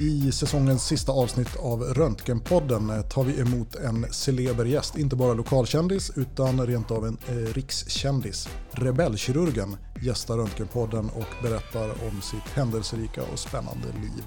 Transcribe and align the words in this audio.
I 0.00 0.32
säsongens 0.32 0.86
sista 0.86 1.12
avsnitt 1.12 1.56
av 1.56 1.82
Röntgenpodden 1.82 2.90
eh, 2.90 3.02
tar 3.02 3.24
vi 3.24 3.40
emot 3.40 3.74
en 3.74 4.06
celeber 4.10 4.64
gäst. 4.64 4.98
Inte 4.98 5.16
bara 5.16 5.34
lokalkändis 5.34 6.12
utan 6.16 6.66
rent 6.66 6.90
av 6.90 7.06
en 7.06 7.18
eh, 7.28 7.34
rikskändis. 7.34 8.48
Rebellkirurgen 8.70 9.76
gästar 10.02 10.36
Röntgenpodden 10.36 11.10
och 11.10 11.42
berättar 11.42 11.88
om 11.90 12.22
sitt 12.22 12.54
händelserika 12.54 13.22
och 13.32 13.38
spännande 13.38 13.86
liv. 13.86 14.24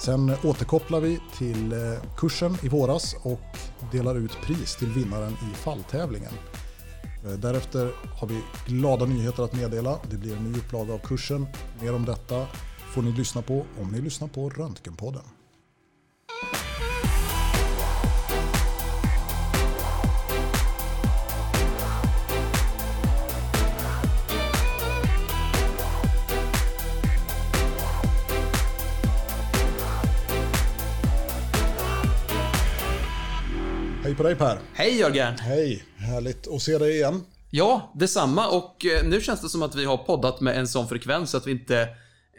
Sen 0.00 0.32
återkopplar 0.44 1.00
vi 1.00 1.20
till 1.38 1.72
eh, 1.72 1.78
kursen 2.16 2.56
i 2.62 2.68
våras 2.68 3.16
och 3.22 3.58
delar 3.92 4.14
ut 4.14 4.40
pris 4.42 4.76
till 4.76 4.88
vinnaren 4.88 5.32
i 5.32 5.54
falltävlingen. 5.54 6.32
Eh, 7.24 7.32
därefter 7.32 7.92
har 8.20 8.28
vi 8.28 8.40
glada 8.66 9.04
nyheter 9.04 9.42
att 9.42 9.54
meddela. 9.54 9.98
Det 10.10 10.16
blir 10.16 10.36
en 10.36 10.52
ny 10.52 10.58
upplaga 10.58 10.94
av 10.94 10.98
kursen. 10.98 11.46
Mer 11.80 11.94
om 11.94 12.04
detta 12.04 12.46
får 12.96 13.02
ni 13.02 13.12
lyssna 13.12 13.42
på 13.42 13.66
om 13.80 13.90
ni 13.92 14.00
lyssnar 14.00 14.28
på 14.28 14.50
Röntgenpodden. 14.50 15.22
Hej 34.02 34.14
på 34.14 34.22
dig 34.22 34.36
Per! 34.36 34.58
Hej 34.74 34.98
Jörgen! 34.98 35.38
Hej! 35.38 35.84
Härligt 35.96 36.48
att 36.48 36.62
se 36.62 36.78
dig 36.78 36.94
igen. 36.94 37.24
Ja, 37.50 37.92
detsamma 37.94 38.48
och 38.48 38.86
eh, 38.86 39.04
nu 39.04 39.20
känns 39.20 39.40
det 39.40 39.48
som 39.48 39.62
att 39.62 39.74
vi 39.74 39.84
har 39.84 39.96
poddat 39.96 40.40
med 40.40 40.58
en 40.58 40.68
sån 40.68 40.88
frekvens 40.88 41.34
att 41.34 41.46
vi 41.46 41.50
inte 41.50 41.88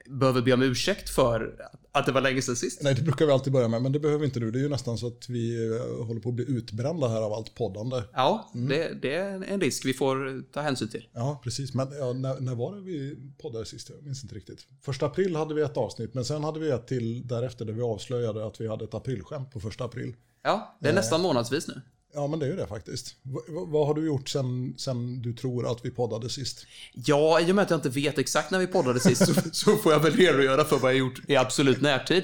behöver 0.10 0.42
be 0.42 0.54
om 0.54 0.62
ursäkt 0.62 1.10
för 1.10 1.70
att 1.92 2.06
det 2.06 2.12
var 2.12 2.22
länge 2.22 2.42
sedan 2.42 2.56
sist. 2.56 2.82
Nej, 2.82 2.96
det 2.96 3.02
brukar 3.02 3.26
vi 3.26 3.32
alltid 3.32 3.54
börja 3.54 3.68
med, 3.68 3.82
men 3.82 3.92
det 3.92 4.00
behöver 4.00 4.26
inte 4.26 4.40
du. 4.40 4.52
Det 4.52 4.60
är 4.60 4.62
ju 4.62 4.70
nästan 4.70 4.98
så 4.98 5.08
att 5.08 5.30
vi 5.30 5.76
eh, 5.76 6.06
håller 6.06 6.22
på 6.22 6.30
att 6.30 6.36
bli 6.36 6.46
utbrända 6.48 7.08
här 7.08 7.22
av 7.22 7.34
allt 7.34 7.56
poddande. 7.56 8.04
Ja, 8.14 8.52
det, 8.54 9.02
det 9.02 9.16
är 9.16 9.44
en 9.44 9.62
risk 9.62 9.86
vi 9.86 9.94
får 9.94 10.44
ta 10.52 10.62
hänsyn 10.62 10.88
till. 10.88 11.08
Ja, 11.14 11.42
precis. 11.44 11.74
Men 11.74 11.88
ja, 12.00 12.14
när, 12.14 12.40
när 12.40 12.56
var 12.56 12.76
det 12.76 12.82
vi 12.82 13.18
poddade 13.42 13.66
sist? 13.66 13.90
Jag 13.90 14.04
minns 14.04 14.24
inte 14.24 14.36
riktigt. 14.36 14.68
Första 14.82 15.06
april 15.06 15.36
hade 15.36 15.54
vi 15.54 15.62
ett 15.62 15.78
avsnitt, 15.78 16.14
men 16.14 16.26
sen 16.26 16.44
hade 16.44 16.60
vi 16.60 16.70
ett 16.70 16.88
till 16.88 17.28
därefter 17.28 17.66
där 17.66 17.74
vi 17.74 17.82
avslöjade 17.82 18.48
att 18.48 18.62
vi 18.62 18.68
hade 18.68 18.84
ett 18.84 18.94
aprilskämt 18.94 19.52
på 19.52 19.60
första 19.60 19.86
april. 19.86 20.16
Ja, 20.44 20.78
det 20.82 20.90
är 20.90 20.94
nästan 20.94 21.22
månadsvis 21.22 21.68
nu. 21.68 21.82
Ja, 22.18 22.28
men 22.28 22.40
det 22.40 22.46
är 22.46 22.50
ju 22.50 22.56
det 22.56 22.68
faktiskt. 22.68 23.16
V 23.22 23.40
vad 23.48 23.88
har 23.88 23.94
du 23.94 24.06
gjort 24.06 24.30
sen, 24.30 24.73
sen 24.78 25.22
du 25.22 25.34
tror 25.34 25.72
att 25.72 25.86
vi 25.86 25.92
poddade 25.92 26.30
sist? 26.30 26.66
Ja, 26.94 27.42
i 27.42 27.52
och 27.52 27.56
med 27.56 27.64
att 27.64 27.70
jag 27.70 27.78
inte 27.78 27.90
vet 27.90 28.18
exakt 28.18 28.52
när 28.52 28.60
vi 28.60 28.68
poddade 28.68 29.00
sist 29.00 29.26
så, 29.26 29.34
så 29.52 29.76
får 29.76 29.92
jag 29.92 30.00
väl 30.00 30.14
redogöra 30.14 30.64
för 30.64 30.78
vad 30.78 30.92
jag 30.92 30.98
gjort 30.98 31.22
i 31.28 31.36
absolut 31.36 31.82
närtid. 31.82 32.23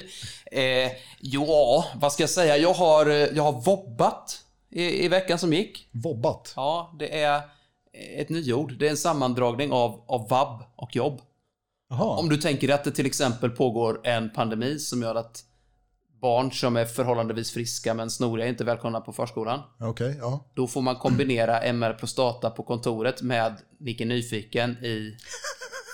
Eh, 0.52 0.92
ja, 1.20 1.84
vad 1.94 2.12
ska 2.12 2.22
jag 2.22 2.30
säga? 2.30 2.56
Jag 2.56 2.74
har, 2.74 3.06
eh, 3.06 3.16
jag 3.16 3.42
har 3.42 3.60
vobbat 3.60 4.40
i, 4.70 5.04
i 5.04 5.08
veckan 5.08 5.38
som 5.38 5.52
gick. 5.52 5.88
Vobbat? 5.92 6.52
Ja, 6.56 6.96
det 6.98 7.20
är 7.22 7.42
ett 8.16 8.28
nyord. 8.28 8.78
Det 8.78 8.86
är 8.86 8.90
en 8.90 8.96
sammandragning 8.96 9.72
av, 9.72 10.04
av 10.06 10.28
vab 10.28 10.62
och 10.76 10.96
jobb. 10.96 11.20
Jaha. 11.90 12.18
Om 12.18 12.28
du 12.28 12.36
tänker 12.36 12.68
att 12.68 12.84
det 12.84 12.90
till 12.90 13.06
exempel 13.06 13.50
pågår 13.50 14.06
en 14.06 14.30
pandemi 14.30 14.78
som 14.78 15.02
gör 15.02 15.14
att 15.14 15.44
barn 16.24 16.52
som 16.52 16.76
är 16.76 16.84
förhållandevis 16.84 17.52
friska 17.52 17.94
men 17.94 18.10
snoriga 18.10 18.46
är 18.46 18.50
inte 18.50 18.64
välkomna 18.64 19.00
på 19.00 19.12
förskolan. 19.12 19.60
Okej, 19.80 20.16
ja. 20.20 20.44
Då 20.54 20.66
får 20.66 20.82
man 20.82 20.96
kombinera 20.96 21.60
MR 21.60 21.92
Prostata 21.92 22.50
på 22.50 22.62
kontoret 22.62 23.22
med 23.22 23.56
Nicke 23.80 24.04
Nyfiken 24.04 24.70
i 24.70 25.16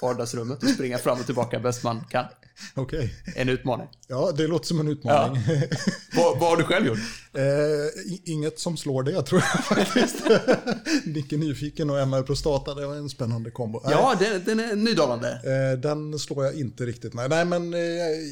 vardagsrummet 0.02 0.62
och 0.62 0.68
springa 0.68 0.98
fram 0.98 1.18
och 1.18 1.26
tillbaka 1.26 1.60
bäst 1.60 1.84
man 1.84 2.04
kan. 2.10 2.24
Okej. 2.74 3.14
En 3.36 3.48
utmaning. 3.48 3.86
Ja, 4.08 4.32
det 4.36 4.46
låter 4.46 4.66
som 4.66 4.80
en 4.80 4.88
utmaning. 4.88 5.42
Vad, 6.16 6.38
vad 6.38 6.48
har 6.50 6.56
du 6.56 6.64
själv 6.64 6.86
gjort? 6.86 6.98
Eh, 7.34 8.10
inget 8.24 8.58
som 8.58 8.76
slår 8.76 9.02
det 9.02 9.22
tror 9.22 9.40
jag 9.54 9.64
faktiskt. 9.64 10.16
Nicke 11.04 11.36
Nyfiken 11.36 11.90
och 11.90 11.98
MR 12.00 12.22
Prostata, 12.22 12.74
det 12.74 12.86
var 12.86 12.94
en 12.94 13.08
spännande 13.08 13.50
kombo. 13.50 13.80
Ja, 13.84 14.14
den, 14.18 14.44
den 14.44 14.60
är 14.60 14.76
nydanande. 14.76 15.28
Eh, 15.30 15.80
den 15.80 16.18
slår 16.18 16.44
jag 16.44 16.54
inte 16.54 16.86
riktigt. 16.86 17.14
Nej, 17.14 17.28
nej 17.28 17.44
men 17.44 17.74
eh, 17.74 17.80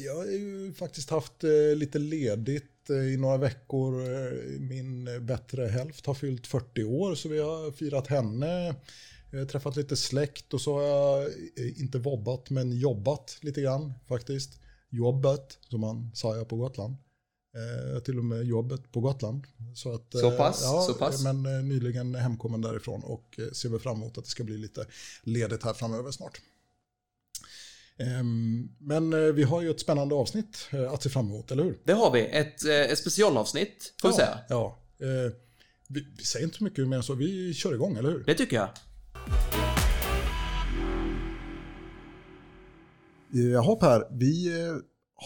jag 0.05 0.15
har 0.15 0.25
ju 0.25 0.73
faktiskt 0.79 1.09
haft 1.09 1.43
eh, 1.43 1.75
lite 1.75 1.99
ledigt 1.99 2.89
eh, 2.89 2.95
i 3.13 3.17
några 3.17 3.37
veckor. 3.37 4.01
Eh, 4.01 4.59
Min 4.59 5.09
bättre 5.25 5.65
hälft 5.67 6.05
har 6.05 6.13
fyllt 6.13 6.47
40 6.47 6.83
år 6.83 7.15
så 7.15 7.29
vi 7.29 7.39
har 7.39 7.71
firat 7.71 8.07
henne. 8.07 8.75
Eh, 9.33 9.45
Träffat 9.47 9.75
lite 9.75 9.95
släkt 9.95 10.53
och 10.53 10.61
så 10.61 10.73
har 10.73 10.81
jag 10.83 11.21
eh, 11.23 11.81
inte 11.81 11.97
vobbat 11.97 12.49
men 12.49 12.71
jobbat 12.79 13.37
lite 13.41 13.61
grann 13.61 13.93
faktiskt. 14.07 14.59
Jobbet, 14.89 15.57
som 15.69 15.81
man 15.81 16.11
säger 16.15 16.45
på 16.45 16.55
Gotland. 16.57 16.95
Eh, 17.55 17.99
till 17.99 18.17
och 18.17 18.25
med 18.25 18.43
jobbet 18.45 18.91
på 18.91 18.99
Gotland. 19.01 19.43
Så, 19.75 19.93
att, 19.95 20.15
eh, 20.15 20.21
Så 20.21 20.31
pass, 20.31 20.61
ja, 20.63 20.85
så 20.87 20.93
pass. 20.93 21.23
Men 21.23 21.45
eh, 21.45 21.63
nyligen 21.63 22.15
hemkommen 22.15 22.61
därifrån 22.61 23.03
och 23.03 23.39
eh, 23.39 23.51
ser 23.51 23.69
väl 23.69 23.79
fram 23.79 23.97
emot 23.97 24.17
att 24.17 24.23
det 24.23 24.29
ska 24.29 24.43
bli 24.43 24.57
lite 24.57 24.85
ledigt 25.23 25.63
här 25.63 25.73
framöver 25.73 26.11
snart. 26.11 26.41
Ehm, 27.97 28.69
Men 28.79 29.13
eh, 29.13 29.19
vi 29.19 29.43
har 29.43 29.61
ju 29.61 29.69
ett 29.69 29.79
spännande 29.79 30.15
avsnitt 30.15 30.67
eh, 30.71 30.91
att 30.93 31.03
se 31.03 31.09
fram 31.09 31.25
emot, 31.27 31.51
eller 31.51 31.63
hur? 31.63 31.79
Det 31.83 31.93
har 31.93 32.11
vi. 32.11 32.27
Ett, 32.27 32.65
eh, 32.65 32.75
ett 32.75 32.97
specialavsnitt, 32.99 33.93
får 34.01 34.09
vi 34.09 34.13
ja, 34.13 34.17
säga. 34.17 34.39
Ja. 34.49 34.79
Eh, 34.99 35.31
Vi, 35.87 36.07
vi 36.17 36.23
säger 36.23 36.45
inte 36.45 36.57
så 36.57 36.63
mycket 36.63 36.87
mer 36.87 36.97
än 36.97 37.03
så. 37.03 37.13
Vi 37.13 37.53
kör 37.53 37.73
igång, 37.73 37.97
eller 37.97 38.09
hur? 38.09 38.23
Det 38.23 38.33
tycker 38.35 38.55
jag. 38.55 38.69
Jaha 43.31 43.75
Per, 43.75 44.07
vi 44.11 44.61
eh, 44.61 44.75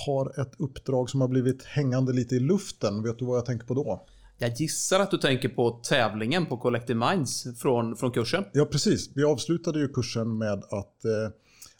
har 0.06 0.42
ett 0.42 0.52
uppdrag 0.60 1.10
som 1.10 1.22
har 1.22 1.28
blivit 1.28 1.64
hängande 1.64 2.14
lite 2.14 2.36
i 2.36 2.40
luften. 2.40 3.04
Vet 3.04 3.20
du 3.20 3.26
vad 3.26 3.38
jag 3.38 3.46
tänker 3.46 3.66
på 3.68 3.74
då? 3.74 4.06
Jag 4.38 4.54
gissar 4.56 5.00
att 5.00 5.12
du 5.12 5.18
tänker 5.18 5.50
på 5.50 5.72
tävlingen 5.72 6.46
på 6.46 6.58
Collective 6.58 7.10
Minds 7.10 7.48
från, 7.58 7.96
från 7.96 8.12
kursen. 8.12 8.44
Ja, 8.54 8.66
precis. 8.66 9.10
Vi 9.16 9.24
avslutade 9.24 9.80
ju 9.80 9.88
kursen 9.88 10.38
med 10.38 10.64
att 10.64 11.06
eh, 11.06 11.30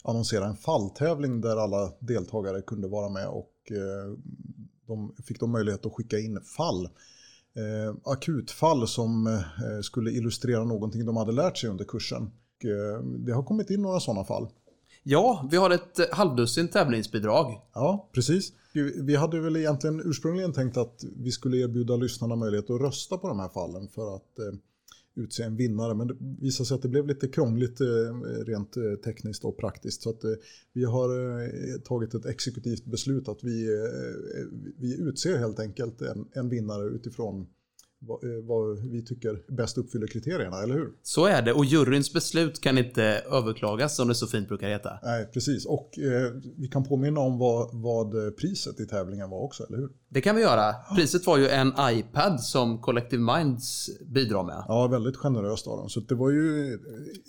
annonsera 0.02 0.46
en 0.46 0.56
falltävling 0.56 1.40
där 1.40 1.56
alla 1.56 1.92
deltagare 1.98 2.62
kunde 2.62 2.88
vara 2.88 3.08
med 3.08 3.28
och 3.28 3.52
eh, 3.70 4.18
de 4.86 5.14
fick 5.26 5.40
då 5.40 5.46
möjlighet 5.46 5.86
att 5.86 5.92
skicka 5.92 6.18
in 6.18 6.40
fall. 6.56 6.88
Eh, 7.56 7.94
akutfall 8.04 8.88
som 8.88 9.26
eh, 9.26 9.80
skulle 9.82 10.10
illustrera 10.10 10.64
någonting 10.64 11.06
de 11.06 11.16
hade 11.16 11.32
lärt 11.32 11.56
sig 11.56 11.70
under 11.70 11.84
kursen. 11.84 12.22
Och, 12.22 12.64
eh, 12.64 13.02
det 13.02 13.32
har 13.32 13.42
kommit 13.42 13.70
in 13.70 13.82
några 13.82 14.00
sådana 14.00 14.24
fall. 14.24 14.48
Ja, 15.02 15.48
vi 15.50 15.56
har 15.56 15.70
ett 15.70 15.98
eh, 15.98 16.06
halvdussin 16.12 16.68
tävlingsbidrag. 16.68 17.60
Ja, 17.74 18.10
precis. 18.12 18.52
Vi 19.02 19.16
hade 19.16 19.40
väl 19.40 19.56
egentligen 19.56 20.02
ursprungligen 20.04 20.52
tänkt 20.52 20.76
att 20.76 21.04
vi 21.16 21.32
skulle 21.32 21.56
erbjuda 21.56 21.96
lyssnarna 21.96 22.36
möjlighet 22.36 22.70
att 22.70 22.80
rösta 22.80 23.18
på 23.18 23.28
de 23.28 23.38
här 23.38 23.48
fallen 23.48 23.88
för 23.88 24.16
att 24.16 24.38
eh, 24.38 24.58
utse 25.16 25.44
en 25.44 25.56
vinnare. 25.56 25.94
Men 25.94 26.06
det 26.06 26.16
visade 26.40 26.66
sig 26.66 26.74
att 26.74 26.82
det 26.82 26.88
blev 26.88 27.06
lite 27.06 27.28
krångligt 27.28 27.80
eh, 27.80 27.86
rent 28.46 28.76
eh, 28.76 28.94
tekniskt 29.04 29.44
och 29.44 29.56
praktiskt. 29.56 30.02
Så 30.02 30.10
att 30.10 30.24
eh, 30.24 30.30
vi 30.72 30.84
har 30.84 31.78
tagit 31.78 32.14
ett 32.14 32.26
exekutivt 32.26 32.84
beslut 32.84 33.28
att 33.28 33.44
vi, 33.44 33.68
vi 34.78 35.00
utser 35.00 35.38
helt 35.38 35.60
enkelt 35.60 36.02
en, 36.02 36.28
en 36.32 36.48
vinnare 36.48 36.84
utifrån 36.88 37.46
vad, 38.06 38.24
eh, 38.24 38.44
vad 38.44 38.78
vi 38.90 39.04
tycker 39.04 39.42
bäst 39.56 39.78
uppfyller 39.78 40.06
kriterierna, 40.06 40.62
eller 40.62 40.74
hur? 40.74 40.92
Så 41.02 41.26
är 41.26 41.42
det, 41.42 41.52
och 41.52 41.64
juryns 41.64 42.12
beslut 42.12 42.60
kan 42.60 42.78
inte 42.78 43.02
överklagas 43.32 43.96
som 43.96 44.08
det 44.08 44.14
så 44.14 44.26
fint 44.26 44.48
brukar 44.48 44.68
heta. 44.68 44.98
Nej, 45.02 45.30
precis. 45.32 45.66
Och 45.66 45.98
eh, 45.98 46.32
vi 46.56 46.68
kan 46.68 46.84
påminna 46.84 47.20
om 47.20 47.38
vad, 47.38 47.68
vad 47.72 48.36
priset 48.36 48.80
i 48.80 48.86
tävlingen 48.86 49.30
var 49.30 49.40
också, 49.40 49.66
eller 49.66 49.78
hur? 49.78 49.90
Det 50.08 50.20
kan 50.20 50.36
vi 50.36 50.42
göra. 50.42 50.72
Priset 50.96 51.26
var 51.26 51.38
ju 51.38 51.48
en 51.48 51.72
iPad 51.80 52.40
som 52.40 52.78
Collective 52.78 53.22
Minds 53.22 53.90
bidrar 54.06 54.44
med. 54.44 54.64
Ja, 54.68 54.86
väldigt 54.86 55.16
generöst 55.16 55.66
av 55.66 55.76
dem. 55.76 55.88
Så 55.88 56.00
det 56.00 56.14
var 56.14 56.30
ju 56.30 56.72
eh, 56.72 56.78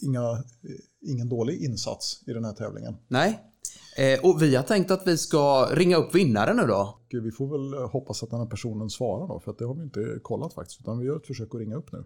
inga, 0.07 0.31
eh, 0.31 1.11
ingen 1.11 1.29
dålig 1.29 1.61
insats 1.61 2.23
i 2.27 2.33
den 2.33 2.45
här 2.45 2.53
tävlingen. 2.53 2.95
Nej. 3.07 3.51
Eh, 3.97 4.19
och 4.29 4.41
vi 4.41 4.55
har 4.55 4.63
tänkt 4.63 4.91
att 4.91 5.07
vi 5.07 5.17
ska 5.17 5.67
ringa 5.71 5.97
upp 5.97 6.15
vinnaren 6.15 6.55
nu 6.57 6.63
då. 6.67 6.99
Vi 7.09 7.31
får 7.31 7.47
väl 7.47 7.83
hoppas 7.89 8.23
att 8.23 8.29
den 8.29 8.39
här 8.39 8.47
personen 8.47 8.89
svarar 8.89 9.27
då, 9.27 9.39
för 9.39 9.51
att 9.51 9.57
det 9.57 9.65
har 9.65 9.73
vi 9.75 9.83
inte 9.83 10.19
kollat 10.21 10.53
faktiskt. 10.53 10.81
Utan 10.81 10.99
vi 10.99 11.05
gör 11.05 11.15
ett 11.17 11.27
försök 11.27 11.47
att 11.55 11.59
ringa 11.61 11.75
upp 11.75 11.91
nu. 11.91 12.03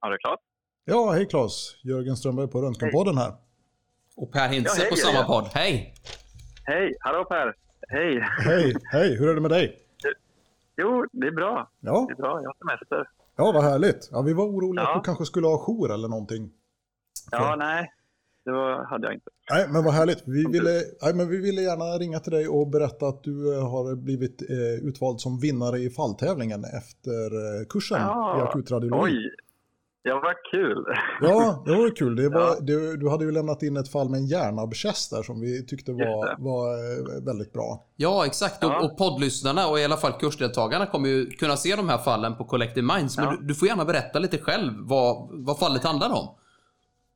Ja, 0.00 0.08
det 0.08 0.14
är 0.14 0.18
klart. 0.18 0.40
Ja, 0.84 1.10
hej 1.10 1.26
Claes. 1.28 1.74
Jörgen 1.84 2.16
Strömberg 2.16 2.48
på 2.48 2.62
Röntgenpodden 2.62 3.18
här. 3.18 3.32
Och 4.16 4.32
Per 4.32 4.48
Hintze 4.48 4.72
Ja, 4.76 4.82
hej, 4.82 4.90
på 4.90 4.96
samma 4.96 5.18
ja. 5.18 5.24
podd. 5.26 5.50
Hej! 5.54 5.94
Hej, 6.64 6.96
hallå 7.00 7.24
Per. 7.24 7.54
Hej. 7.88 8.20
Hej, 8.46 8.74
hej. 8.92 9.16
Hur 9.18 9.28
är 9.28 9.34
det 9.34 9.40
med 9.40 9.50
dig? 9.50 9.76
Jo, 10.76 11.06
det 11.12 11.26
är 11.26 11.32
bra. 11.32 11.70
Ja, 11.80 12.04
Det 12.08 12.12
är 12.12 12.16
bra, 12.16 12.40
jag 12.42 12.48
har 12.48 12.56
semester. 12.78 13.08
ja 13.36 13.52
vad 13.54 13.64
härligt. 13.64 14.08
Ja, 14.12 14.22
vi 14.22 14.32
var 14.32 14.44
oroliga 14.44 14.82
Ja. 14.84 14.96
att 14.96 15.04
du 15.04 15.06
kanske 15.06 15.24
skulle 15.24 15.46
ha 15.46 15.58
jour 15.58 15.90
eller 15.92 16.08
någonting. 16.08 16.50
Ja, 17.30 17.56
nej. 17.58 17.92
Det 18.50 18.56
var, 18.56 18.84
hade 18.84 19.06
jag 19.06 19.14
inte. 19.14 19.30
Nej, 19.50 19.66
men 19.70 19.84
vad 19.84 19.94
härligt. 19.94 20.22
Vi 20.26 20.44
ville, 20.52 20.70
nej, 21.02 21.14
men 21.14 21.28
vi 21.28 21.36
ville 21.36 21.60
gärna 21.62 21.84
ringa 21.84 22.18
till 22.20 22.32
dig 22.32 22.48
och 22.48 22.68
berätta 22.68 23.06
att 23.06 23.24
du 23.24 23.54
eh, 23.54 23.70
har 23.70 23.96
blivit 23.96 24.42
eh, 24.50 24.88
utvald 24.88 25.20
som 25.20 25.38
vinnare 25.40 25.78
i 25.78 25.90
falltävlingen 25.90 26.64
efter 26.64 27.24
eh, 27.60 27.66
kursen 27.68 27.98
i 28.38 28.40
akutradiologi. 28.42 29.12
Oj. 29.12 29.30
Ja, 30.02 30.20
vad 30.24 30.34
kul. 30.52 30.84
Ja, 31.20 31.62
det 31.66 31.70
var 31.76 31.96
kul. 31.96 32.16
Det 32.16 32.28
var, 32.28 32.40
Ja. 32.40 32.56
du, 32.60 32.96
du 32.96 33.08
hade 33.10 33.24
ju 33.24 33.30
lämnat 33.32 33.62
in 33.62 33.76
ett 33.76 33.88
fall 33.92 34.08
med 34.08 34.18
en 34.18 34.26
järnabbkäst 34.26 35.10
där 35.10 35.22
som 35.22 35.40
vi 35.40 35.66
tyckte 35.66 35.92
var, 35.92 36.26
det. 36.26 36.36
var 36.38 36.68
eh, 36.74 37.24
väldigt 37.26 37.52
bra. 37.52 37.84
Ja, 37.96 38.26
exakt. 38.26 38.58
Ja. 38.60 38.78
Och, 38.78 38.84
och 38.84 38.98
poddlyssnarna 38.98 39.66
och 39.66 39.78
i 39.78 39.84
alla 39.84 39.96
fall 39.96 40.12
kursdeltagarna 40.20 40.86
kommer 40.86 41.08
ju 41.08 41.26
kunna 41.30 41.56
se 41.56 41.76
de 41.76 41.88
här 41.88 41.98
fallen 41.98 42.36
på 42.36 42.44
Collective 42.44 42.94
Minds. 42.96 43.16
Men 43.16 43.26
Ja. 43.26 43.36
du, 43.40 43.46
du 43.46 43.54
får 43.54 43.68
gärna 43.68 43.84
berätta 43.84 44.18
lite 44.18 44.38
själv 44.38 44.72
vad, 44.78 45.28
vad 45.32 45.58
fallet 45.58 45.84
handlar 45.84 46.10
om. 46.10 46.28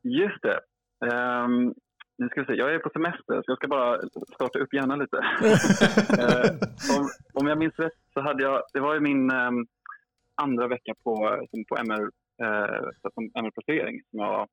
Just 0.02 0.42
det. 0.42 0.60
Ehm, 1.12 1.74
nu 2.18 2.28
ska 2.28 2.40
vi 2.40 2.46
se, 2.46 2.54
jag 2.54 2.74
är 2.74 2.78
på 2.78 2.90
semester 2.90 3.34
så 3.42 3.44
jag 3.46 3.56
ska 3.58 3.68
bara 3.68 4.00
starta 4.34 4.58
upp 4.58 4.74
hjärnan 4.74 4.98
lite. 4.98 5.16
Eh, 6.22 6.50
om, 6.98 7.08
om 7.32 7.46
jag 7.46 7.58
minns 7.58 7.78
rätt 7.78 7.98
så 8.14 8.20
hade 8.20 8.42
jag, 8.42 8.62
det 8.72 8.80
var 8.80 8.94
ju 8.94 9.00
min 9.00 9.30
ehm, 9.30 9.66
andra 10.42 10.68
vecka 10.68 10.92
på, 11.04 11.14
som 11.50 11.64
på 11.68 11.76
MR, 11.76 12.02
eh, 12.44 12.88
som 13.14 13.24
MR-placering 13.34 14.00
som 14.10 14.18
jag 14.18 14.48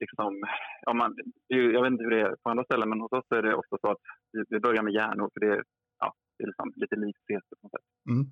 liksom, 0.00 0.42
ja, 0.86 0.92
man, 0.92 1.14
jag 1.46 1.82
vet 1.82 1.90
inte 1.92 2.04
hur 2.04 2.10
det 2.10 2.20
är 2.20 2.36
på 2.42 2.50
andra 2.50 2.64
ställen 2.64 2.88
men 2.88 3.00
hos 3.00 3.12
oss 3.12 3.24
är 3.30 3.42
det 3.42 3.54
ofta 3.54 3.76
så 3.80 3.90
att 3.90 3.98
vi, 4.32 4.44
vi 4.48 4.60
börjar 4.60 4.82
med 4.82 4.92
hjärnor 4.94 5.30
för 5.32 5.40
det, 5.40 5.52
är- 5.52 5.64
ja, 5.98 6.12
det 6.38 6.44
är 6.44 6.46
liksom 6.46 6.72
lite 6.76 6.96
likt 6.96 7.18
på 7.26 7.34
något 7.62 7.70
sätt. 7.72 7.86
Mm. 8.10 8.24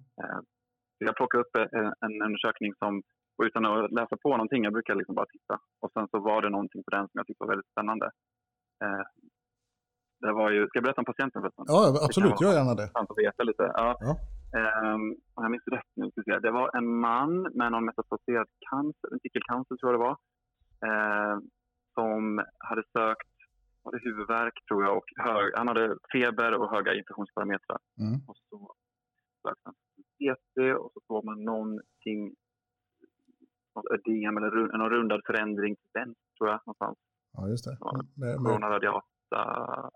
Så 0.98 1.04
jag 1.04 1.16
plockade 1.16 1.42
upp 1.44 1.56
en, 1.56 1.92
en 2.06 2.22
undersökning 2.22 2.74
som, 2.78 3.02
och 3.36 3.44
utan 3.44 3.64
att 3.64 3.92
läsa 3.92 4.16
på 4.16 4.30
någonting, 4.30 4.64
jag 4.64 4.72
brukar 4.72 4.94
liksom 4.94 5.14
bara 5.14 5.26
titta. 5.26 5.58
Och 5.82 5.90
sen 5.92 6.08
så 6.10 6.18
var 6.18 6.42
det 6.42 6.50
någonting 6.50 6.82
på 6.84 6.90
den 6.90 7.04
som 7.08 7.18
jag 7.18 7.26
tyckte 7.26 7.44
var 7.44 7.52
väldigt 7.54 7.70
spännande. 7.70 8.06
Eh, 8.84 9.04
det 10.20 10.32
var 10.32 10.50
ju, 10.50 10.66
ska 10.66 10.76
jag 10.76 10.84
berätta 10.84 11.00
om 11.00 11.04
patienten 11.12 11.42
förresten? 11.42 11.64
Ja, 11.68 11.80
absolut. 12.06 12.40
Gör 12.40 12.52
gärna 12.52 12.74
det. 12.74 12.90
att 12.94 13.18
veta 13.24 13.42
lite. 13.42 13.62
Ja. 13.74 13.96
Ja. 14.00 14.14
Om 15.34 15.44
jag 15.44 15.50
minns 15.50 15.66
rätt 15.66 15.92
nu, 15.94 16.10
det 16.40 16.50
var 16.50 16.76
en 16.76 17.00
man 17.00 17.42
med 17.42 17.72
någon 17.72 17.84
metastaserad 17.84 18.48
cancer, 18.70 19.08
testikelcancer 19.10 19.76
tror 19.76 19.92
jag 19.92 20.00
det 20.00 20.04
var, 20.08 20.16
eh, 20.88 21.38
som 21.94 22.44
hade 22.58 22.82
sökt 22.92 23.34
var 23.84 23.92
det 23.92 24.00
huvudvärk 24.02 24.66
tror 24.68 24.84
jag 24.84 24.96
och 24.96 25.08
hög, 25.16 25.52
han 25.56 25.68
hade 25.68 25.96
feber 26.12 26.54
och 26.54 26.70
höga 26.70 26.94
infektionsparametrar. 26.94 27.78
Mm. 28.00 28.20
Och 28.28 28.36
så 28.48 28.74
sökte 29.42 29.62
han 29.64 29.74
CT 30.16 30.56
och 30.82 30.90
så 30.94 31.00
såg 31.06 31.24
man 31.24 31.44
någonting, 31.44 32.34
ödem 33.94 34.36
eller 34.36 34.50
ru- 34.50 34.76
någon 34.78 34.90
rundad 34.90 35.20
förändring 35.26 35.76
till 35.76 35.90
vänster 35.94 36.24
tror 36.38 36.48
jag 36.50 36.60
någonstans. 36.66 36.98
Ja, 37.32 37.48
just 37.48 37.64
det. 37.64 37.78
Med, 38.16 38.26
med, 38.26 38.36
Coronaradiata, 38.36 39.40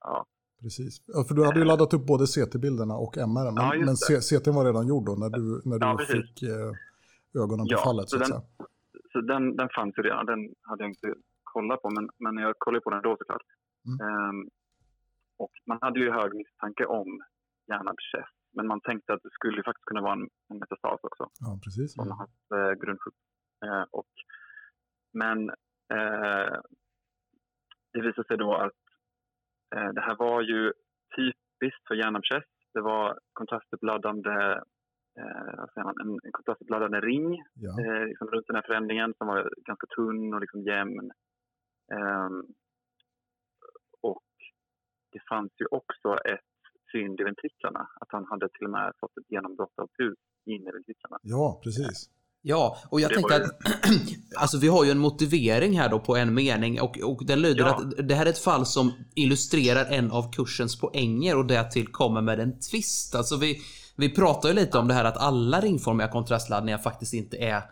ja. 0.00 0.26
precis. 0.62 1.02
Ja, 1.06 1.24
för 1.28 1.34
du 1.34 1.44
hade 1.44 1.58
ju 1.58 1.64
laddat 1.64 1.94
upp 1.94 2.06
både 2.06 2.24
CT-bilderna 2.26 2.94
och 3.04 3.18
MR. 3.18 3.44
Men, 3.54 3.64
Ja, 3.64 3.72
men 3.88 3.96
CT 4.28 4.46
var 4.58 4.64
redan 4.64 4.86
gjord 4.86 5.06
då 5.06 5.12
när 5.22 5.30
du, 5.38 5.42
när 5.70 5.78
du 5.78 5.86
Ja, 5.86 5.98
fick 6.16 6.42
eh, 6.42 6.70
ögonen 7.42 7.64
på 7.66 7.72
Ja, 7.76 7.78
fallet. 7.88 8.08
Så 8.10 8.16
så 8.16 8.18
den- 8.18 8.26
säga. 8.28 8.42
så 9.12 9.20
den, 9.20 9.56
den 9.56 9.68
fanns 9.76 9.98
ju 9.98 10.02
redan. 10.02 10.26
Den 10.26 10.40
hade 10.62 10.82
jag 10.84 10.90
inte 10.90 11.14
kollat 11.54 11.82
på, 11.82 11.90
men, 11.90 12.08
men 12.18 12.36
jag 12.44 12.54
kollade 12.58 12.80
på 12.84 12.90
den 12.90 13.02
då 13.02 13.16
såklart. 13.20 13.42
Mm. 13.86 13.96
Ehm, 14.06 14.48
och 15.44 15.52
man 15.66 15.78
hade 15.80 15.98
ju 16.00 16.10
hög 16.10 16.34
misstanke 16.34 16.86
om 16.86 17.08
hjärnabscess. 17.68 18.30
Men 18.56 18.66
man 18.66 18.80
tänkte 18.80 19.12
att 19.14 19.22
det 19.22 19.30
skulle 19.30 19.56
ju 19.56 19.62
faktiskt 19.62 19.84
kunna 19.84 20.00
vara 20.02 20.12
en, 20.12 20.28
en 20.50 20.58
metastas 20.58 21.00
också 21.08 21.24
Ja, 21.40 21.58
precis. 21.64 21.94
från 21.94 22.10
hans 22.20 22.30
eh, 22.56 22.72
grundsjukdom. 22.82 23.27
Eh, 23.64 23.84
och, 23.90 24.08
men 25.12 25.48
eh, 25.92 26.56
det 27.92 28.00
visade 28.00 28.28
sig 28.28 28.36
då 28.36 28.54
att 28.54 28.82
eh, 29.76 29.88
det 29.92 30.00
här 30.00 30.16
var 30.16 30.42
ju 30.42 30.72
typiskt 31.16 31.86
för 31.88 31.94
hjärnabscess. 31.94 32.44
Det 32.74 32.80
var 32.80 33.18
kontrastuppladdande, 33.32 34.60
eh, 35.18 35.64
man, 35.84 35.94
en, 36.00 36.20
en 36.22 36.32
kontrastuppladdande 36.32 37.00
ring 37.00 37.42
Ja. 37.54 37.80
eh, 37.84 38.06
liksom 38.06 38.28
runt 38.28 38.46
den 38.46 38.56
här 38.56 38.62
förändringen 38.66 39.14
som 39.18 39.26
var 39.26 39.52
ganska 39.56 39.86
tunn 39.86 40.34
och 40.34 40.40
liksom 40.40 40.62
jämn. 40.62 41.10
Ehm, 41.92 42.44
och 44.00 44.22
det 45.12 45.20
fanns 45.28 45.52
ju 45.60 45.66
också 45.70 46.14
ett 46.24 46.40
fynd 46.92 47.20
i 47.20 47.24
ventriklarna, 47.24 47.88
att 48.00 48.08
han 48.12 48.26
hade 48.26 48.48
till 48.48 48.64
och 48.64 48.70
med 48.70 48.92
fått 49.00 49.16
ett 49.18 49.30
genombrott 49.30 49.78
av 49.78 49.86
pus 49.98 50.18
in 50.44 50.68
i 50.68 50.70
ventriklarna. 50.72 51.18
ja, 51.22 51.60
precis. 51.64 52.10
Ja, 52.48 52.78
och 52.88 53.00
jag 53.00 53.10
Det 53.10 53.14
tänkte 53.14 53.38
var 53.38 53.46
att 53.46 53.90
alltså 54.36 54.58
vi 54.58 54.68
har 54.68 54.84
ju 54.84 54.90
en 54.90 54.98
motivering 54.98 55.78
här 55.78 55.88
då 55.88 55.98
på 56.00 56.16
en 56.16 56.34
mening 56.34 56.80
och, 56.80 56.98
och 56.98 57.26
den 57.26 57.40
lyder 57.42 57.64
Ja. 57.64 57.74
att 57.74 58.08
det 58.08 58.14
här 58.14 58.26
är 58.26 58.30
ett 58.30 58.38
fall 58.38 58.66
som 58.66 58.92
illustrerar 59.14 59.84
en 59.84 60.10
av 60.12 60.32
kursens 60.32 60.80
poänger 60.80 61.36
och 61.36 61.46
därtill 61.46 61.86
kommer 61.88 62.20
med 62.20 62.40
en 62.40 62.60
twist. 62.60 63.14
Alltså 63.14 63.36
vi, 63.36 63.60
vi 63.96 64.08
pratar 64.08 64.48
ju 64.48 64.54
lite 64.54 64.78
om 64.78 64.88
det 64.88 64.94
här 64.94 65.04
att 65.04 65.16
alla 65.16 65.60
ringformiga 65.60 66.08
kontrastladdningar 66.08 66.78
faktiskt 66.78 67.14
inte 67.14 67.36
är 67.36 67.62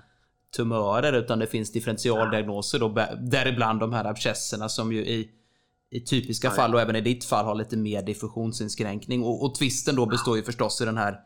tumörer 0.56 1.12
utan 1.12 1.38
det 1.38 1.46
finns 1.46 1.72
differentialdiagnoser 1.72 2.78
då, 2.78 2.88
däribland 3.20 3.80
de 3.80 3.92
här 3.92 4.04
abscesserna 4.04 4.68
som 4.68 4.92
ju 4.92 4.98
i, 5.06 5.28
i 5.90 6.00
typiska 6.00 6.48
Ja, 6.48 6.54
fall 6.54 6.74
och 6.74 6.80
även 6.80 6.96
i 6.96 7.00
ditt 7.00 7.24
fall 7.24 7.44
har 7.44 7.54
lite 7.54 7.76
mer 7.76 8.02
diffusionsinskränkning 8.02 9.22
och, 9.22 9.44
och 9.44 9.54
twisten 9.54 9.96
då 9.96 10.06
består 10.06 10.36
ju 10.36 10.42
förstås 10.42 10.80
i 10.80 10.84
den 10.84 10.96
här 10.96 11.16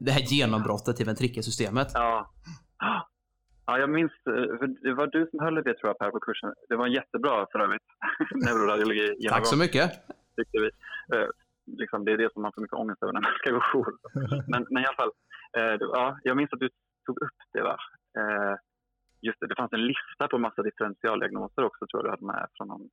det 0.00 0.12
här 0.12 0.20
genombrottet 0.20 1.00
i 1.00 1.04
ventrikelsystemet. 1.04 1.88
Ja. 1.94 2.30
Ja, 3.66 3.78
jag 3.78 3.90
minns, 3.90 4.12
eh, 4.12 4.58
för 4.58 4.66
det 4.66 4.94
var 4.94 5.06
du 5.06 5.26
som 5.30 5.38
höll 5.40 5.54
det 5.54 5.74
tror 5.74 5.88
jag 5.90 5.98
Per 5.98 6.10
på 6.10 6.20
kursen. 6.20 6.54
Det 6.68 6.76
var 6.76 6.86
jättebra 6.86 7.46
för 7.52 7.58
övrigt. 7.58 7.88
Neuroradiologi 8.44 9.28
Tack 9.28 9.46
så 9.46 9.56
mycket. 9.56 9.90
tyckte 10.36 10.58
vi. 10.64 10.70
Eh, 11.16 11.28
liksom, 11.80 12.04
det 12.04 12.12
är 12.12 12.18
det 12.18 12.32
som 12.32 12.42
man 12.42 12.52
får 12.54 12.62
mycket 12.62 12.78
ångest 12.82 13.02
över 13.02 13.12
när 13.12 13.20
man 13.20 13.32
ska 13.38 13.50
gå 13.50 13.60
jour. 13.60 13.92
men, 14.52 14.66
men 14.70 14.82
i 14.82 14.86
alla 14.86 15.00
fall, 15.02 15.12
eh, 15.58 15.72
det, 15.78 15.84
ja, 15.98 16.18
jag 16.22 16.36
minns 16.36 16.52
att 16.52 16.60
du 16.60 16.68
tog 17.06 17.22
upp 17.22 17.40
det. 17.52 17.62
Va? 17.62 17.76
Eh, 18.20 18.54
just 19.20 19.40
det, 19.40 19.46
det 19.46 19.56
fanns 19.56 19.72
en 19.72 19.86
lista 19.86 20.28
på 20.30 20.38
massa 20.38 20.62
differentialdiagnoser 20.62 21.62
också 21.64 21.86
tror 21.86 21.98
jag 21.98 22.04
du 22.04 22.10
hade 22.10 22.26
med 22.26 22.48
från 22.56 22.68
någon. 22.68 22.88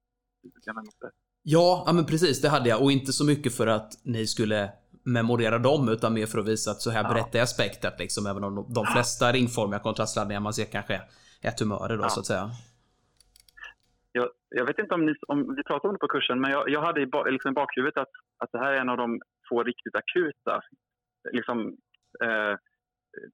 Ja, 1.43 1.83
ja 1.87 1.93
men 1.93 2.05
precis, 2.05 2.41
det 2.41 2.49
hade 2.49 2.69
jag. 2.69 2.81
Och 2.83 2.91
inte 2.91 3.11
så 3.13 3.25
mycket 3.25 3.55
för 3.57 3.67
att 3.67 3.91
ni 4.03 4.27
skulle 4.27 4.71
memorera 5.13 5.57
dem, 5.57 5.89
utan 5.89 6.13
mer 6.13 6.25
för 6.25 6.39
att 6.39 6.47
visa 6.47 6.71
att 6.71 6.81
så 6.81 6.89
här 6.91 7.03
Ja. 7.03 7.09
berättar 7.13 7.39
jag 7.39 7.49
spektrat 7.49 7.99
liksom, 7.99 8.25
även 8.25 8.43
om 8.43 8.55
de, 8.55 8.73
de 8.73 8.85
flesta 8.85 9.31
ringformiga 9.31 9.79
kontrastladdningar 9.79 10.39
man 10.41 10.53
ser 10.53 10.65
kanske 10.65 10.93
är- 10.95 11.07
är 11.41 11.51
tumörer 11.51 11.97
då, 11.97 12.03
Ja. 12.03 12.09
så 12.09 12.19
att 12.19 12.25
säga. 12.25 12.49
Jag, 14.11 14.29
jag 14.49 14.65
vet 14.65 14.79
inte 14.79 14.93
om, 14.93 15.05
ni, 15.05 15.13
om 15.27 15.55
vi 15.55 15.63
pratade 15.63 15.87
om 15.87 15.93
det 15.93 15.99
på 15.99 16.07
kursen, 16.07 16.41
men 16.41 16.51
jag, 16.51 16.69
jag 16.69 16.81
hade 16.81 17.01
i, 17.01 17.05
ba, 17.07 17.23
liksom 17.23 17.53
bakhuvudet 17.53 17.97
att, 17.97 18.09
att 18.37 18.51
det 18.51 18.59
här 18.59 18.71
är 18.73 18.79
en 18.81 18.89
av 18.89 18.97
de 18.97 19.21
få 19.49 19.63
riktigt 19.63 19.95
akuta 19.95 20.61
liksom, 21.31 21.77
eh, 22.23 22.55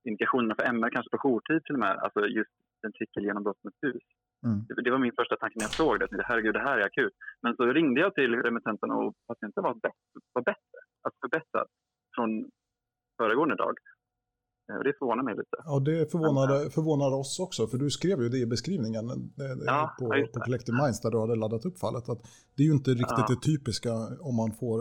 indikationerna 0.03 0.55
för 0.55 0.63
MR, 0.63 0.89
kanske 0.89 1.09
på 1.09 1.17
jourtid 1.29 1.63
till 1.63 1.75
och 1.75 1.79
med. 1.79 1.97
Alltså 1.97 2.19
just 2.27 2.49
ventrikelgenombrott 2.81 3.63
med 3.63 3.73
pus. 3.81 4.03
Mm. 4.45 4.65
Det, 4.67 4.81
det 4.83 4.91
var 4.91 4.97
min 4.97 5.17
första 5.19 5.35
tanke 5.35 5.55
när 5.57 5.63
jag 5.63 5.71
såg 5.71 5.99
det. 5.99 6.07
Herregud, 6.23 6.53
det 6.53 6.59
här 6.59 6.77
är 6.77 6.85
akut. 6.85 7.13
Men 7.41 7.55
så 7.55 7.65
ringde 7.65 8.01
jag 8.01 8.13
till 8.15 8.35
remittenten 8.35 8.91
och 8.91 9.13
patienten 9.27 9.63
var 9.63 9.73
bättre, 9.73 10.19
var 10.33 10.41
bättre 10.41 10.79
alltså 11.05 11.19
förbättrad 11.21 11.67
från 12.15 12.49
föregående 13.17 13.55
dag. 13.55 13.75
Eh, 14.69 14.77
och 14.77 14.83
Det 14.83 14.93
förvånar 14.99 15.23
mig 15.23 15.35
lite. 15.35 15.57
Ja, 15.65 15.79
det 15.79 16.11
förvånade, 16.11 16.69
förvånade 16.69 17.15
oss 17.15 17.39
också, 17.39 17.67
för 17.67 17.77
du 17.77 17.89
skrev 17.89 18.21
ju 18.23 18.29
det 18.29 18.37
i 18.37 18.45
beskrivningen 18.45 19.09
eh, 19.09 19.15
Ja, 19.65 19.95
på, 19.99 20.05
på. 20.33 20.39
Collective 20.39 20.77
Minds 20.83 21.01
där 21.01 21.11
du 21.11 21.19
hade 21.19 21.35
laddat 21.35 21.65
upp 21.65 21.79
fallet. 21.79 22.09
Att 22.09 22.21
det 22.55 22.63
är 22.63 22.67
ju 22.67 22.73
inte 22.73 22.91
riktigt 22.91 23.07
Ja. 23.17 23.25
det 23.29 23.41
typiska 23.51 23.91
om 24.29 24.35
man 24.35 24.51
får 24.51 24.79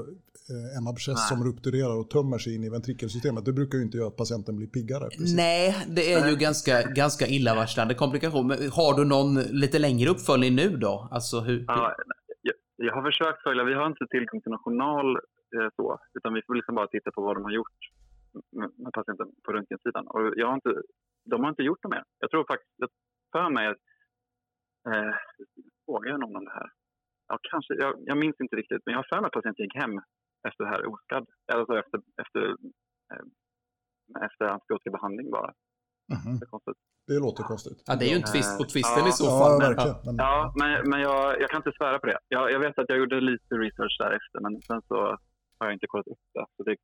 eh, 0.51 0.79
en 0.79 0.87
abscess 0.93 1.15
Nej. 1.17 1.29
som 1.31 1.45
rupturerar 1.49 1.97
och 2.01 2.11
tömmer 2.11 2.39
sig 2.39 2.55
in 2.55 2.65
i 2.65 2.71
ventrikelsystemet. 2.71 3.45
Det 3.45 3.53
brukar 3.53 3.79
ju 3.79 3.85
inte 3.85 3.97
göra 3.99 4.09
att 4.09 4.17
patienten 4.17 4.57
blir 4.57 4.67
piggare. 4.67 5.05
Precis. 5.09 5.37
Nej, 5.37 5.77
det 5.97 6.13
är 6.13 6.31
ju 6.31 6.37
ganska, 6.37 6.83
ganska 6.83 7.27
illavarslande 7.27 7.95
komplikation. 7.95 8.47
Men 8.47 8.59
har 8.71 8.93
du 8.99 9.05
någon 9.05 9.35
lite 9.63 9.79
längre 9.79 10.09
uppföljning 10.11 10.55
nu 10.55 10.77
då? 10.77 11.09
Alltså 11.11 11.41
hur... 11.41 11.59
hur- 11.59 11.65
Ja, 11.69 11.95
jag, 12.43 12.55
jag 12.77 12.95
har 12.95 13.03
försökt 13.11 13.43
följa, 13.43 13.65
vi 13.65 13.75
har 13.75 13.87
inte 13.87 14.07
tillgång 14.11 14.41
till 14.41 14.51
någon 14.51 14.65
journal 14.67 15.09
eh, 15.57 15.69
så, 15.77 15.99
utan 16.19 16.35
vi 16.35 16.41
får 16.47 16.55
liksom 16.55 16.75
bara 16.75 16.87
titta 16.87 17.11
på 17.15 17.21
vad 17.23 17.37
de 17.37 17.45
har 17.45 17.51
gjort 17.61 17.79
med, 18.59 18.93
patienten 18.93 19.29
på 19.45 19.53
röntgensidan. 19.53 20.07
Och 20.07 20.21
jag 20.37 20.47
har 20.47 20.55
inte, 20.55 20.73
de 21.31 21.37
har 21.43 21.51
inte 21.51 21.63
gjort 21.63 21.83
det 21.83 21.89
mer. 21.89 22.05
Jag 22.19 22.31
tror 22.31 22.45
faktiskt, 22.53 22.73
jag 22.77 22.89
för 23.33 23.51
mig 23.51 23.67
att, 23.73 23.83
eh, 24.91 25.15
frågar 25.87 26.11
jag 26.11 26.21
någon 26.21 26.37
om 26.37 26.45
det 26.45 26.51
här? 26.61 26.69
Ja, 27.29 27.39
kanske, 27.51 27.75
jag, 27.75 27.93
jag 28.11 28.17
minns 28.19 28.37
inte 28.41 28.57
riktigt, 28.57 28.83
men 28.85 28.93
jag 28.93 28.99
har 28.99 29.09
för 29.13 29.21
mig 29.21 29.27
att 29.29 29.33
patienten 29.39 29.65
gick 29.65 29.75
hem 29.83 29.95
efter 30.49 30.65
det 30.65 30.71
här 30.71 30.87
oskadd. 30.93 31.27
Alltså 31.55 31.73
efter, 31.83 31.99
efter, 32.23 32.41
eh, 33.13 33.25
efter 34.27 34.45
antibiotikabehandling 34.55 35.31
bara. 35.31 35.53
Mhm. 36.17 36.39
Det 36.39 36.45
är 36.47 36.51
konstigt. 36.57 36.79
Det 37.07 37.19
låter 37.27 37.43
konstigt. 37.53 37.79
Ja, 37.87 37.93
det 37.99 38.05
är 38.07 38.11
ju 38.15 38.19
en 38.23 38.31
twist 38.33 38.53
på 38.59 38.65
twisten 38.73 39.05
Ja. 39.05 39.09
i 39.11 39.13
så 39.21 39.25
Ja, 39.31 39.39
fall. 39.41 39.55
men- 39.59 39.69
verkligen. 39.69 39.97
Men, 40.07 40.15
Ja, 40.27 40.35
men, 40.61 40.71
men 40.91 41.01
jag, 41.09 41.41
jag 41.43 41.49
kan 41.51 41.61
inte 41.63 41.73
svära 41.79 41.99
på 41.99 42.07
det. 42.07 42.19
Jag, 42.29 42.45
jag 42.55 42.61
vet 42.65 42.79
att 42.79 42.89
jag 42.93 42.99
gjorde 42.99 43.21
lite 43.33 43.53
research 43.65 43.97
därefter, 44.05 44.39
men 44.45 44.53
sen 44.69 44.83
så 44.91 44.97
har 45.59 45.65
jag 45.69 45.73
inte 45.73 45.87
kollat 45.87 46.07
upp 46.15 46.25
det. 46.35 46.47
Så 46.57 46.63
det 46.63 46.77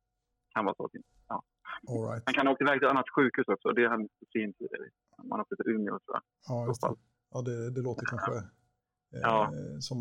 kan 0.53 0.65
vara 0.65 0.75
så. 0.75 0.85
att- 0.85 0.91
Ja. 1.27 1.43
all 1.89 2.03
right. 2.09 2.23
Man 2.25 2.33
kan 2.33 2.47
åkt 2.47 2.61
iväg 2.61 2.79
till 2.79 2.85
ett 2.87 2.91
annat 2.95 3.09
sjukhus 3.15 3.47
också. 3.47 3.67
Det 3.77 3.85
har 3.89 3.95
inte 4.01 4.13
sett 4.19 4.29
tid. 4.31 4.53
Man 5.29 5.39
har 5.39 5.45
åkt 5.45 5.49
till 5.63 5.71
Umeå, 5.75 5.99
tror 5.99 6.13
jag. 6.17 6.23
Ja, 6.49 6.67
just 6.67 6.81
så 6.81 6.87
det. 6.89 6.95
Ja, 7.33 7.41
det, 7.41 7.71
det 7.75 7.81
låter 7.81 8.05
kanske 8.05 8.31
eh, 8.35 9.19
Ja. 9.21 9.51
som, 9.79 9.97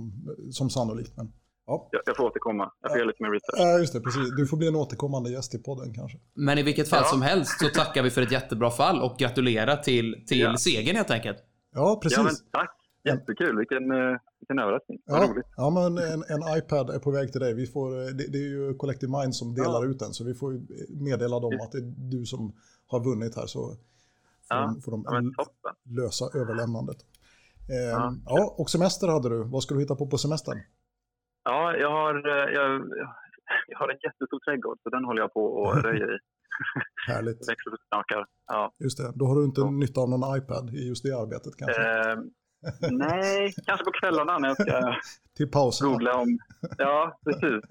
som 0.50 0.70
sannolikt. 0.70 1.16
Men, 1.16 1.32
ja. 1.66 1.88
Jag, 1.92 2.00
jag 2.06 2.16
får 2.16 2.24
återkomma. 2.24 2.72
Jag 2.80 2.90
får 2.90 2.98
göra 2.98 3.06
lite 3.08 3.22
mer 3.22 3.30
research. 3.30 3.58
ja, 3.58 3.78
just 3.78 3.92
det. 3.92 4.00
Precis. 4.00 4.30
Du 4.36 4.46
får 4.46 4.56
bli 4.56 4.68
en 4.68 4.76
återkommande 4.76 5.30
gäst 5.30 5.54
i 5.54 5.58
podden 5.58 5.94
kanske. 5.94 6.18
Men 6.34 6.58
i 6.58 6.62
vilket 6.62 6.88
fall 6.88 7.02
Ja. 7.04 7.08
som 7.08 7.22
helst 7.22 7.60
så 7.60 7.68
tackar 7.68 8.02
vi 8.02 8.10
för 8.10 8.22
ett 8.22 8.32
jättebra 8.32 8.70
fall 8.70 9.02
och 9.02 9.18
gratulerar 9.18 9.76
till, 9.76 10.24
till 10.28 10.40
Ja. 10.40 10.56
segern 10.56 10.96
helt 10.96 11.10
enkelt. 11.10 11.38
Ja, 11.72 12.00
precis. 12.02 12.18
Ja, 12.18 12.24
men 12.24 12.32
tack. 12.52 12.76
Jättekul. 13.04 13.56
Vilken, 13.58 13.90
eh, 13.90 14.16
vilken 14.40 14.58
överraskning. 14.58 14.98
Ja, 15.04 15.26
roligt. 15.30 15.46
ja 15.56 15.70
men 15.70 15.98
en, 15.98 16.22
en 16.34 16.58
iPad 16.58 16.90
är 16.90 16.98
på 16.98 17.10
väg 17.10 17.32
till 17.32 17.40
dig. 17.40 17.54
Vi 17.54 17.66
får, 17.66 18.00
eh, 18.00 18.06
det, 18.06 18.32
det 18.32 18.38
är 18.38 18.48
ju 18.48 18.74
Collective 18.74 19.12
Mind 19.20 19.34
som 19.34 19.54
delar 19.54 19.84
Ja. 19.84 19.90
ut 19.90 19.98
den, 19.98 20.12
så 20.12 20.24
vi 20.24 20.34
får 20.34 20.60
meddela 21.04 21.40
dem 21.40 21.52
att 21.62 21.72
det 21.72 21.78
är 21.78 21.92
du 22.10 22.26
som 22.26 22.52
har 22.86 23.04
vunnit 23.04 23.36
här, 23.36 23.46
så 23.46 23.60
får, 23.68 23.76
Ja. 24.48 24.60
de, 24.60 24.80
får 24.82 24.90
de 24.92 25.04
Ja, 25.06 25.72
lösa 25.84 26.24
överlämnandet. 26.40 26.96
Eh, 27.70 27.90
Ja. 27.90 28.14
ja, 28.26 28.54
och 28.58 28.70
semester 28.70 29.08
hade 29.08 29.28
du. 29.28 29.44
Vad 29.44 29.62
ska 29.62 29.74
du 29.74 29.80
hitta 29.80 29.96
på 29.96 30.06
på 30.06 30.18
semestern? 30.18 30.58
Ja, 31.44 31.76
jag 31.76 31.90
har, 31.90 32.14
eh, 32.28 32.54
jag, 32.54 32.70
jag 33.68 33.78
har 33.78 33.88
en 33.88 33.98
jättestor 34.04 34.38
trädgård, 34.44 34.78
så 34.82 34.90
den 34.90 35.04
håller 35.04 35.20
jag 35.22 35.32
på 35.32 35.70
att 35.70 35.84
röja 35.84 36.04
i. 36.06 36.18
Härligt. 37.08 37.36
Växer 37.50 37.70
och. 37.70 38.26
Ja. 38.46 38.72
Just 38.78 38.98
det, 38.98 39.12
då 39.14 39.24
har 39.26 39.36
du 39.36 39.44
inte 39.44 39.60
Ja. 39.60 39.70
nytta 39.70 40.00
av 40.00 40.08
någon 40.10 40.36
iPad 40.38 40.70
i 40.74 40.88
just 40.88 41.02
det 41.04 41.12
arbetet 41.12 41.56
kanske. 41.56 41.82
Eh, 41.82 42.16
nej, 42.90 43.54
kanske 43.66 43.84
på 43.84 43.90
kvällarna 43.90 44.38
när 44.38 44.48
jag 44.48 44.56
ska 44.62 44.94
Till 45.36 45.50
pausen. 45.50 45.88
googla 45.90 46.14
om... 46.16 46.38
Ja, 46.78 47.18
precis. 47.24 47.64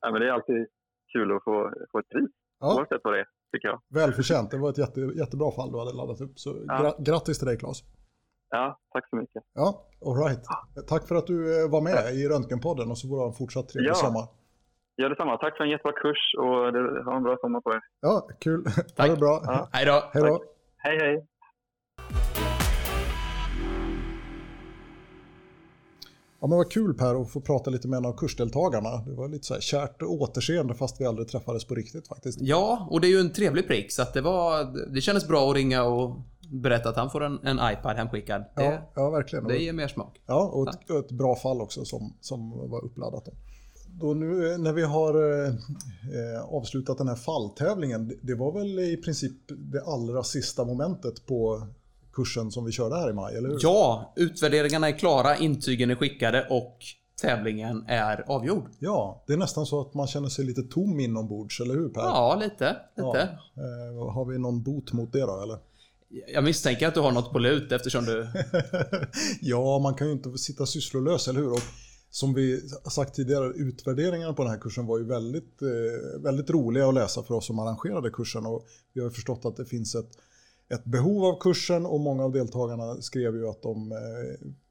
ja, 0.00 0.10
men 0.10 0.20
det 0.20 0.28
är 0.28 0.32
alltid 0.32 0.66
kul 1.12 1.36
att 1.36 1.44
få, 1.44 1.72
få 1.92 1.98
ett 1.98 2.08
pris, 2.08 2.30
Ja, 2.60 2.74
oavsett 2.74 3.00
vad 3.04 3.12
det 3.14 3.20
är, 3.20 3.26
tycker 3.52 3.68
jag. 3.68 3.80
välförtjänt. 3.88 4.50
Det 4.50 4.58
var 4.58 4.70
ett 4.70 4.78
jätte, 4.78 5.00
jättebra 5.00 5.52
fall 5.52 5.72
du 5.72 5.78
hade 5.78 5.92
laddat 5.92 6.20
upp. 6.20 6.38
Så 6.38 6.56
Ja. 6.66 6.74
gra- 6.74 7.02
grattis 7.02 7.38
till 7.38 7.46
dig 7.48 7.58
Claes. 7.58 7.78
Ja, 8.50 8.78
tack 8.92 9.08
så 9.08 9.16
mycket. 9.16 9.42
Ja, 9.54 9.84
all 10.06 10.16
right. 10.16 10.40
Tack 10.88 11.08
för 11.08 11.14
att 11.14 11.26
du 11.26 11.64
eh, 11.64 11.70
var 11.70 11.80
med 11.80 12.14
i 12.14 12.28
Röntgenpodden 12.28 12.90
och 12.90 12.98
så 12.98 13.08
får 13.08 13.14
du 13.16 13.20
ha 13.20 13.28
en 13.28 13.34
fortsatt 13.34 13.68
trevlig 13.68 13.90
Ja. 13.90 13.94
sommar. 13.94 14.28
Gör 14.96 15.08
detsamma. 15.10 15.36
Tack 15.36 15.56
för 15.56 15.64
en 15.64 15.70
jättebra 15.70 15.92
kurs 15.92 16.34
och 16.38 16.72
det, 16.72 17.02
ha 17.04 17.16
en 17.16 17.22
bra 17.22 17.36
sommar 17.40 17.60
på 17.60 17.72
er. 17.74 17.80
Ja, 18.00 18.28
kul. 18.40 18.64
Ha 18.76 18.82
Tack. 18.96 19.10
det 19.10 19.16
bra. 19.16 19.40
Ja. 19.44 19.68
Hej 19.72 19.86
då! 19.86 20.10
Hej 20.12 20.22
då. 20.22 20.44
Hej, 20.76 20.98
hej! 20.98 21.26
Ja, 26.42 26.48
men 26.48 26.58
vad 26.58 26.70
kul 26.72 26.94
Per 26.94 27.22
att 27.22 27.30
få 27.30 27.40
prata 27.40 27.70
lite 27.70 27.88
med 27.88 27.96
en 27.96 28.06
av 28.06 28.16
kursdeltagarna. 28.16 28.96
Det 29.06 29.14
var 29.14 29.28
lite 29.28 29.46
så 29.46 29.54
här 29.54 29.60
kärt 29.60 30.02
återseende 30.02 30.74
fast 30.74 31.00
vi 31.00 31.06
aldrig 31.06 31.28
träffades 31.28 31.64
på 31.64 31.74
riktigt 31.74 32.08
faktiskt. 32.08 32.40
Ja, 32.40 32.86
och 32.90 33.00
det 33.00 33.06
är 33.06 33.10
ju 33.10 33.20
en 33.20 33.32
trevlig 33.32 33.66
prick 33.66 33.92
så 33.92 34.02
att 34.02 34.14
det 34.14 34.20
var... 34.20 34.64
Det 34.94 35.00
kändes 35.00 35.28
bra 35.28 35.50
att 35.50 35.56
ringa 35.56 35.84
och 35.84 36.16
berätta 36.52 36.88
att 36.88 36.96
han 36.96 37.10
får 37.10 37.24
en, 37.24 37.38
en 37.42 37.58
iPad 37.72 37.96
hemskickad. 37.96 38.44
Det, 38.56 38.64
Ja, 38.64 38.92
ja 38.94 39.10
verkligen. 39.10 39.44
det 39.44 39.58
ger 39.58 39.72
mer 39.72 39.88
smak. 39.88 40.20
Ja, 40.26 40.50
och 40.54 40.68
ett, 40.68 40.90
ett 40.90 41.12
bra 41.12 41.36
fall 41.36 41.60
också 41.60 41.84
som, 41.84 42.16
som 42.20 42.70
var 42.70 42.84
uppladdat. 42.84 43.24
Då. 43.24 43.32
Då 44.00 44.14
nu 44.14 44.52
eh, 44.52 44.58
när 44.58 44.72
vi 44.72 44.82
har 44.82 45.44
eh, 45.44 45.48
eh, 45.48 46.42
avslutat 46.44 46.98
den 46.98 47.08
här 47.08 47.16
falltävlingen, 47.16 48.12
det 48.22 48.34
var 48.34 48.52
väl 48.52 48.78
i 48.78 48.96
princip 48.96 49.32
det 49.48 49.82
allra 49.82 50.22
sista 50.22 50.64
momentet 50.64 51.26
på 51.26 51.66
kursen 52.12 52.50
som 52.50 52.64
vi 52.64 52.72
körde 52.72 52.96
här 52.96 53.10
i 53.10 53.12
maj, 53.12 53.36
eller 53.36 53.48
hur? 53.48 53.58
Ja, 53.62 54.12
utvärderingarna 54.16 54.88
är 54.88 54.98
klara, 54.98 55.36
intygen 55.36 55.90
är 55.90 55.94
skickade 55.94 56.46
och 56.50 56.78
tävlingen 57.20 57.84
är 57.88 58.24
avgjord. 58.30 58.68
Ja, 58.78 59.24
det 59.26 59.32
är 59.32 59.36
nästan 59.36 59.66
så 59.66 59.80
att 59.80 59.94
man 59.94 60.06
känner 60.06 60.28
sig 60.28 60.44
lite 60.44 60.62
tom 60.62 61.00
inombords, 61.00 61.60
eller 61.60 61.74
hur 61.74 61.88
Per? 61.88 62.00
Ja, 62.00 62.38
lite. 62.40 62.76
lite. 62.96 63.38
Ja. 63.54 63.62
Eh, 63.62 64.12
har 64.12 64.24
vi 64.24 64.38
någon 64.38 64.62
bot 64.62 64.92
mot 64.92 65.12
det 65.12 65.20
då, 65.20 65.42
eller? 65.42 65.58
Jag 66.34 66.44
misstänker 66.44 66.88
att 66.88 66.94
du 66.94 67.00
har 67.00 67.12
något 67.12 67.32
på 67.32 67.38
lut 67.38 67.72
eftersom 67.72 68.04
du... 68.04 68.28
ja, 69.40 69.78
man 69.78 69.94
kan 69.94 70.06
ju 70.06 70.12
inte 70.12 70.38
sitta 70.38 70.66
sysslolös, 70.66 71.28
eller 71.28 71.40
hur? 71.40 71.52
Och 71.52 71.62
som 72.10 72.34
vi 72.34 72.60
sagt 72.90 73.14
tidigare, 73.14 73.46
utvärderingarna 73.46 74.32
på 74.32 74.42
den 74.42 74.52
här 74.52 74.58
kursen 74.58 74.86
var 74.86 74.98
ju 74.98 75.04
väldigt, 75.04 75.62
eh, 75.62 76.22
väldigt 76.22 76.50
roliga 76.50 76.88
att 76.88 76.94
läsa 76.94 77.22
för 77.22 77.34
oss 77.34 77.46
som 77.46 77.58
arrangerade 77.58 78.10
kursen. 78.10 78.46
Och 78.46 78.66
vi 78.92 79.00
har 79.00 79.10
förstått 79.10 79.44
att 79.44 79.56
det 79.56 79.64
finns 79.64 79.94
ett, 79.94 80.10
ett 80.74 80.84
behov 80.84 81.24
av 81.24 81.40
kursen 81.40 81.86
och 81.86 82.00
många 82.00 82.24
av 82.24 82.32
deltagarna 82.32 82.94
skrev 82.94 83.36
ju 83.36 83.48
att 83.48 83.62
de 83.62 83.92
eh, 83.92 83.98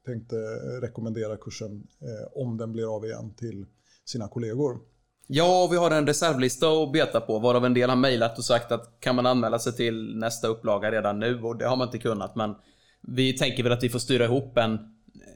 tänkte 0.06 0.36
rekommendera 0.80 1.36
kursen 1.36 1.86
eh, 2.00 2.42
om 2.42 2.56
den 2.56 2.72
blir 2.72 2.96
av 2.96 3.04
igen 3.04 3.34
till 3.36 3.66
sina 4.04 4.28
kollegor. 4.28 4.78
Ja, 5.26 5.68
vi 5.70 5.76
har 5.76 5.90
en 5.90 6.06
reservlista 6.06 6.66
att 6.66 6.92
beta 6.92 7.20
på 7.20 7.38
varav 7.38 7.64
en 7.64 7.74
del 7.74 7.90
har 7.90 7.96
mejlat 7.96 8.38
och 8.38 8.44
sagt 8.44 8.72
att 8.72 9.00
kan 9.00 9.16
man 9.16 9.26
anmäla 9.26 9.58
sig 9.58 9.72
till 9.72 10.16
nästa 10.16 10.48
upplaga 10.48 10.90
redan 10.90 11.18
nu 11.18 11.42
och 11.42 11.58
det 11.58 11.66
har 11.66 11.76
man 11.76 11.88
inte 11.88 11.98
kunnat 11.98 12.36
men 12.36 12.54
vi 13.02 13.38
tänker 13.38 13.62
väl 13.62 13.72
att 13.72 13.82
vi 13.82 13.88
får 13.88 13.98
styra 13.98 14.24
ihop 14.24 14.58
en 14.58 14.78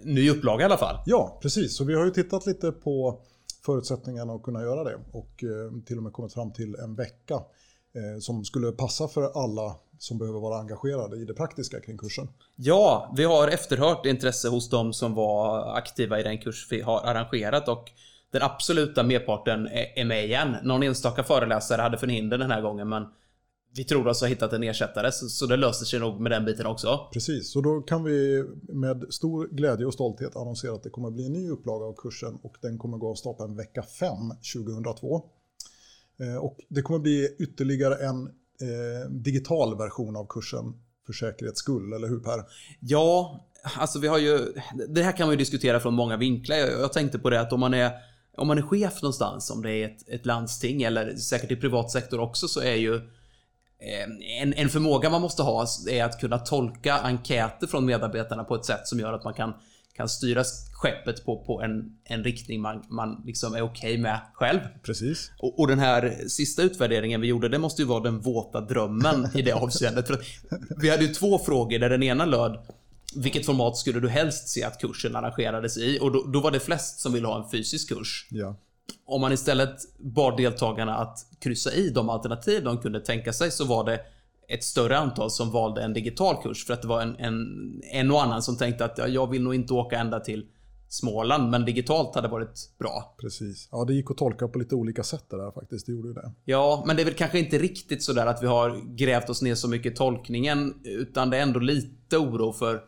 ny 0.05 0.31
upplaga 0.31 0.63
i 0.63 0.65
alla 0.65 0.77
fall. 0.77 0.97
Ja, 1.07 1.39
precis. 1.43 1.77
Så 1.77 1.85
vi 1.85 1.95
har 1.95 2.05
ju 2.05 2.11
tittat 2.11 2.47
lite 2.47 2.73
på 2.73 3.21
förutsättningarna 3.67 4.33
att 4.33 4.43
kunna 4.43 4.63
göra 4.63 4.85
det 4.85 4.99
och 5.13 5.45
eh, 5.45 5.83
till 5.87 5.97
och 5.97 6.03
med 6.03 6.13
kommit 6.13 6.33
fram 6.33 6.53
till 6.53 6.75
en 6.75 6.95
vecka 6.95 7.35
eh, 7.35 8.21
som 8.21 8.45
skulle 8.45 8.73
passa 8.73 9.09
för 9.09 9.45
alla 9.45 9.77
som 9.99 10.19
behöver 10.19 10.41
vara 10.41 10.61
engagerade 10.61 11.17
i 11.17 11.25
det 11.25 11.35
praktiska 11.35 11.81
kring 11.81 11.99
kursen. 11.99 12.29
Ja, 12.57 13.13
vi 13.17 13.25
har 13.25 13.49
efterhört 13.49 14.07
intresse 14.07 14.49
hos 14.49 14.71
de 14.71 14.93
som 14.93 15.15
var 15.15 15.75
aktiva 15.77 16.21
i 16.21 16.23
den 16.23 16.39
kurs 16.39 16.69
vi 16.71 16.81
har 16.81 17.01
arrangerat 17.05 17.69
och 17.69 17.91
den 18.31 18.43
absoluta 18.43 19.03
merparten 19.03 19.69
är 19.97 20.05
med 20.05 20.25
igen. 20.25 20.57
Någon 20.63 20.83
enstaka 20.83 21.25
föreläsare 21.25 21.83
hade 21.83 21.99
förhinder 21.99 22.39
den 22.39 22.51
här 22.51 22.63
gången 22.63 22.89
men 22.89 23.07
vi 23.77 23.85
tror 23.85 24.09
oss 24.09 24.21
ha 24.21 24.29
hittat 24.29 24.53
en 24.53 24.63
ersättare 24.63 25.13
så, 25.13 25.29
så 25.29 25.47
det 25.47 25.57
löser 25.57 25.85
sig 25.85 26.01
nog 26.01 26.21
med 26.21 26.33
den 26.33 26.45
biten 26.45 26.67
också. 26.67 27.09
Precis, 27.13 27.53
så 27.53 27.61
då 27.61 27.81
kan 27.81 28.05
vi 28.05 28.45
med 28.69 29.05
stor 29.11 29.49
glädje 29.49 29.87
och 29.87 29.95
stolthet 29.95 30.37
annonsera 30.37 30.75
att 30.75 30.83
det 30.83 30.91
kommer 30.91 31.11
bli 31.11 31.27
en 31.27 31.33
ny 31.33 31.51
upplaga 31.51 31.85
av 31.85 31.95
kursen 31.97 32.39
och 32.43 32.57
den 32.61 32.79
kommer 32.79 32.99
gå 32.99 33.11
av 33.11 33.15
stapeln 33.15 33.57
vecka 33.57 33.83
5 33.83 34.11
2002. 34.55 35.23
Eh, 36.21 36.37
Och 36.37 36.59
det 36.69 36.83
kommer 36.83 36.99
bli 37.01 37.37
ytterligare 37.39 37.95
en 37.95 38.31
eh, 38.61 39.11
digital 39.11 39.79
version 39.79 40.17
av 40.17 40.27
kursen 40.29 40.75
för 41.07 41.13
säkerhets 41.13 41.59
skull, 41.59 41.93
eller 41.93 42.09
hur 42.09 42.19
Per? 42.19 42.45
Ja, 42.81 43.45
alltså 43.77 43.99
vi 43.99 44.09
har 44.09 44.19
ju... 44.19 44.53
Det 44.89 45.03
här 45.03 45.13
kan 45.13 45.27
man 45.27 45.33
ju 45.33 45.39
diskutera 45.39 45.81
från 45.81 45.95
många 45.95 46.17
vinklar. 46.17 46.57
Jag, 46.57 46.81
jag 46.81 46.93
tänkte 46.93 47.19
på 47.19 47.31
det 47.31 47.41
att 47.41 47.53
om 47.53 47.61
man 47.61 47.75
är, 47.75 47.93
om 48.37 48.47
man 48.47 48.59
är 48.59 48.63
chef 48.63 49.03
någonstans, 49.03 49.51
om 49.51 49.63
det 49.63 49.71
är 49.71 49.87
ett, 49.87 50.09
ett 50.09 50.27
landsting 50.27 50.83
eller 50.83 51.17
säkert 51.17 51.51
i 51.51 51.57
privat 51.57 51.91
sektor 51.91 52.21
också, 52.21 52.49
så 52.49 52.61
är 52.61 52.75
ju 52.75 52.95
eh, 52.95 54.43
en, 54.43 54.55
en 54.55 54.69
förmåga 54.69 55.11
man 55.11 55.23
måste 55.23 55.43
ha 55.43 55.67
är 55.91 56.05
att 56.05 56.21
kunna 56.21 56.39
tolka 56.39 56.99
enkäter 56.99 57.67
från 57.67 57.87
medarbetarna 57.87 58.45
på 58.45 58.55
ett 58.55 58.65
sätt 58.65 58.87
som 58.89 59.01
gör 59.01 59.13
att 59.13 59.25
man 59.25 59.35
kan, 59.35 59.55
kan 59.97 60.09
styra 60.09 60.45
skeppet 60.73 61.25
på, 61.25 61.45
på 61.45 61.63
en, 61.63 61.97
en 62.05 62.25
riktning 62.25 62.61
man, 62.61 62.83
man 62.89 63.23
liksom 63.27 63.55
är 63.55 63.63
okej 63.63 63.99
med 63.99 64.21
själv. 64.35 64.61
Precis. 64.83 65.31
Och, 65.39 65.61
och 65.61 65.69
den 65.69 65.79
här 65.79 66.29
sista 66.29 66.63
utvärderingen 66.63 67.21
vi 67.21 67.27
gjorde, 67.27 67.49
det 67.49 67.59
måste 67.59 67.83
ju 67.83 67.89
vara 67.89 68.01
den 68.01 68.21
våta 68.21 68.61
drömmen 68.61 69.29
i 69.35 69.43
det 69.43 69.53
avseendet. 69.63 70.07
För 70.07 70.15
att 70.15 70.23
vi 70.83 70.91
hade 70.91 71.05
ju 71.05 71.15
två 71.15 71.39
frågor 71.39 71.79
där 71.79 71.91
den 71.91 72.03
ena 72.03 72.25
löd 72.25 72.59
vilket 73.15 73.47
format 73.47 73.77
skulle 73.77 74.01
du 74.01 74.09
helst 74.09 74.49
se 74.49 74.65
att 74.65 74.81
kursen 74.81 75.17
arrangerades 75.17 75.77
i? 75.77 75.99
Och 76.01 76.13
då, 76.13 76.23
då 76.23 76.41
var 76.41 76.51
det 76.51 76.61
flest 76.61 77.01
som 77.01 77.13
ville 77.13 77.27
ha 77.27 77.45
en 77.45 77.51
fysisk 77.51 77.89
kurs. 77.89 78.29
Ja. 78.31 78.57
Om 79.07 79.21
man 79.21 79.33
istället 79.33 79.77
bad 79.99 80.37
deltagarna 80.37 80.97
att 80.97 81.19
kryssa 81.41 81.73
i 81.73 81.91
de 81.91 82.11
alternativ 82.11 82.65
de 82.65 82.79
kunde 82.79 83.01
tänka 83.01 83.33
sig 83.33 83.51
så 83.51 83.65
var 83.65 83.85
det 83.85 84.01
ett 84.49 84.65
större 84.65 84.99
antal 84.99 85.31
som 85.31 85.51
valde 85.51 85.83
en 85.83 85.93
digital 85.93 86.43
kurs 86.43 86.67
för 86.67 86.75
att 86.75 86.83
det 86.83 86.89
var 86.89 87.03
en, 87.03 87.17
en, 87.17 87.47
en 87.93 88.11
och 88.11 88.23
annan 88.23 88.43
som 88.43 88.57
tänkte 88.57 88.85
att 88.85 88.99
ja, 88.99 89.09
jag 89.09 89.31
vill 89.31 89.43
nog 89.43 89.55
inte 89.55 89.75
åka 89.75 89.99
ända 89.99 90.21
till 90.21 90.47
Småland 90.89 91.51
men 91.51 91.65
digitalt 91.65 92.15
hade 92.15 92.29
varit 92.29 92.71
bra. 92.79 93.17
Precis. 93.21 93.69
Ja, 93.73 93.85
det 93.85 93.95
gick 93.95 94.11
att 94.11 94.17
tolka 94.17 94.49
på 94.49 94.59
lite 94.59 94.75
olika 94.75 95.03
sätt 95.03 95.25
det 95.31 95.37
där 95.37 95.51
faktiskt. 95.51 95.87
Det 95.87 95.93
gjorde 95.93 96.15
det. 96.15 96.33
Ja, 96.45 96.85
men 96.87 96.97
det 96.97 97.03
är 97.03 97.05
väl 97.05 97.15
kanske 97.15 97.39
inte 97.39 97.59
riktigt 97.59 98.03
sådär 98.03 98.27
att 98.27 98.43
vi 98.43 98.47
har 98.47 98.97
grävt 98.97 99.31
oss 99.31 99.43
ner 99.43 99.55
så 99.55 99.69
mycket 99.69 99.93
i 99.93 99.97
tolkningen 99.97 100.75
utan 100.85 101.31
det 101.31 101.37
är 101.37 101.43
ändå 101.43 101.61
lite 101.61 102.19
oro 102.19 102.53
för 102.53 102.81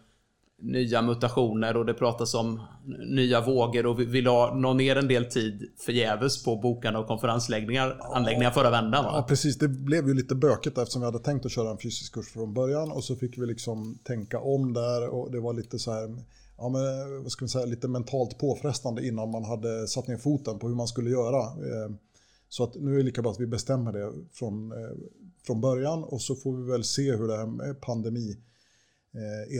nya 0.61 1.03
mutationer 1.03 1.77
och 1.77 1.87
det 1.87 1.95
pratas 1.95 2.35
om 2.35 2.61
nya 3.09 3.41
vågor 3.41 3.87
och 3.87 4.01
vi, 4.01 4.05
vi 4.05 4.23
la 4.23 4.55
nå 4.55 4.73
ner 4.73 4.97
en 4.97 5.09
del 5.09 5.25
tid 5.25 5.71
förgäves 5.77 6.45
på 6.45 6.57
bokande 6.57 6.99
och 6.99 7.07
konferensläggningar 7.07 8.01
anläggningar 8.15 8.51
förra 8.51 8.71
vändan 8.71 9.05
Ja, 9.05 9.25
precis. 9.29 9.59
Det 9.59 9.69
blev 9.69 10.09
ju 10.09 10.15
lite 10.15 10.35
bökigt 10.35 10.79
eftersom 10.79 11.03
vi 11.03 11.07
hade 11.07 11.19
tänkt 11.19 11.47
att 11.47 11.53
köra 11.53 11.71
en 11.71 11.79
fysisk 11.79 12.15
kurs 12.15 12.29
från 12.33 12.55
början 12.55 12.93
och 12.93 13.05
så 13.05 13.17
fick 13.17 13.39
vi 13.39 13.47
liksom 13.47 13.99
tänka 14.05 14.41
om 14.41 14.73
där 14.73 15.09
och 15.09 15.33
det 15.33 15.41
var 15.41 15.53
lite 15.53 15.79
så 15.79 15.93
här, 15.93 16.17
ja 16.59 16.69
men 16.69 17.23
vad 17.23 17.33
ska 17.33 17.45
vi 17.45 17.49
säga, 17.49 17.67
lite 17.67 17.89
mentalt 17.89 18.39
påfrestande 18.39 19.07
innan 19.07 19.31
man 19.31 19.45
hade 19.45 19.89
satt 19.89 20.07
ner 20.07 20.17
foten 20.17 20.59
på 20.59 20.69
hur 20.69 20.75
man 20.75 20.89
skulle 20.89 21.11
göra. 21.11 21.43
Eh, 21.43 21.91
Så 22.49 22.65
att 22.65 22.75
nu 22.75 22.93
är 22.95 22.97
det 22.97 23.03
lika 23.03 23.23
bra 23.23 23.31
att 23.31 23.41
vi 23.41 23.47
bestämmer 23.47 23.93
det 23.93 24.13
från, 24.33 24.73
eh, 24.73 24.97
från 25.47 25.61
början 25.61 26.05
och 26.05 26.21
så 26.21 26.35
får 26.35 26.57
vi 26.57 26.71
väl 26.71 26.85
se 26.85 27.17
hur 27.17 27.29
det 27.29 27.37
här 27.37 27.47
med 27.47 27.81
pandemi 27.81 28.37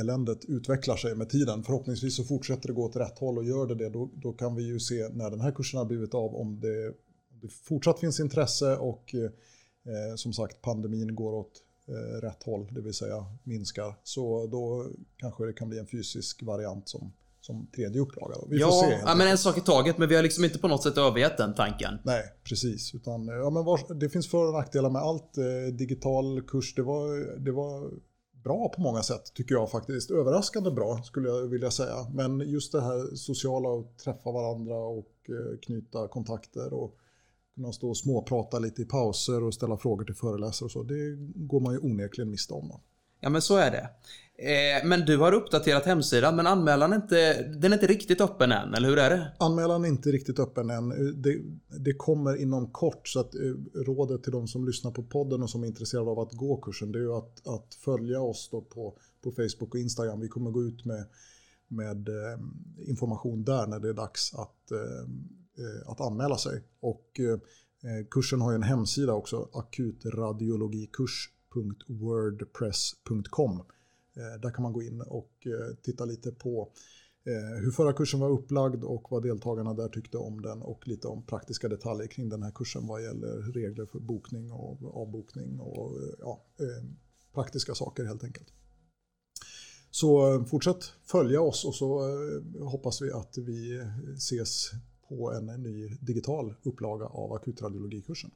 eländet 0.01 0.45
utvecklar 0.45 0.97
sig 0.97 1.15
med 1.15 1.29
tiden. 1.31 1.63
Förhoppningsvis 1.63 2.17
så 2.17 2.25
fortsätter 2.25 2.69
det 2.69 2.75
gå 2.75 2.85
åt 2.85 2.97
rätt 2.97 3.19
håll 3.19 3.39
och 3.39 3.45
gör 3.45 3.67
det 3.67 3.75
det, 3.75 3.89
då, 3.89 4.11
då 4.15 4.33
kan 4.33 4.55
vi 4.55 4.63
ju 4.63 4.81
se 4.81 5.09
när 5.09 5.31
den 5.31 5.41
här 5.41 5.53
kursen 5.53 5.79
har 5.79 5.85
blivit 5.85 6.15
av 6.15 6.35
om 6.35 6.61
det, 6.61 6.89
om 7.33 7.39
det 7.43 7.49
fortsatt 7.49 8.01
finns 8.01 8.21
intresse 8.21 8.77
och 8.77 9.15
eh, 9.15 10.15
som 10.17 10.33
sagt 10.33 10.63
pandemin 10.63 11.15
går 11.15 11.33
åt 11.33 11.53
eh, 11.89 12.21
rätt 12.21 12.43
håll, 12.43 12.69
det 12.71 12.81
vill 12.81 12.95
säga 12.95 13.25
minskar. 13.45 13.95
Så 14.03 14.47
då 14.47 14.87
kanske 15.17 15.47
det 15.47 15.53
kan 15.53 15.69
bli 15.69 15.79
en 15.79 15.87
fysisk 15.87 16.43
variant 16.43 16.89
som, 16.89 17.13
som 17.41 17.67
tredje 17.75 18.01
upplaga. 18.01 18.35
Vi 18.49 18.59
får 18.59 18.69
Ja, 18.71 18.83
se. 18.89 18.99
ja, 19.07 19.15
men 19.15 19.29
en 19.29 19.39
sak 19.39 19.59
i 19.59 19.61
taget 19.61 19.99
men 19.99 20.09
vi 20.09 20.17
har 20.17 20.23
liksom 20.23 20.45
inte 20.45 20.59
på 20.59 20.69
något 20.69 20.83
sätt 20.83 20.99
övergett 20.99 21.37
den 21.37 21.55
tanken. 21.55 21.95
Nej, 22.05 22.23
precis. 22.45 22.95
Utan, 22.95 23.27
ja, 23.27 23.51
men 23.51 23.65
var, 23.65 23.95
det 23.95 24.09
finns 24.09 24.29
för 24.31 24.47
och 24.47 24.53
nackdelar 24.55 24.91
med 24.91 25.03
allt. 25.03 25.39
Eh, 25.39 25.75
digital 25.75 26.43
kurs, 26.43 26.75
det 26.75 26.83
var, 26.83 27.37
det 27.45 27.53
var 27.53 27.91
bra 28.43 28.69
på 28.69 28.81
många 28.81 29.03
sätt 29.03 29.35
tycker 29.35 29.55
jag 29.55 29.71
faktiskt. 29.71 30.11
Överraskande 30.11 30.71
bra 30.71 31.03
skulle 31.03 31.29
jag 31.29 31.47
vilja 31.47 31.71
säga. 31.71 32.07
Men 32.13 32.41
just 32.41 32.73
det 32.73 32.81
här 32.81 33.17
sociala 33.17 33.69
och 33.69 33.97
träffa 34.05 34.33
varandra 34.33 34.77
och 34.77 35.13
eh, 35.29 35.59
knyta 35.63 36.09
kontakter 36.09 36.73
och 36.73 36.97
kunna 37.55 37.73
stå 37.73 37.89
och 37.89 37.97
småprata 37.97 38.59
lite 38.59 38.83
i 38.83 38.85
pauser 38.85 39.43
och 39.43 39.55
ställa 39.55 39.77
frågor 39.77 40.05
till 40.05 40.15
föreläsare 40.15 40.67
och 40.67 40.71
så. 40.71 40.83
Det 40.83 41.17
går 41.35 41.61
man 41.61 41.73
ju 41.73 41.79
onekligen 41.79 42.31
miste 42.31 42.55
om. 42.55 42.69
Då. 42.69 42.81
Ja 43.21 43.31
men 43.31 43.43
så 43.43 43.57
är 43.57 43.71
det. 43.71 43.91
Eh, 44.39 44.85
men 44.85 45.01
du 45.01 45.17
har 45.17 45.33
uppdaterat 45.33 45.85
hemsidan 45.85 46.37
men 46.37 46.47
anmälan 46.47 46.93
är 46.93 46.97
inte, 46.97 47.43
den 47.43 47.73
är 47.73 47.77
inte 47.77 47.87
riktigt 47.87 48.21
öppen 48.21 48.53
än, 48.53 48.75
eller 48.75 48.89
hur 48.89 48.99
är 48.99 49.11
det? 49.11 49.33
Anmälan 49.39 49.85
är 49.85 49.89
inte 49.89 50.11
riktigt 50.11 50.39
öppen 50.39 50.71
än. 50.71 50.93
Eh, 50.93 50.99
det, 50.99 51.43
det 51.79 51.95
kommer 51.95 52.43
inom 52.43 52.71
kort 52.71 53.09
så 53.09 53.21
att 53.21 53.35
eh, 53.35 53.41
rådet 53.75 54.23
till 54.23 54.33
de 54.33 54.49
som 54.49 54.67
lyssnar 54.67 54.91
på 54.91 55.03
podden 55.03 55.43
och 55.43 55.51
som 55.51 55.63
är 55.63 55.67
intresserade 55.67 56.11
av 56.11 56.19
att 56.19 56.33
gå 56.33 56.57
kursen 56.57 56.93
det 56.93 56.99
är 56.99 57.03
ju 57.03 57.15
att, 57.15 57.47
att 57.47 57.75
följa 57.75 58.21
oss 58.21 58.49
då 58.53 58.61
på, 58.61 58.99
på 59.25 59.31
Facebook 59.31 59.75
och 59.75 59.81
Instagram. 59.81 60.21
Vi 60.21 60.29
kommer 60.29 60.51
gå 60.51 60.63
ut 60.63 60.85
med, 60.85 61.07
med 61.69 62.09
eh, 62.09 62.39
information 62.89 63.45
där 63.45 63.67
när 63.67 63.81
det 63.81 63.89
är 63.89 63.95
dags 63.95 64.35
att, 64.35 64.71
eh, 64.71 64.79
eh, 65.65 65.91
att 65.91 66.01
anmäla 66.01 66.37
sig. 66.37 66.63
Och 66.81 67.21
kursen 68.11 68.41
har 68.41 68.51
ju 68.51 68.55
en 68.55 68.63
hemsida 68.63 69.13
också, 69.13 69.49
akutradiologikurs.wordpress.com 69.53 71.38
www.wordpress.com. 71.55 73.63
Eh, 74.17 74.41
där 74.43 74.51
kan 74.51 74.63
man 74.63 74.73
gå 74.73 74.83
in 74.83 75.01
och 75.01 75.47
eh, 75.47 75.75
titta 75.83 76.05
lite 76.05 76.33
på 76.33 76.73
eh, 77.25 77.63
hur 77.63 77.71
förra 77.71 77.93
kursen 77.93 78.21
var 78.21 78.31
upplagd 78.31 78.85
och 78.85 79.07
vad 79.11 79.23
deltagarna 79.23 79.75
där 79.75 79.89
tyckte 79.89 80.19
om 80.19 80.43
den 80.43 80.63
och 80.63 80.89
lite 80.89 81.09
om 81.09 81.27
praktiska 81.27 81.69
detaljer 81.69 82.07
kring 82.07 82.29
den 82.29 82.43
här 82.43 82.51
kursen 82.51 82.87
vad 82.87 83.03
gäller 83.03 83.53
regler 83.53 83.87
för 83.87 83.99
bokning 83.99 84.53
och 84.53 85.03
avbokning 85.03 85.61
och 85.61 85.93
ja, 86.19 86.45
praktiska 87.35 87.75
saker 87.75 88.05
helt 88.05 88.25
enkelt. 88.25 88.49
Så 89.91 90.45
fortsätt 90.45 90.93
följa 91.03 91.41
oss 91.41 91.65
och 91.65 91.75
så 91.75 92.01
hoppas 92.61 93.03
vi 93.03 93.13
att 93.13 93.39
vi 93.39 93.83
ses 94.17 94.71
på 95.09 95.33
en 95.33 95.47
ny 95.47 95.89
digital 95.89 96.55
upplaga 96.63 97.07
av 97.07 97.33
akutradiologikursen. 97.33 98.31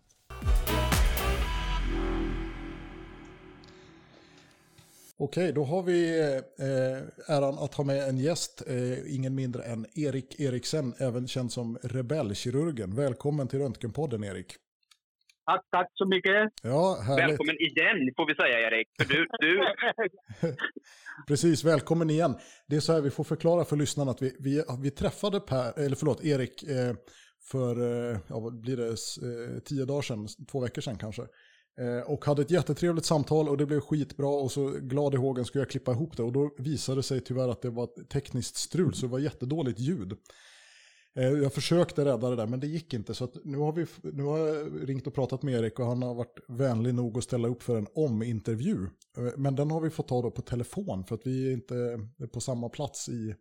Okej, 5.18 5.52
då 5.52 5.64
har 5.64 5.82
vi 5.82 6.20
eh, 6.20 7.36
äran 7.36 7.58
att 7.58 7.74
ha 7.74 7.84
med 7.84 8.08
en 8.08 8.18
gäst, 8.18 8.62
eh, 8.66 9.14
ingen 9.14 9.34
mindre 9.34 9.62
än 9.62 9.86
Erik 9.94 10.40
Eriksen, 10.40 10.94
även 11.00 11.28
känd 11.28 11.52
som 11.52 11.78
Rebellkirurgen. 11.82 12.96
Välkommen 12.96 13.48
till 13.48 13.58
Röntgenpodden, 13.58 14.24
Erik. 14.24 14.56
Tack, 15.46 15.64
tack 15.70 15.90
så 15.94 16.06
mycket. 16.06 16.52
Ja, 16.62 17.00
härligt. 17.06 17.30
Välkommen 17.30 17.56
igen, 17.56 18.12
får 18.16 18.26
vi 18.26 18.34
säga, 18.34 18.60
Erik. 18.60 18.88
För 18.98 19.04
du, 19.04 19.26
du... 19.40 19.64
Precis, 21.28 21.64
välkommen 21.64 22.10
igen. 22.10 22.34
Det 22.68 22.76
är 22.76 22.80
så 22.80 22.92
här, 22.92 23.00
vi 23.00 23.10
får 23.10 23.24
förklara 23.24 23.64
för 23.64 23.76
lyssnarna 23.76 24.10
att 24.10 24.22
vi, 24.22 24.36
vi, 24.38 24.64
vi 24.82 24.90
träffade 24.90 25.40
per, 25.40 25.78
eller 25.78 25.96
förlåt, 25.96 26.24
Erik 26.24 26.62
eh, 26.62 26.94
för, 27.50 27.80
eh, 28.12 28.18
ja, 28.28 28.50
blir 28.50 28.76
det, 28.76 28.88
eh, 28.88 29.58
tio 29.64 29.84
dagar 29.84 30.02
sedan, 30.02 30.28
två 30.50 30.60
veckor 30.60 30.82
sedan 30.82 30.98
kanske. 30.98 31.22
Eh, 31.80 32.10
och 32.10 32.24
hade 32.24 32.42
ett 32.42 32.50
jättetrevligt 32.50 33.04
samtal 33.04 33.48
och 33.48 33.56
det 33.56 33.66
blev 33.66 33.80
skitbra 33.80 34.28
och 34.28 34.52
så 34.52 34.68
glad 34.68 35.14
i 35.14 35.16
hågen 35.16 35.44
skulle 35.44 35.62
jag 35.62 35.70
klippa 35.70 35.92
ihop 35.92 36.16
det 36.16 36.22
och 36.22 36.32
då 36.32 36.54
visade 36.58 36.98
det 36.98 37.02
sig 37.02 37.20
tyvärr 37.20 37.48
att 37.48 37.62
det 37.62 37.70
var 37.70 38.04
tekniskt 38.04 38.56
strul 38.56 38.94
så 38.94 39.06
det 39.06 39.12
var 39.12 39.18
jättedåligt 39.18 39.78
ljud. 39.78 40.12
Eh, 41.16 41.28
jag 41.28 41.52
försökte 41.52 42.04
rädda 42.04 42.30
det 42.30 42.36
där 42.36 42.46
men 42.46 42.60
det 42.60 42.66
gick 42.66 42.94
inte 42.94 43.14
så 43.14 43.28
nu, 43.44 43.58
har 43.58 43.72
vi, 43.72 43.86
nu 44.02 44.22
har 44.22 44.38
jag 44.38 44.88
ringt 44.88 45.06
och 45.06 45.14
pratat 45.14 45.42
med 45.42 45.54
Erik 45.54 45.78
och 45.78 45.86
han 45.86 46.02
har 46.02 46.14
varit 46.14 46.38
vänlig 46.48 46.94
nog 46.94 47.18
att 47.18 47.24
ställa 47.24 47.48
upp 47.48 47.62
för 47.62 47.78
en 47.78 47.88
omintervju. 47.94 48.86
Eh, 49.16 49.32
men 49.36 49.56
den 49.56 49.70
har 49.70 49.80
vi 49.80 49.90
fått 49.90 50.08
ta 50.08 50.22
då 50.22 50.30
på 50.30 50.42
telefon 50.42 51.04
för 51.04 51.14
att 51.14 51.26
vi 51.26 51.48
är 51.48 51.52
inte 51.52 51.98
på 52.32 52.40
samma 52.40 52.68
plats 52.68 53.08
i, 53.08 53.34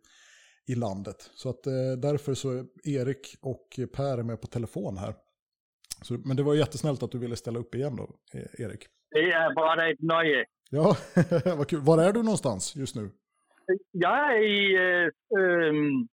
i 0.66 0.74
landet. 0.74 1.30
Så 1.34 1.48
att 1.48 1.62
därför 2.02 2.34
så 2.34 2.50
är 2.50 2.66
Erik 2.84 3.36
och 3.40 3.80
Per 3.92 4.22
med 4.22 4.40
på 4.40 4.46
telefon 4.46 4.96
här. 4.96 5.14
Så, 6.02 6.18
men 6.24 6.36
det 6.36 6.42
var 6.42 6.54
jättesnällt 6.54 7.02
att 7.02 7.10
du 7.10 7.18
ville 7.18 7.36
ställa 7.36 7.58
upp 7.58 7.74
igen 7.74 7.96
då, 7.96 8.02
e- 8.38 8.62
Erik. 8.62 8.86
Det 9.10 9.32
är 9.32 9.54
bara 9.54 9.90
ett 9.90 10.00
nöje. 10.00 10.44
Ja, 10.70 10.96
vad 11.56 11.68
kul. 11.68 11.80
Var 11.80 11.98
är 11.98 12.12
du 12.12 12.22
någonstans 12.22 12.76
just 12.76 12.96
nu? 12.96 13.10
Jag 13.92 14.36
är 14.36 14.42
i, 14.42 14.76
um, 15.38 16.08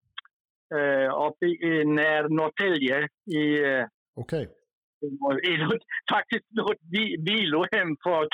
uh, 0.74 1.28
uppe 1.28 1.46
i 1.46 1.84
när 1.84 2.28
Norrtälje. 2.28 3.08
I, 3.26 3.60
uh, 3.60 3.86
Okej. 4.16 4.42
Okay. 4.42 5.78
Faktiskt 6.10 6.44
något 6.50 6.76
vilohem 7.18 7.96
för 8.02 8.28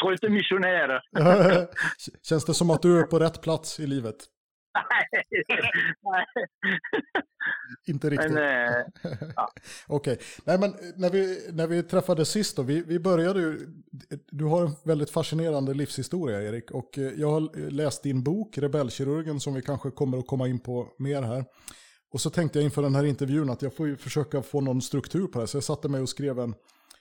trötta 0.00 0.28
missionärer. 0.28 1.00
Känns 2.28 2.44
det 2.44 2.54
som 2.54 2.70
att 2.70 2.82
du 2.82 3.00
är 3.00 3.02
på 3.02 3.18
rätt 3.18 3.42
plats 3.42 3.80
i 3.80 3.86
livet? 3.86 4.16
Nej. 4.74 6.26
Inte 7.86 8.10
riktigt. 8.10 8.32
Men, 8.32 8.42
ja. 9.36 9.52
Okej. 9.86 10.12
Okay. 10.12 10.24
Nej, 10.44 10.58
men 10.58 10.74
när 10.96 11.10
vi, 11.10 11.48
när 11.52 11.66
vi 11.66 11.82
träffades 11.82 12.28
sist 12.28 12.56
då, 12.56 12.62
vi, 12.62 12.82
vi 12.82 12.98
började 12.98 13.40
ju, 13.40 13.58
du 14.30 14.44
har 14.44 14.66
en 14.66 14.72
väldigt 14.84 15.10
fascinerande 15.10 15.74
livshistoria 15.74 16.42
Erik, 16.42 16.70
och 16.70 16.98
eh, 16.98 17.12
jag 17.16 17.30
har 17.30 17.70
läst 17.70 18.02
din 18.02 18.22
bok, 18.22 18.58
Rebellkirurgen, 18.58 19.40
som 19.40 19.54
vi 19.54 19.62
kanske 19.62 19.90
kommer 19.90 20.18
att 20.18 20.26
komma 20.26 20.48
in 20.48 20.58
på 20.58 20.88
mer 20.98 21.22
här. 21.22 21.44
Och 22.10 22.20
så 22.20 22.30
tänkte 22.30 22.58
jag 22.58 22.64
inför 22.64 22.82
den 22.82 22.94
här 22.94 23.04
intervjun 23.04 23.50
att 23.50 23.62
jag 23.62 23.76
får 23.76 23.96
försöka 23.96 24.42
få 24.42 24.60
någon 24.60 24.82
struktur 24.82 25.26
på 25.26 25.40
det, 25.40 25.46
så 25.46 25.56
jag 25.56 25.64
satte 25.64 25.88
mig 25.88 26.00
och 26.00 26.08
skrev 26.08 26.38
en, 26.38 26.54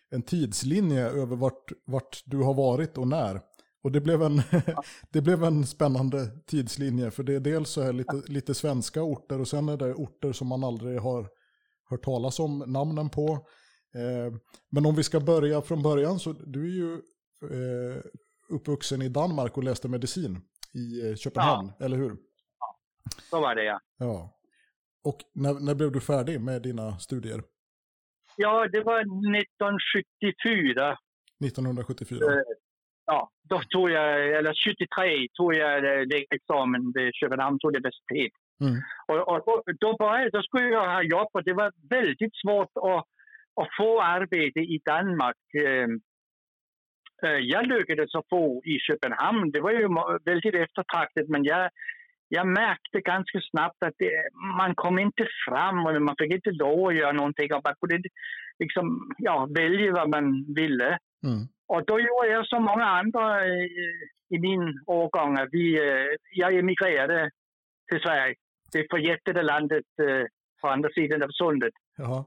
en 0.09 0.21
tidslinje 0.21 1.05
över 1.07 1.35
vart, 1.35 1.71
vart 1.85 2.23
du 2.25 2.37
har 2.37 2.53
varit 2.53 2.97
och 2.97 3.07
när. 3.07 3.41
Och 3.87 3.93
det 3.93 4.01
blev, 4.01 4.21
en, 4.21 4.41
det 5.11 5.21
blev 5.21 5.43
en 5.43 5.65
spännande 5.65 6.27
tidslinje, 6.45 7.11
för 7.11 7.23
det 7.23 7.35
är 7.35 7.39
dels 7.39 7.69
så 7.69 7.81
här 7.81 7.93
lite, 7.93 8.21
lite 8.27 8.53
svenska 8.53 9.01
orter 9.01 9.41
och 9.41 9.47
sen 9.47 9.69
är 9.69 9.77
det 9.77 9.93
orter 9.93 10.33
som 10.33 10.47
man 10.47 10.63
aldrig 10.63 10.99
har 10.99 11.29
hört 11.89 12.03
talas 12.03 12.39
om 12.39 12.63
namnen 12.67 13.09
på. 13.09 13.31
Eh, 13.95 14.33
men 14.69 14.85
om 14.85 14.95
vi 14.95 15.03
ska 15.03 15.19
börja 15.19 15.61
från 15.61 15.83
början, 15.83 16.19
så 16.19 16.33
du 16.33 16.63
är 16.63 16.75
ju 16.75 16.93
eh, 17.41 18.01
uppvuxen 18.49 19.01
i 19.01 19.09
Danmark 19.09 19.57
och 19.57 19.63
läste 19.63 19.87
medicin 19.87 20.41
i 20.73 21.09
eh, 21.09 21.15
Köpenhamn, 21.15 21.71
ja. 21.79 21.85
eller 21.85 21.97
hur? 21.97 22.17
Ja, 22.59 22.77
så 23.29 23.41
var 23.41 23.55
det 23.55 23.63
ja. 23.63 23.79
ja. 23.97 24.39
Och 25.03 25.17
när, 25.33 25.53
när 25.53 25.75
blev 25.75 25.91
du 25.91 26.01
färdig 26.01 26.41
med 26.41 26.61
dina 26.61 26.99
studier? 26.99 27.43
Ja, 28.35 28.67
det 28.71 28.81
var 28.83 28.99
1974. 28.99 30.97
1974? 31.45 32.43
Ja, 33.07 33.29
då 33.49 33.61
tog 33.69 33.89
jag, 33.89 34.37
eller 34.37 34.53
73 34.53 35.27
tog 35.33 35.53
jag 35.55 35.83
läkarexamen 36.13 36.91
vid 36.95 37.13
Köpenhamns 37.13 37.63
universitet. 37.63 38.33
Mm. 38.61 38.77
Och, 39.07 39.21
och 39.31 39.41
då, 39.45 39.63
då, 39.79 39.95
började, 39.97 40.29
då 40.29 40.41
skulle 40.41 40.69
jag 40.69 40.93
ha 40.93 41.03
jobb 41.03 41.29
och 41.33 41.43
det 41.43 41.53
var 41.53 41.71
väldigt 41.89 42.35
svårt 42.41 42.71
att, 42.75 43.05
att 43.61 43.69
få 43.77 44.01
arbete 44.01 44.59
i 44.59 44.81
Danmark. 44.85 45.43
Ehm, 45.65 45.99
eh, 47.23 47.39
jag 47.53 47.67
lyckades 47.67 48.15
att 48.15 48.29
få 48.29 48.61
i 48.65 48.79
Köpenhamn. 48.79 49.51
Det 49.51 49.61
var 49.61 49.71
ju 49.71 49.87
väldigt 50.25 50.55
eftertraktat 50.55 51.27
men 51.27 51.43
jag, 51.43 51.69
jag 52.29 52.47
märkte 52.47 53.01
ganska 53.01 53.39
snabbt 53.51 53.83
att 53.85 53.97
det, 53.97 54.11
man 54.57 54.75
kom 54.75 54.99
inte 54.99 55.27
fram 55.47 55.85
och 55.85 56.01
man 56.01 56.15
fick 56.19 56.31
inte 56.31 56.51
lov 56.51 56.87
att 56.87 56.95
göra 56.95 57.11
någonting. 57.11 57.53
Och 57.53 57.61
man 57.65 57.75
kunde 57.81 58.09
liksom, 58.59 59.11
ja, 59.17 59.47
välja 59.57 59.93
vad 59.93 60.09
man 60.09 60.53
ville. 60.55 60.97
Mm. 61.27 61.47
Och 61.73 61.85
då 61.85 61.99
gjorde 61.99 62.27
jag 62.27 62.47
som 62.47 62.63
många 62.63 62.85
andra 62.85 63.47
i, 63.47 63.67
i 64.29 64.39
min 64.39 64.83
årgång. 64.87 65.37
Vi, 65.51 65.65
øh, 65.79 66.07
jag 66.31 66.53
emigrerade 66.53 67.29
till 67.89 67.99
Sverige, 68.05 68.35
det 68.73 68.87
förjättade 68.93 69.41
landet 69.41 69.89
øh, 69.99 70.25
på 70.61 70.67
andra 70.67 70.89
sidan 70.89 71.23
av 71.23 71.31
sundet. 71.31 71.73
Jaha. 71.97 72.23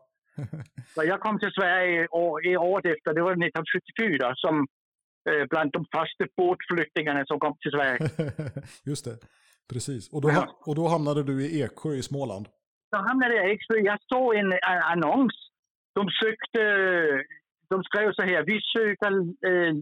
Så 0.95 1.05
jag 1.05 1.21
kom 1.21 1.39
till 1.39 1.53
Sverige 1.59 2.09
år, 2.11 2.57
året 2.57 2.87
efter, 2.87 3.13
det 3.15 3.23
var 3.23 3.33
1974, 3.33 4.33
som 4.37 4.55
eh, 5.31 5.45
bland 5.51 5.73
de 5.73 5.85
första 5.97 6.25
båtflyktingarna 6.37 7.25
som 7.27 7.41
kom 7.41 7.55
till 7.61 7.71
Sverige. 7.71 7.99
Just 8.91 9.05
det, 9.05 9.17
precis. 9.73 10.13
Och 10.13 10.23
då, 10.23 10.29
ja. 10.31 10.59
och 10.69 10.75
då 10.75 10.89
hamnade 10.89 11.23
du 11.23 11.35
i 11.47 11.63
Eksjö 11.63 11.91
i 11.91 12.03
Småland? 12.03 12.47
Då 12.93 12.99
hamnade 12.99 13.35
jag 13.35 13.49
i 13.49 13.53
Eksjö. 13.53 13.77
Jag 13.91 13.99
såg 14.13 14.35
en 14.35 14.53
annons. 14.93 15.35
De 15.95 16.09
sökte 16.23 16.63
de 17.71 17.85
skrev 17.85 18.13
så 18.13 18.23
här, 18.23 18.43
vi 18.47 18.61
söker 18.75 19.13
äh, 19.51 19.75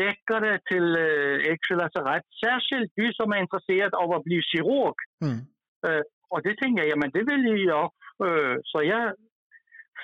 läkare 0.00 0.60
till 0.70 0.96
äh, 0.96 1.52
Eksjö 1.52 1.74
lasarett. 1.76 2.26
Särskilt 2.44 2.92
vi 2.96 3.12
som 3.14 3.32
är 3.32 3.36
intresserade 3.36 3.96
av 3.96 4.12
att 4.12 4.24
bli 4.24 4.42
kirurg. 4.42 4.94
Mm. 5.24 5.38
Äh, 5.86 6.02
och 6.28 6.42
det 6.42 6.56
tänkte 6.56 6.82
jag, 6.82 6.90
ja 6.90 6.96
men 6.96 7.10
det 7.10 7.24
vill 7.30 7.64
jag. 7.64 7.84
Äh, 8.26 8.56
så 8.62 8.82
jag 8.82 9.14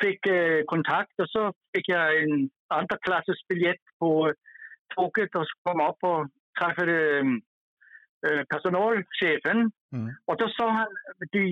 fick 0.02 0.26
äh, 0.26 0.62
kontakt 0.66 1.20
och 1.22 1.30
så 1.30 1.52
fick 1.76 1.88
jag 1.88 2.22
en 2.22 2.50
andra 2.68 2.96
klassens 2.96 3.48
biljett 3.48 3.84
på 3.98 4.34
tåget 4.94 5.34
och 5.34 5.46
kom 5.62 5.80
upp 5.80 6.02
och 6.02 6.28
träffade 6.60 7.18
äh, 8.28 8.42
personalchefen. 8.52 9.70
Mm. 9.94 10.14
Och 10.26 10.36
då 10.36 10.48
sa 10.48 10.70
han, 10.70 10.88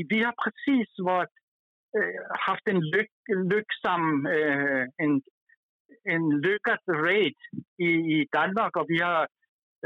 vi 0.09 0.23
har 0.25 0.35
precis 0.45 0.95
varit 0.99 1.31
haft 2.49 2.69
en 2.69 2.81
lyck, 2.81 3.11
lycksam 3.51 4.27
en 4.97 5.23
en 6.15 6.41
lyckad 6.41 6.79
raid 6.89 7.35
i, 7.79 7.91
i 8.17 8.29
Danmark 8.33 8.77
och 8.77 8.87
vi 8.89 8.99
har 9.03 9.29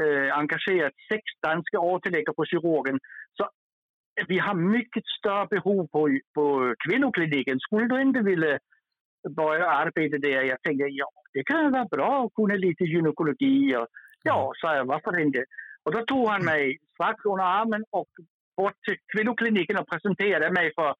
eh, 0.03 0.37
engagerat 0.37 0.93
sex 1.11 1.23
danska 1.47 1.79
återläggare 1.79 2.35
på 2.35 2.45
kirurgen. 2.45 2.99
Så 3.37 3.49
vi 4.27 4.39
har 4.39 4.55
mycket 4.55 5.03
större 5.19 5.47
behov 5.47 5.87
på, 5.87 6.19
på 6.35 6.75
kvinnokliniken. 6.87 7.59
Skulle 7.59 7.87
du 7.87 8.01
inte 8.01 8.19
vilja 8.19 8.59
börja 9.29 9.65
arbeta 9.69 10.17
där? 10.17 10.41
Jag 10.41 10.61
tänkte, 10.61 10.85
ja, 10.87 11.09
det 11.33 11.43
kan 11.43 11.71
vara 11.71 11.85
bra 11.85 12.25
att 12.25 12.33
kunna 12.33 12.55
lite 12.55 12.83
gynekologi. 12.83 13.75
Och, 13.75 13.87
ja, 14.23 14.51
sa 14.61 14.75
jag, 14.75 14.85
varför 14.85 15.19
inte? 15.19 15.45
Och 15.83 15.91
då 15.91 16.05
tog 16.05 16.27
han 16.29 16.45
mig 16.45 16.77
strax 16.93 17.25
under 17.25 17.43
armen 17.43 17.83
och 17.91 18.09
bort 18.57 18.83
till 18.87 18.97
kvinnokliniken 19.15 19.77
och 19.77 19.89
presenterade 19.89 20.51
mig 20.51 20.71
för 20.75 20.95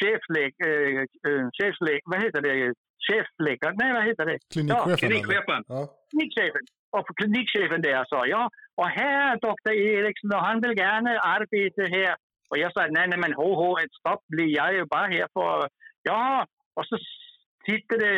chefläkare, 0.00 1.00
äh, 1.00 1.48
chefläk, 1.58 2.02
vad 2.04 2.22
heter 2.22 2.40
det, 2.40 2.74
chefläkare, 3.06 3.74
nej 3.76 3.92
vad 3.92 4.04
heter 4.04 4.26
det? 4.26 4.38
Klinikchefen? 4.52 4.90
Ja, 4.90 4.96
klinikchefen. 4.96 5.62
Ja. 5.68 5.80
Klinikchefen. 6.10 6.64
Och 6.90 7.06
klinikchefen 7.18 7.82
där 7.82 8.04
sa 8.08 8.26
ja, 8.26 8.50
och 8.76 8.88
här 8.88 9.32
är 9.32 9.40
doktor 9.40 9.72
Eriksson 9.72 10.34
och 10.34 10.44
han 10.46 10.60
vill 10.60 10.78
gärna 10.78 11.10
arbeta 11.10 11.82
här. 11.82 12.16
Och 12.50 12.58
jag 12.58 12.72
sa 12.72 12.80
nej, 12.80 13.08
nej 13.08 13.18
men 13.18 13.32
ho, 13.32 13.54
ho, 13.54 13.76
stopp, 13.98 14.24
jag 14.28 14.68
är 14.68 14.72
ju 14.72 14.84
bara 14.84 15.06
här 15.06 15.28
för, 15.32 15.68
ja, 16.02 16.46
och 16.74 16.86
så 16.86 16.98
tittade 17.66 18.08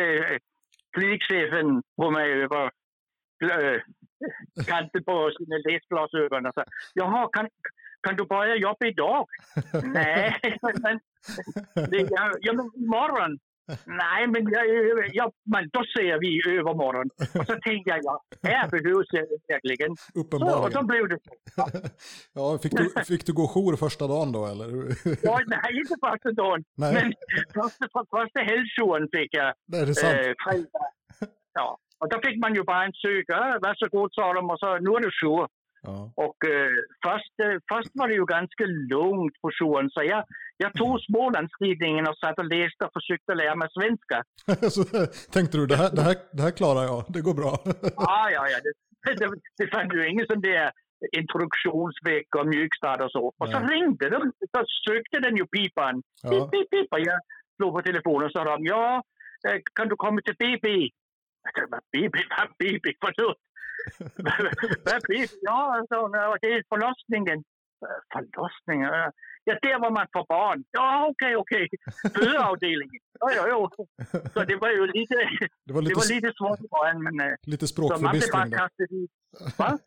klinikchefen 0.93 1.83
på 1.97 2.11
mig 2.11 2.31
över 2.43 2.71
äh, 3.43 3.79
kanten 4.67 5.03
på 5.03 5.31
sina 5.37 5.57
läsglasögon 5.57 6.45
och 6.45 6.53
sa 6.53 6.63
jaha, 6.93 7.29
kan, 7.33 7.49
kan 8.01 8.15
du 8.15 8.25
börja 8.25 8.55
jobba 8.55 8.85
idag? 8.85 9.27
Nej, 9.83 10.39
men, 10.83 10.99
det, 11.91 11.97
ja, 11.97 12.31
ja, 12.39 12.53
men 12.53 12.65
imorgon. 12.75 13.39
Nej, 13.85 14.27
men, 14.27 14.51
jag, 14.51 14.65
jag, 15.13 15.31
men 15.45 15.69
då 15.73 15.83
ser 15.95 16.19
vi 16.19 16.27
i 16.27 16.59
övermorgon. 16.59 17.09
Och 17.39 17.45
så 17.45 17.55
tänkte 17.67 17.89
jag, 17.89 17.99
ja, 18.03 18.23
här 18.43 18.69
behövs 18.69 19.07
jag 19.11 19.25
verkligen. 19.47 19.95
Uppenbarligen. 20.21 20.61
Så, 20.61 20.67
och 20.67 20.73
så 20.73 20.83
blev 20.83 21.09
det 21.09 21.19
så. 21.25 21.33
Ja. 21.55 21.67
ja, 22.33 22.59
fick, 22.63 22.71
du, 22.71 23.03
fick 23.05 23.25
du 23.25 23.33
gå 23.33 23.47
jour 23.47 23.75
första 23.75 24.07
dagen 24.07 24.31
då, 24.31 24.45
eller? 24.45 24.67
ja, 25.27 25.39
nej, 25.47 25.69
inte 25.81 25.95
första 26.07 26.31
dagen. 26.31 26.63
Nej. 26.77 26.93
Men 26.93 27.13
första, 27.53 27.85
första 28.15 28.39
helgjouren 28.39 29.07
fick 29.15 29.33
jag. 29.33 29.53
Det 29.67 29.77
är 29.77 29.85
det 29.85 29.95
sant? 29.95 30.13
Eh, 30.13 30.33
fredag. 30.45 30.87
Ja, 31.53 31.77
och 31.99 32.09
då 32.09 32.19
fick 32.25 32.37
man 32.39 32.55
ju 32.55 32.63
bara 32.63 32.85
en 32.85 32.93
söka. 32.93 33.59
Varsågod, 33.61 34.13
sa 34.13 34.33
de, 34.33 34.49
och 34.49 34.59
så 34.59 34.77
nu 34.85 34.89
är 34.97 34.99
du 34.99 35.11
jour. 35.21 35.47
Ja. 35.87 36.11
Och 36.15 36.39
eh, 36.53 36.71
först, 37.05 37.35
eh, 37.43 37.57
först 37.71 37.91
var 37.93 38.07
det 38.07 38.13
ju 38.13 38.25
ganska 38.25 38.63
lugnt 38.65 39.35
på 39.41 39.49
jouren, 39.59 39.89
så 39.89 40.03
jag, 40.03 40.23
jag 40.57 40.73
tog 40.73 41.01
Smålandstidningen 41.01 42.07
och 42.07 42.17
satt 42.17 42.39
och 42.39 42.45
läste 42.45 42.85
och 42.85 42.93
försökte 42.93 43.33
lära 43.35 43.55
mig 43.55 43.69
svenska. 43.77 44.17
så 44.75 44.81
tänkte 45.35 45.57
du, 45.57 45.65
det 45.65 45.75
här, 45.75 45.89
det, 45.95 46.01
här, 46.01 46.15
det 46.33 46.41
här 46.41 46.51
klarar 46.51 46.83
jag, 46.83 47.05
det 47.07 47.21
går 47.21 47.33
bra. 47.33 47.53
Ja, 48.07 48.29
ja, 48.35 48.43
ja. 48.53 48.57
Det, 49.03 49.13
det, 49.19 49.27
det 49.57 49.67
fanns 49.67 49.93
ju 49.93 50.09
ingen 50.09 50.25
sån 50.27 50.41
där 50.41 50.71
introduktionsvecka 51.19 52.39
och 52.39 52.47
mjukstart 52.47 53.01
och 53.01 53.11
så. 53.11 53.33
Och 53.39 53.49
så 53.49 53.59
Nej. 53.59 53.69
ringde 53.71 54.09
de, 54.09 54.31
så 54.51 54.59
sökte 54.87 55.19
den 55.19 55.35
ju 55.37 55.45
pipan. 55.45 56.03
Ja. 56.23 56.29
Pip, 56.29 56.51
pip, 56.51 56.69
pip. 56.69 56.87
Och 56.91 56.99
jag 56.99 57.19
slog 57.55 57.73
på 57.73 57.81
telefonen 57.81 58.25
och 58.25 58.31
sa 58.31 58.43
de, 58.43 58.65
ja, 58.65 59.03
eh, 59.47 59.59
kan 59.75 59.87
du 59.87 59.95
komma 59.95 60.21
till 60.21 60.35
BB? 60.43 60.67
Jag 61.43 61.53
tänkte, 61.55 61.79
BB? 61.93 62.15
Vad 62.37 62.49
BB? 62.59 62.85
Förlåt. 63.05 63.37
Ja, 65.41 65.85
så, 65.89 66.09
ja, 66.13 66.37
det 66.41 66.47
är 66.47 66.63
förlossningen. 66.69 67.37
"Eh, 67.37 67.99
Förlossningen? 68.13 68.89
Ja, 69.43 69.53
där 69.61 69.79
var 69.79 69.91
man 69.91 70.07
för 70.13 70.25
barn. 70.29 70.63
Ja, 70.71 71.07
okej, 71.11 71.35
okej. 71.35 71.67
Födeavdelningen. 72.15 73.01
Ja, 73.19 73.31
ja, 73.35 73.47
ja. 73.47 73.69
Så 74.33 74.43
det 74.43 74.55
var 74.55 74.69
ju 74.69 74.87
lite, 74.87 75.15
Det 75.65 75.73
var 75.73 75.81
det 75.81 75.87
lite, 75.87 75.99
var 75.99 76.15
lite 76.15 76.33
svårt 76.37 76.59
i 76.59 76.67
början, 76.67 77.03
men 77.03 77.19
eh, 77.29 77.35
lite 77.43 77.67
språkförbistring 77.67 78.49
där. 78.49 78.69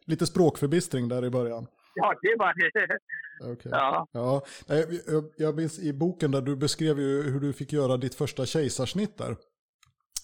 Lite 0.07 0.27
språkförbistring 0.27 1.09
där 1.09 1.25
i 1.25 1.31
början. 1.31 1.67
Ja, 1.95 2.15
det 2.23 2.35
var 2.39 2.55
det. 2.55 2.99
Okej. 3.53 3.71
Ja. 3.75 4.07
Ja, 4.13 4.43
jag, 5.07 5.25
jag 5.37 5.57
minns 5.57 5.79
i 5.79 5.93
boken 5.93 6.31
där 6.31 6.41
du 6.41 6.57
beskrev 6.57 6.99
ju 7.01 7.23
hur 7.23 7.41
du 7.41 7.53
fick 7.53 7.73
göra 7.73 7.97
ditt 7.97 8.15
första 8.15 8.47
kejsarsnitt 8.47 9.19
där. 9.19 9.37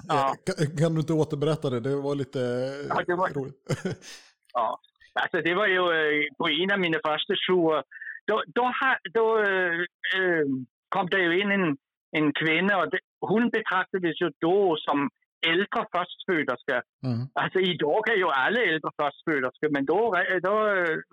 Ja. 0.09 0.35
Eh, 0.49 0.55
Kan, 0.67 0.77
kan 0.77 0.95
du 0.95 1.01
inte 1.01 1.13
återberätta 1.13 1.71
det? 1.71 1.81
Det 1.81 1.97
var 1.97 2.15
lite 2.15 2.39
Ja, 2.89 3.03
det 3.07 3.15
var- 3.15 3.29
roligt. 3.29 3.57
Ja, 4.53 4.81
alltså 5.23 5.41
det 5.41 5.55
var 5.55 5.67
ju 5.67 5.79
eh, 5.99 6.27
på 6.39 6.49
en 6.49 6.73
av 6.73 6.79
mina 6.81 6.99
första 7.07 7.35
jourer. 7.47 7.83
Då, 8.27 8.43
då, 8.47 8.73
då 9.15 9.39
eh, 9.39 10.45
kom 10.89 11.07
det 11.11 11.21
ju 11.23 11.41
in 11.43 11.51
en, 11.51 11.77
en 12.17 12.33
kvinna 12.33 12.79
och 12.79 12.91
det, 12.91 12.99
hon 13.21 13.49
betraktades 13.51 14.21
ju 14.23 14.31
då 14.41 14.77
som 14.79 15.11
äldre 15.47 15.67
förstföderska. 15.97 16.77
Mm. 17.07 17.21
Alltså 17.33 17.59
idag 17.61 18.09
är 18.11 18.17
ju 18.17 18.29
alla 18.29 18.61
äldre 18.63 18.91
förstföderskor, 19.03 19.69
men 19.71 19.85
då, 19.85 20.01
då 20.43 20.55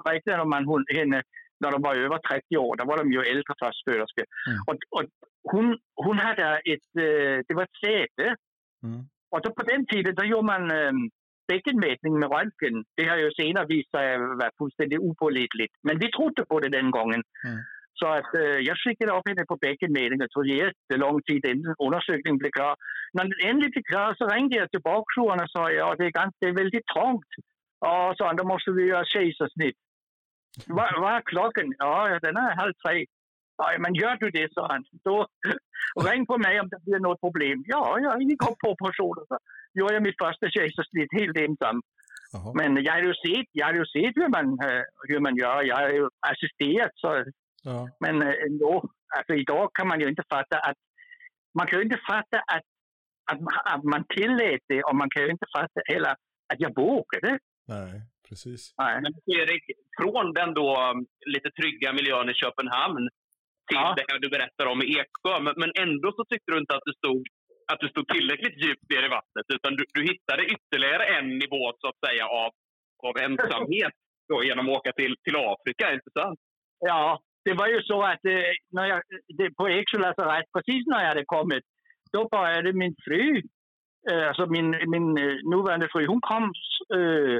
räknade 0.09 0.45
man 0.45 0.65
hon, 0.65 0.85
henne 0.97 1.21
när 1.59 1.71
de 1.71 1.81
var 1.81 1.95
över 1.95 2.17
30 2.17 2.57
år. 2.57 2.75
Då 2.75 2.85
var 2.85 2.97
de 2.97 3.11
ju 3.11 3.19
äldre 3.21 3.43
förstföderskor. 3.63 4.25
Mm. 4.49 4.59
Och, 4.67 4.77
och 4.95 5.05
hon, 5.51 5.77
hon 5.95 6.17
hade 6.19 6.43
ett, 6.73 6.87
det 7.47 7.53
var 7.53 7.63
ett 7.63 7.79
säte 7.85 8.35
Mm. 8.83 9.01
och 9.31 9.41
då 9.41 9.49
på 9.53 9.63
den 9.63 9.85
tiden 9.85 10.15
då 10.15 10.23
gjorde 10.23 10.45
man 10.53 10.71
eh, 10.71 10.91
bäckenmätning 11.47 12.19
med 12.19 12.31
röntgen. 12.31 12.75
Det 12.97 13.05
har 13.09 13.17
ju 13.17 13.31
senare 13.31 13.65
visat 13.65 13.91
sig 13.91 14.17
vara 14.17 14.51
fullständigt 14.57 14.99
opålitligt. 14.99 15.73
Men 15.83 15.99
vi 15.99 16.11
trodde 16.11 16.45
på 16.45 16.59
det 16.59 16.69
den 16.69 16.91
gången. 16.91 17.21
Mm. 17.47 17.59
Så 17.99 18.07
att, 18.07 18.31
eh, 18.41 18.59
jag 18.69 18.77
skickade 18.77 19.11
upp 19.11 19.27
henne 19.29 19.45
på 19.45 19.57
bäckenmätning. 19.65 20.19
Det 20.19 20.29
tog 20.29 20.47
jättelång 20.47 21.21
tid 21.21 21.45
innan 21.45 21.75
undersökningen 21.85 22.37
blev 22.37 22.51
klar. 22.51 22.75
När 23.13 23.23
den 23.23 23.49
äntligen 23.49 23.71
blev 23.71 23.83
klar 23.91 24.15
så 24.17 24.27
ringde 24.27 24.55
jag 24.55 24.71
till 24.71 24.87
bakjouren 24.91 25.43
och 25.43 25.49
sa 25.49 25.71
ja, 25.71 25.95
det, 25.97 26.05
är 26.05 26.11
ganska, 26.21 26.37
det 26.39 26.47
är 26.47 26.61
väldigt 26.63 26.87
trångt. 26.93 27.31
Och 27.89 28.15
så 28.17 28.33
då 28.37 28.43
måste 28.43 28.71
vi 28.71 28.83
göra 28.83 29.05
kejsarsnitt. 29.05 29.79
Vad 30.67 31.13
är 31.15 31.21
klockan? 31.21 31.73
Ja, 31.77 32.19
den 32.21 32.37
är 32.37 32.55
halv 32.61 32.73
tre. 32.73 33.05
Ja, 33.57 33.75
men 33.79 33.93
gör 33.95 34.15
du 34.19 34.29
det, 34.31 34.53
sa 34.53 34.67
han. 34.71 34.83
Då 35.03 35.27
ring 36.11 36.25
på 36.25 36.37
mig 36.37 36.59
om 36.59 36.69
det 36.69 36.79
blir 36.85 36.99
något 36.99 37.19
problem. 37.19 37.63
Ja, 37.67 37.99
jag 37.99 38.21
gick 38.21 38.43
upp 38.49 38.57
på 38.63 38.69
operationen. 38.69 39.25
Så 39.27 39.37
gjorde 39.73 39.93
jag 39.93 40.03
mitt 40.03 40.21
första 40.23 40.49
kejsarsnitt 40.49 41.11
helt 41.19 41.37
ensam. 41.37 41.81
Jaha. 42.33 42.51
Men 42.59 42.83
jag 42.83 42.93
hade 42.93 43.07
ju 43.07 43.13
sett, 43.13 43.47
jag 43.51 43.65
hade 43.65 43.77
ju 43.77 43.85
sett 43.85 44.15
hur, 44.15 44.27
man, 44.37 44.45
eh, 44.69 44.83
hur 45.07 45.19
man 45.19 45.35
gör. 45.35 45.63
Jag 45.63 45.75
har 45.75 45.89
ju 45.89 46.07
assisterat. 46.31 46.91
Så, 46.95 47.23
Ja. 47.63 47.89
men 47.99 48.21
eh, 48.21 48.33
ändå, 48.47 48.89
alltså 49.17 49.33
idag 49.33 49.69
kan 49.73 49.87
man 49.87 49.99
ju 49.99 50.07
inte 50.09 50.23
fatta 50.29 50.57
att 50.59 50.77
man 51.57 51.67
kan 51.67 51.79
ju 51.79 51.83
inte 51.85 51.99
fatta 52.09 52.37
att, 52.55 52.65
att, 53.31 53.39
man- 53.41 53.61
att 53.73 53.83
man 53.83 54.03
tillät 54.17 54.61
det 54.67 54.83
och 54.83 54.95
man 54.95 55.09
kan 55.09 55.23
ju 55.23 55.29
inte 55.29 55.45
fatta 55.57 55.81
heller 55.85 56.11
att 56.53 56.59
jag 56.65 56.75
vågade. 56.75 57.39
Nej, 57.67 58.01
precis. 58.29 58.73
Nej. 58.77 59.01
Men 59.01 59.13
Erik, 59.39 59.63
från 60.01 60.33
den 60.33 60.53
då 60.53 60.67
um, 60.91 61.05
lite 61.33 61.49
trygga 61.51 61.93
miljön 61.93 62.29
i 62.29 62.33
Köpenhamn 62.33 63.09
till 63.67 63.81
Ja. 63.83 63.93
det 63.97 64.05
här 64.09 64.19
du 64.19 64.29
berättar 64.37 64.65
om 64.73 64.79
i 64.81 64.87
Eksjö. 65.01 65.33
Men, 65.45 65.53
men 65.61 65.71
ändå 65.85 66.07
så 66.17 66.23
tyckte 66.31 66.51
du 66.51 66.57
inte 66.63 66.75
att 66.75 66.87
du 66.89 66.93
stod, 67.01 67.21
att 67.71 67.79
du 67.83 67.87
stod 67.93 68.07
tillräckligt 68.15 68.57
djupt 68.63 68.87
ner 68.91 69.03
i 69.07 69.13
vattnet. 69.17 69.47
Utan 69.55 69.71
du, 69.77 69.83
du 69.97 70.01
hittade 70.11 70.43
ytterligare 70.55 71.05
en 71.17 71.27
nivå 71.43 71.63
så 71.79 71.85
att 71.91 71.99
säga 72.05 72.25
av, 72.43 72.51
av 73.07 73.15
ensamhet 73.27 73.95
då, 74.29 74.43
genom 74.43 74.69
att 74.69 74.77
åka 74.77 74.91
till, 74.91 75.15
till 75.23 75.35
Afrika, 75.53 75.93
inte 75.93 76.11
sant? 76.19 76.39
Ja, 76.79 77.19
det 77.45 77.53
var 77.53 77.67
ju 77.67 77.81
så 77.81 78.01
att 78.11 78.25
eh, 78.25 78.51
när 78.75 78.85
jag, 78.85 79.01
det, 79.37 79.55
på 79.59 79.69
Eksjö 79.69 79.97
lasarett, 79.99 80.49
precis 80.55 80.83
när 80.87 81.01
jag 81.01 81.09
hade 81.13 81.25
kommit, 81.25 81.63
då 82.13 82.27
började 82.27 82.73
min 82.73 82.95
fru, 83.05 83.41
eh, 84.11 84.27
alltså 84.27 84.45
min, 84.45 84.69
min 84.93 85.17
eh, 85.17 85.37
nuvarande 85.51 85.87
fru, 85.91 86.07
hon 86.07 86.21
kom 86.21 86.43
eh, 86.97 87.39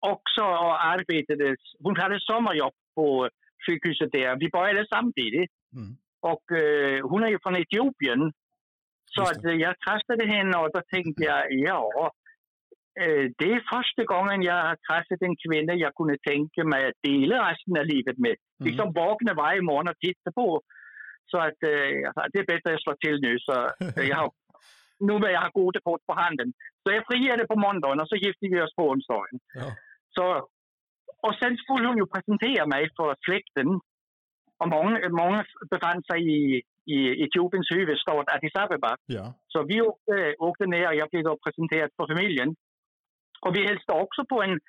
också 0.00 0.42
och 0.42 0.84
arbetade, 0.84 1.56
hon 1.84 1.96
hade 1.96 2.20
sommarjobb 2.20 2.72
på 2.94 3.28
sjukhuset 3.66 4.12
där. 4.12 4.36
Vi 4.36 4.48
började 4.48 4.86
samtidigt. 4.86 5.50
Mm. 5.76 5.96
Och 6.20 6.44
eh, 6.58 7.08
hon 7.10 7.22
är 7.22 7.28
ju 7.28 7.38
från 7.42 7.56
Etiopien. 7.56 8.32
Så 9.14 9.20
Just 9.20 9.36
att, 9.36 9.44
eh, 9.44 9.52
jag 9.52 9.74
tröstade 9.80 10.26
henne 10.26 10.56
och 10.58 10.70
då 10.72 10.80
tänkte 10.94 11.22
jag, 11.24 11.52
ja, 11.52 12.12
eh, 13.00 13.24
det 13.38 13.52
är 13.52 13.76
första 13.76 14.04
gången 14.04 14.42
jag 14.42 14.62
har 14.68 14.76
träffat 14.88 15.22
en 15.22 15.36
kvinna 15.42 15.74
jag 15.74 15.94
kunde 15.94 16.16
tänka 16.30 16.64
mig 16.64 16.86
att 16.86 17.02
dela 17.02 17.50
resten 17.50 17.78
av 17.78 17.86
livet 17.86 18.18
med. 18.18 18.36
Mm. 18.36 18.66
Liksom 18.68 18.92
vakna 18.92 19.34
varje 19.34 19.62
morgon 19.62 19.88
och 19.88 19.98
titta 20.00 20.32
på. 20.34 20.62
Så 21.26 21.36
jag 21.36 22.14
sa, 22.14 22.26
det 22.32 22.38
är 22.38 22.46
bättre 22.46 22.68
att 22.68 22.76
jag 22.76 22.82
slår 22.82 22.96
till 23.04 23.20
nu. 23.20 23.38
Så 23.38 23.52
jag 24.10 24.16
har, 24.16 24.30
nu 25.06 25.18
när 25.18 25.28
jag 25.28 25.40
har 25.40 25.50
goda 25.50 25.80
kort 25.80 26.06
på 26.06 26.14
handen. 26.14 26.52
Så 26.82 26.92
jag 26.94 27.06
friade 27.06 27.46
på 27.46 27.56
måndagen 27.56 28.00
och 28.00 28.08
så 28.08 28.16
gifte 28.16 28.46
vi 28.50 28.62
oss 28.62 28.74
på 28.74 28.88
onsdagen. 28.88 29.38
Ja. 29.54 29.68
Så, 30.16 30.48
och 31.26 31.34
sen 31.40 31.56
skulle 31.56 31.88
hon 31.88 31.96
ju 31.96 32.06
presentera 32.06 32.66
mig 32.66 32.88
för 32.96 33.16
släkten. 33.26 33.68
Och 34.60 34.68
många, 34.68 35.08
många 35.08 35.44
befann 35.70 36.02
sig 36.02 36.20
i, 36.38 36.62
i 36.94 37.24
Etiopiens 37.24 37.70
huvudstad 37.70 38.24
Addis 38.26 38.54
Abeba. 38.54 38.96
ja. 39.06 39.34
Så 39.48 39.62
vi 39.62 39.80
åkte, 39.80 40.34
åkte 40.38 40.66
ner 40.66 40.88
och 40.88 40.94
jag 40.94 41.08
blev 41.10 41.24
då 41.24 41.38
presenterad 41.44 41.90
för 41.96 42.06
familjen. 42.06 42.54
Och 43.40 43.56
vi 43.56 43.66
hälsade 43.66 44.02
också 44.02 44.24
på 44.28 44.42
en, 44.42 44.60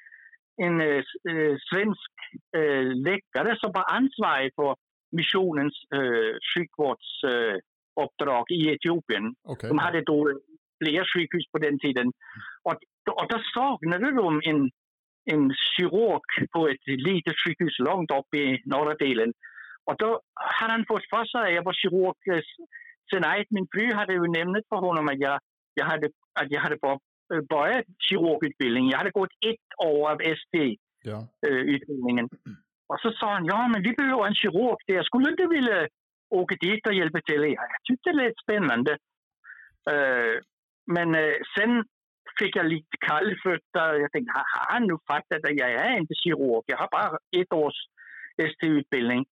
en 0.65 0.81
eh, 0.81 1.03
svensk 1.69 2.11
eh, 2.57 2.85
läkare 3.07 3.57
som 3.59 3.71
var 3.73 3.85
ansvarig 3.97 4.51
för 4.55 4.75
missionens 5.11 5.75
eh, 5.95 6.33
sjukvårdsuppdrag 6.55 7.61
uppdrag 8.05 8.51
i 8.51 8.69
Etiopien. 8.73 9.35
Okej. 9.43 9.69
De 9.69 9.77
hade 9.77 10.01
då 10.01 10.39
flera 10.83 11.05
sjukhus 11.13 11.45
på 11.51 11.57
den 11.57 11.79
tiden. 11.79 12.07
Och, 12.63 12.77
och 13.19 13.27
då 13.29 13.39
saknade 13.55 14.11
de 14.11 14.41
en, 14.43 14.69
en 15.25 15.53
kirurg 15.77 16.21
på 16.51 16.67
ett 16.67 16.87
litet 16.87 17.35
sjukhus 17.45 17.79
långt 17.79 18.11
upp 18.11 18.35
i 18.35 18.61
norra 18.65 18.95
delen. 18.95 19.33
Och 19.85 19.95
då 19.97 20.21
hade 20.33 20.73
han 20.73 20.85
fått 20.85 21.09
för 21.09 21.25
sig 21.25 21.41
att 21.41 21.53
jag 21.53 21.63
var 21.63 21.73
kirurg 21.73 22.43
sen 23.11 23.21
nej, 23.21 23.45
min 23.49 23.67
fru 23.71 23.93
hade 23.93 24.13
ju 24.13 24.27
nämnt 24.27 24.67
för 24.69 24.75
honom 24.75 25.07
att 25.07 25.19
jag, 25.19 25.39
jag 25.73 25.85
hade, 25.85 26.09
att 26.39 26.51
jag 26.51 26.61
hade 26.61 26.77
börjat 27.49 27.85
kirurgutbildning. 27.99 28.89
Jag 28.89 28.97
hade 28.97 29.11
gått 29.11 29.31
ett 29.45 29.87
år 29.87 30.11
av 30.11 30.21
ST-utbildningen. 30.21 32.29
Ja. 32.31 32.37
Och 32.87 32.99
så 32.99 33.11
sa 33.11 33.33
han, 33.33 33.45
ja 33.45 33.67
men 33.67 33.83
vi 33.83 33.93
behöver 33.93 34.27
en 34.27 34.35
kirurg 34.35 34.77
där. 34.87 35.03
Skulle 35.03 35.25
du 35.25 35.31
inte 35.31 35.47
vilja 35.47 35.87
åka 36.29 36.55
dit 36.55 36.87
och 36.87 36.93
hjälpa 36.93 37.21
till? 37.21 37.41
Ja, 37.41 37.67
jag 37.73 37.83
tyckte 37.83 38.11
det 38.11 38.17
lät 38.17 38.37
spännande. 38.43 38.97
Men 40.85 41.15
sen 41.57 41.83
fick 42.39 42.55
jag 42.55 42.65
lite 42.65 42.97
kallfötter. 43.07 43.93
Jag 44.03 44.11
tänkte, 44.11 44.33
har 44.35 44.73
han 44.73 44.87
nu 44.87 44.97
fattat 45.07 45.45
att 45.45 45.59
jag 45.63 45.71
är 45.71 45.97
inte 45.97 46.13
kirurg? 46.23 46.63
Jag 46.65 46.77
har 46.77 46.89
bara 46.91 47.17
ett 47.37 47.53
års 47.53 47.79
ST-utbildning. 48.37 49.25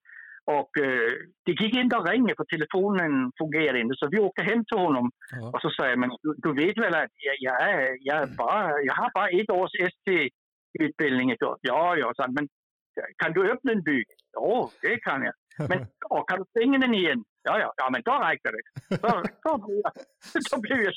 Och 0.44 0.70
uh, 0.80 1.12
det 1.46 1.52
gick 1.52 1.76
inte 1.76 1.96
att 1.96 2.08
ringa 2.08 2.34
för 2.36 2.44
telefonen 2.44 3.32
fungerade 3.38 3.80
inte. 3.80 3.94
Så 3.98 4.08
vi 4.08 4.18
åkte 4.18 4.42
hem 4.42 4.64
till 4.64 4.78
honom 4.78 5.10
ja. 5.30 5.50
och 5.54 5.60
så 5.60 5.70
sa 5.70 5.88
jag, 5.88 5.98
men 5.98 6.10
du, 6.22 6.34
du 6.36 6.54
vet 6.54 6.78
väl 6.78 6.94
att 6.94 7.14
jag, 7.28 7.36
jag, 7.38 7.62
är, 7.70 7.96
jag, 8.00 8.22
är 8.22 8.36
bara, 8.36 8.82
jag 8.82 8.94
har 8.94 9.10
bara 9.14 9.28
ett 9.28 9.50
års 9.50 9.74
ST-utbildning. 9.74 11.36
Ja, 11.60 11.96
ja, 11.96 12.12
så, 12.16 12.24
men 12.28 12.48
kan 13.16 13.32
du 13.32 13.52
öppna 13.52 13.72
en 13.72 13.82
byk? 13.82 14.06
Ja, 14.32 14.70
det 14.82 14.96
kan 14.96 15.22
jag. 15.22 15.34
Men 15.58 15.86
och 16.10 16.28
kan 16.28 16.38
du 16.38 16.44
stänga 16.44 16.78
den 16.78 16.94
igen? 16.94 17.24
Ja, 17.42 17.58
ja, 17.58 17.72
ja, 17.76 17.90
men 17.92 18.02
då 18.04 18.12
räcker 18.12 18.52
det. 18.56 18.62
Då, 19.02 19.22
då 19.44 19.52
blev 19.64 19.78
jag, 19.84 19.92
då 20.50 20.60
blev 20.60 20.78
jag 20.82 20.92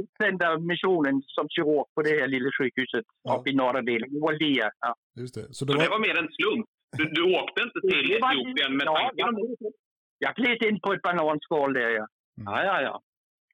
utsänd 0.00 0.42
av 0.42 0.62
missionen 0.62 1.22
som 1.26 1.48
kirurg 1.48 1.86
på 1.94 2.02
det 2.02 2.20
här 2.20 2.28
lilla 2.28 2.50
sjukhuset 2.58 3.04
ja. 3.22 3.36
uppe 3.36 3.50
i 3.50 3.54
norra 3.54 3.82
delen, 3.82 4.08
i. 4.42 4.52
Ja. 4.80 4.94
Just 5.20 5.34
det. 5.34 5.54
Så 5.54 5.64
det 5.64 5.72
var... 5.72 5.82
det 5.82 5.88
var 5.88 5.98
mer 5.98 6.18
en 6.22 6.28
slump? 6.36 6.66
Du, 6.98 7.04
du 7.04 7.22
åkte 7.22 7.62
inte 7.62 7.80
till 7.80 8.12
Etiopien 8.12 8.76
med 8.76 8.86
ja, 8.86 8.94
tanken? 8.94 9.38
Jag, 9.60 9.72
jag 10.18 10.34
gled 10.34 10.62
in 10.62 10.80
på 10.80 10.92
ett 10.92 11.02
bananskal 11.02 11.72
där, 11.72 11.90
ja. 11.90 12.06
Mm. 12.40 12.52
Ja, 12.52 12.64
ja, 12.64 12.82
ja. 12.82 13.02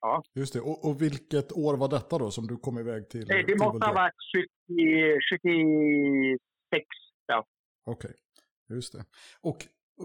Ja. 0.01 0.23
Just 0.35 0.53
det. 0.53 0.61
Och, 0.61 0.85
och, 0.85 1.03
vilket 1.03 1.53
år 1.53 1.77
var 1.77 1.89
detta 1.89 2.19
då 2.19 2.31
som 2.31 2.47
du 2.47 2.57
kom 2.57 2.79
iväg 2.79 3.09
till? 3.09 3.27
Det, 3.27 3.43
det 3.43 3.59
måste 3.59 3.87
ha 3.87 3.95
varit 3.95 4.15
70, 4.69 5.19
76. 5.31 6.85
Ja. 7.27 7.47
Okej, 7.85 8.11
okay. 8.11 8.17
Just 8.75 8.93
det. 8.93 9.05
Och 9.43 9.57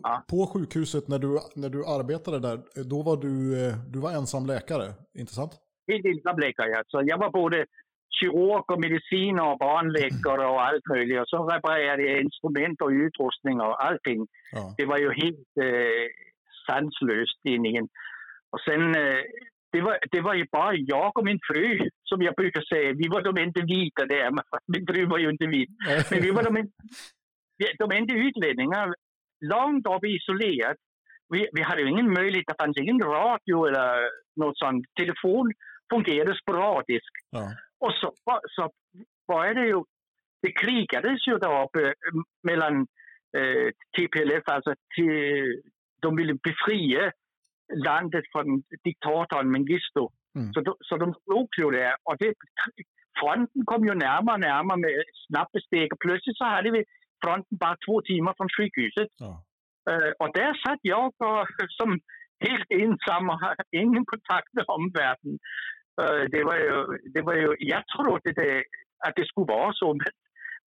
ja. 0.03 0.23
på 0.27 0.47
sjukhuset 0.47 1.07
när 1.07 1.19
du, 1.19 1.39
när 1.55 1.69
du 1.69 1.85
arbetade 1.85 2.39
där, 2.39 2.59
då 2.83 3.01
var 3.01 3.17
du, 3.17 3.67
eh, 3.67 3.75
du 3.93 3.99
var 3.99 4.11
ensam 4.11 4.45
läkare, 4.45 4.93
inte 5.13 5.33
sant? 5.33 5.51
Helt 5.87 6.05
ensam 6.05 6.39
läkare, 6.39 6.69
ja. 6.69 6.83
Så 6.87 7.03
jag 7.05 7.17
var 7.17 7.31
både 7.31 7.65
kirurg 8.19 8.63
och 8.71 8.81
medicin 8.81 9.39
och 9.39 9.57
barnläkare 9.57 10.45
och 10.45 10.61
allt 10.67 10.87
möjligt. 10.89 11.21
Och 11.21 11.27
så 11.27 11.49
reparerade 11.49 12.03
jag 12.03 12.21
instrument 12.21 12.81
och 12.81 12.89
utrustning 12.89 13.61
och 13.61 13.85
allting. 13.85 14.27
Ja. 14.51 14.75
Det 14.77 14.85
var 14.85 14.97
ju 14.97 15.09
helt 15.13 15.51
eh, 15.67 16.05
sanslöst 16.67 17.39
egentligen. 17.43 17.87
Och 18.53 18.61
sen 18.67 18.95
eh, 18.95 19.23
det 19.75 19.81
var, 19.81 19.97
det 20.11 20.21
var 20.21 20.33
ju 20.33 20.45
bara 20.51 20.73
jag 20.73 21.17
och 21.17 21.25
min 21.25 21.39
fru, 21.47 21.89
som 22.03 22.21
jag 22.21 22.35
brukar 22.35 22.61
säga. 22.61 22.93
Vi 22.93 23.07
var 23.07 23.21
de 23.21 23.41
inte 23.41 23.61
vita 23.61 24.05
där. 24.05 24.31
Min 24.73 24.85
fru 24.87 25.05
var 25.05 25.17
ju 25.17 25.29
inte 25.29 25.47
vit. 25.47 25.69
Men 26.11 26.21
vi 26.21 26.31
var 26.31 26.43
de, 26.43 26.71
de 27.77 27.91
enda 27.91 28.13
utlänningar. 28.13 28.93
Långt 29.41 29.87
upp 29.87 30.05
isolerat. 30.05 30.77
Vi, 31.29 31.49
vi 31.51 31.61
hade 31.61 31.81
ju 31.81 31.89
ingen 31.89 32.13
möjlighet. 32.13 32.47
Det 32.47 32.63
fanns 32.63 32.77
ingen 32.77 32.99
radio 32.99 33.65
eller 33.65 34.09
något 34.35 34.57
sånt. 34.57 34.85
Telefon 34.99 35.53
fungerade 35.93 36.35
sporadiskt. 36.41 37.15
Ja. 37.29 37.51
Och 37.79 37.93
så, 37.93 38.13
så 38.55 38.71
var 39.25 39.53
det 39.53 39.67
ju... 39.67 39.83
Det 40.41 40.51
krigades 40.51 41.27
ju 41.27 41.37
där 41.37 41.63
uppe 41.63 41.93
mellan 42.43 42.87
eh, 43.37 43.67
TPLF, 43.97 44.43
alltså 44.45 44.73
till, 44.95 45.61
de 46.01 46.15
ville 46.15 46.33
befria 46.33 47.11
landet 47.73 48.25
från 48.31 48.63
diktatorn 48.83 49.51
Mengistu. 49.51 50.07
Mm. 50.35 50.53
Så, 50.53 50.77
så 50.79 50.97
de 50.97 51.13
slog 51.23 51.47
ju 51.57 51.71
där. 51.71 51.95
Och 52.03 52.17
det, 52.19 52.33
fronten 53.19 53.65
kom 53.65 53.85
ju 53.87 53.93
närmare 53.93 54.33
och 54.33 54.39
närmare 54.39 54.77
med 54.77 55.03
snabba 55.27 55.59
steg. 55.65 55.93
Och 55.93 55.99
plötsligt 55.99 56.37
så 56.37 56.45
hade 56.45 56.71
vi 56.71 56.83
fronten 57.25 57.57
bara 57.63 57.77
två 57.85 58.01
timmar 58.01 58.33
från 58.37 58.49
sjukhuset. 58.57 59.11
Ja. 59.17 59.33
Och 60.19 60.31
där 60.33 60.53
satt 60.63 60.79
jag 60.81 61.05
och, 61.05 61.47
som 61.79 61.99
helt 62.47 62.71
ensam 62.83 63.29
och 63.29 63.39
hade 63.39 63.63
ingen 63.83 64.05
kontakt 64.05 64.53
med 64.53 64.65
omvärlden. 64.67 65.33
Uh, 66.01 66.23
det, 66.33 66.43
var 66.43 66.55
ju, 66.55 66.97
det 67.13 67.21
var 67.21 67.35
ju, 67.35 67.55
jag 67.59 67.83
trodde 67.95 68.31
det, 68.41 68.63
att 69.07 69.15
det 69.15 69.27
skulle 69.27 69.53
vara 69.57 69.73
så, 69.73 69.93
men, 69.93 70.11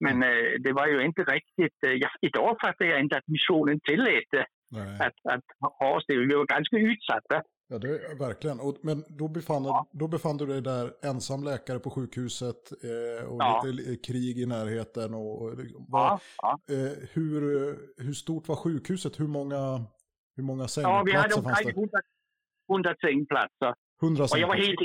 men 0.04 0.16
uh, 0.30 0.52
det 0.64 0.72
var 0.72 0.86
ju 0.86 1.04
inte 1.04 1.22
riktigt. 1.22 1.78
Jag, 1.80 2.10
idag 2.20 2.56
fattar 2.64 2.84
jag 2.84 3.00
inte 3.00 3.16
att 3.16 3.28
missionen 3.28 3.80
tillät 3.80 4.32
att, 5.06 5.34
att 5.34 5.44
ha 5.80 5.96
oss 5.96 6.04
det. 6.08 6.16
Vi 6.16 6.34
var 6.34 6.54
ganska 6.56 6.76
utsatta. 6.76 7.42
Ja, 7.70 7.78
det 7.78 7.88
är, 7.88 8.18
verkligen. 8.18 8.60
Och, 8.60 8.76
men 8.82 9.04
då 9.08 9.28
befann, 9.28 9.64
ja. 9.64 9.86
då 9.92 10.08
befann 10.08 10.36
du 10.36 10.46
dig 10.46 10.62
där 10.62 10.92
ensam 11.02 11.44
läkare 11.44 11.78
på 11.78 11.90
sjukhuset 11.90 12.72
eh, 12.82 13.28
och 13.30 13.42
ja. 13.42 13.62
lite 13.64 13.96
krig 14.12 14.38
i 14.38 14.46
närheten. 14.46 15.14
Och, 15.14 15.42
och 15.42 15.52
var, 15.88 16.20
ja. 16.42 16.58
Eh, 16.70 17.08
hur, 17.12 17.40
hur 18.02 18.12
stort 18.12 18.48
var 18.48 18.56
sjukhuset? 18.56 19.20
Hur 19.20 19.28
många, 19.28 19.84
hur 20.36 20.44
många 20.44 20.68
sängplatser 20.68 21.18
hade 21.18 21.34
omkring 21.34 21.70
100, 21.70 22.00
100 22.72 22.94
sängplatser. 23.04 23.74
100 24.02 24.24
och 24.24 24.38
jag 24.38 24.48
var 24.48 24.56
helt, 24.56 24.80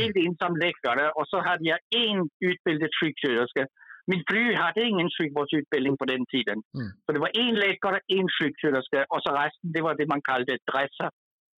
helt 0.00 0.16
ensam 0.16 0.56
läkare 0.56 1.10
och 1.10 1.28
så 1.28 1.40
hade 1.40 1.64
jag 1.64 1.78
en 1.96 2.28
utbildad 2.40 2.90
sjuksköterska 3.00 3.66
min 4.06 4.22
fru 4.28 4.54
hade 4.54 4.82
ingen 4.90 5.10
sjukvårdsutbildning 5.18 5.96
på 5.96 6.04
den 6.04 6.24
tiden. 6.32 6.58
Mm. 6.78 6.90
Så 7.04 7.12
det 7.12 7.20
var 7.24 7.30
en 7.44 7.54
läkare, 7.54 8.00
en 8.18 8.28
sjuksköterska 8.36 9.00
och 9.12 9.22
så 9.22 9.30
resten 9.42 9.72
det 9.74 9.82
var 9.86 9.94
det 9.94 10.06
man 10.14 10.22
kallade 10.28 10.58
dressar. 10.70 11.10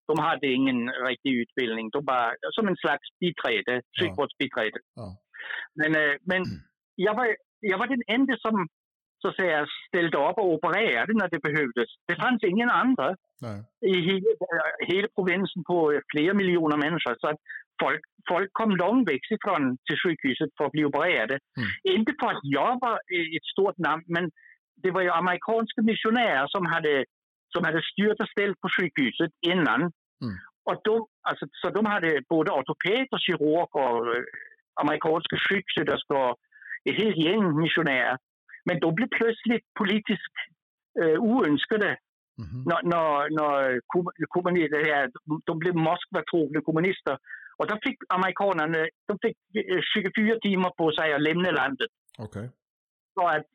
De 0.07 0.19
hade 0.19 0.47
ingen 0.47 0.89
riktig 0.89 1.31
utbildning. 1.41 1.89
De 1.89 2.05
var 2.05 2.35
som 2.51 2.67
en 2.67 2.75
slags 2.75 3.07
biträde, 3.19 3.81
sjukvårdsbiträde. 3.99 4.79
Ja. 4.95 5.07
Men, 5.79 5.95
äh, 5.95 6.15
men 6.29 6.37
mm. 6.37 6.57
jag, 6.95 7.15
var, 7.15 7.35
jag 7.59 7.77
var 7.77 7.87
den 7.87 8.03
enda 8.07 8.37
som 8.37 8.67
så 9.25 9.29
att 9.29 9.35
säga, 9.35 9.65
ställde 9.87 10.17
upp 10.17 10.37
och 10.37 10.53
opererade 10.53 11.13
när 11.13 11.29
det 11.29 11.41
behövdes. 11.47 11.89
Det 12.07 12.15
fanns 12.15 12.43
ingen 12.43 12.69
andra 12.69 13.15
Nej. 13.41 13.59
i 13.91 13.93
hela, 14.09 14.31
hela 14.91 15.07
provinsen 15.15 15.63
på 15.63 16.01
flera 16.11 16.33
miljoner 16.33 16.77
människor. 16.77 17.15
Så 17.21 17.27
att 17.27 17.39
folk, 17.81 18.01
folk 18.29 18.49
kom 18.53 18.71
långvägs 18.75 19.31
ifrån 19.31 19.77
till 19.85 19.99
sjukhuset 20.03 20.49
för 20.57 20.65
att 20.65 20.71
bli 20.71 20.85
opererade. 20.85 21.35
Mm. 21.59 21.97
Inte 21.97 22.11
för 22.19 22.29
att 22.33 22.43
jag 22.43 22.73
var 22.81 22.95
ett 23.37 23.51
stort 23.53 23.77
namn, 23.77 24.03
men 24.07 24.31
det 24.83 24.91
var 24.91 25.01
ju 25.01 25.09
amerikanska 25.09 25.81
missionärer 25.81 26.47
som 26.47 26.65
hade, 26.65 27.05
som 27.53 27.63
hade 27.63 27.81
styrt 27.91 28.19
och 28.19 28.29
ställt 28.29 28.61
på 28.61 28.69
sjukhuset 28.77 29.31
innan. 29.41 29.81
Mm. 30.23 30.35
Och 30.63 30.81
de, 30.83 31.07
alltså, 31.29 31.45
så 31.51 31.69
de 31.69 31.85
hade 31.85 32.21
både 32.29 32.51
ortoped 32.51 33.07
och 33.11 33.19
kirurg 33.19 33.69
och 33.71 34.15
äh, 34.15 34.23
amerikanska 34.81 35.37
sjuksköterskor 35.49 36.29
och 36.29 36.37
ett 36.89 36.97
helt 37.01 37.17
gäng 37.17 37.57
missionärer. 37.57 38.17
Men 38.65 38.79
de 38.79 38.95
blev 38.95 39.07
plötsligt 39.07 39.65
politiskt 39.79 40.35
äh, 41.01 41.19
oönskade. 41.19 41.97
Når, 42.37 42.81
når, 42.93 43.29
når 43.39 43.79
kommunister, 44.35 45.07
de 45.47 45.59
blev 45.59 45.75
Moskva-trogne 45.75 46.61
kommunister 46.61 47.17
och 47.57 47.67
då 47.67 47.79
fick 47.83 47.97
amerikanerna 48.09 48.87
de 49.07 49.19
fick 49.21 49.37
24 49.93 50.33
eh, 50.33 50.39
timmar 50.39 50.69
på 50.77 50.91
sig 50.91 51.13
att 51.13 51.21
lämna 51.21 51.51
landet. 51.51 51.91
Okay. 52.17 52.47
Så 53.13 53.27
att, 53.27 53.45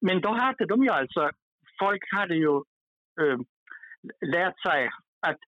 men 0.00 0.20
då 0.20 0.28
hade 0.28 0.66
de 0.66 0.84
ju 0.84 0.90
alltså, 0.90 1.30
folk 1.78 2.02
hade 2.16 2.34
ju 2.34 2.62
äh, 3.22 3.38
lärt 4.36 4.58
sig 4.66 4.90
att, 5.26 5.40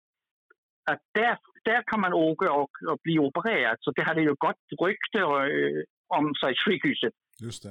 att 0.91 1.01
där, 1.15 1.39
där 1.65 1.83
kan 1.87 2.01
man 2.01 2.13
åka 2.13 2.53
och, 2.53 2.71
och 2.91 2.99
bli 3.03 3.19
opererad. 3.19 3.77
Så 3.81 3.91
det 3.91 4.03
hade 4.03 4.21
ju 4.21 4.35
gott 4.35 4.65
rykte 4.87 5.19
äh, 5.19 6.17
om 6.19 6.35
sig, 6.41 6.55
sjukhuset. 6.67 7.15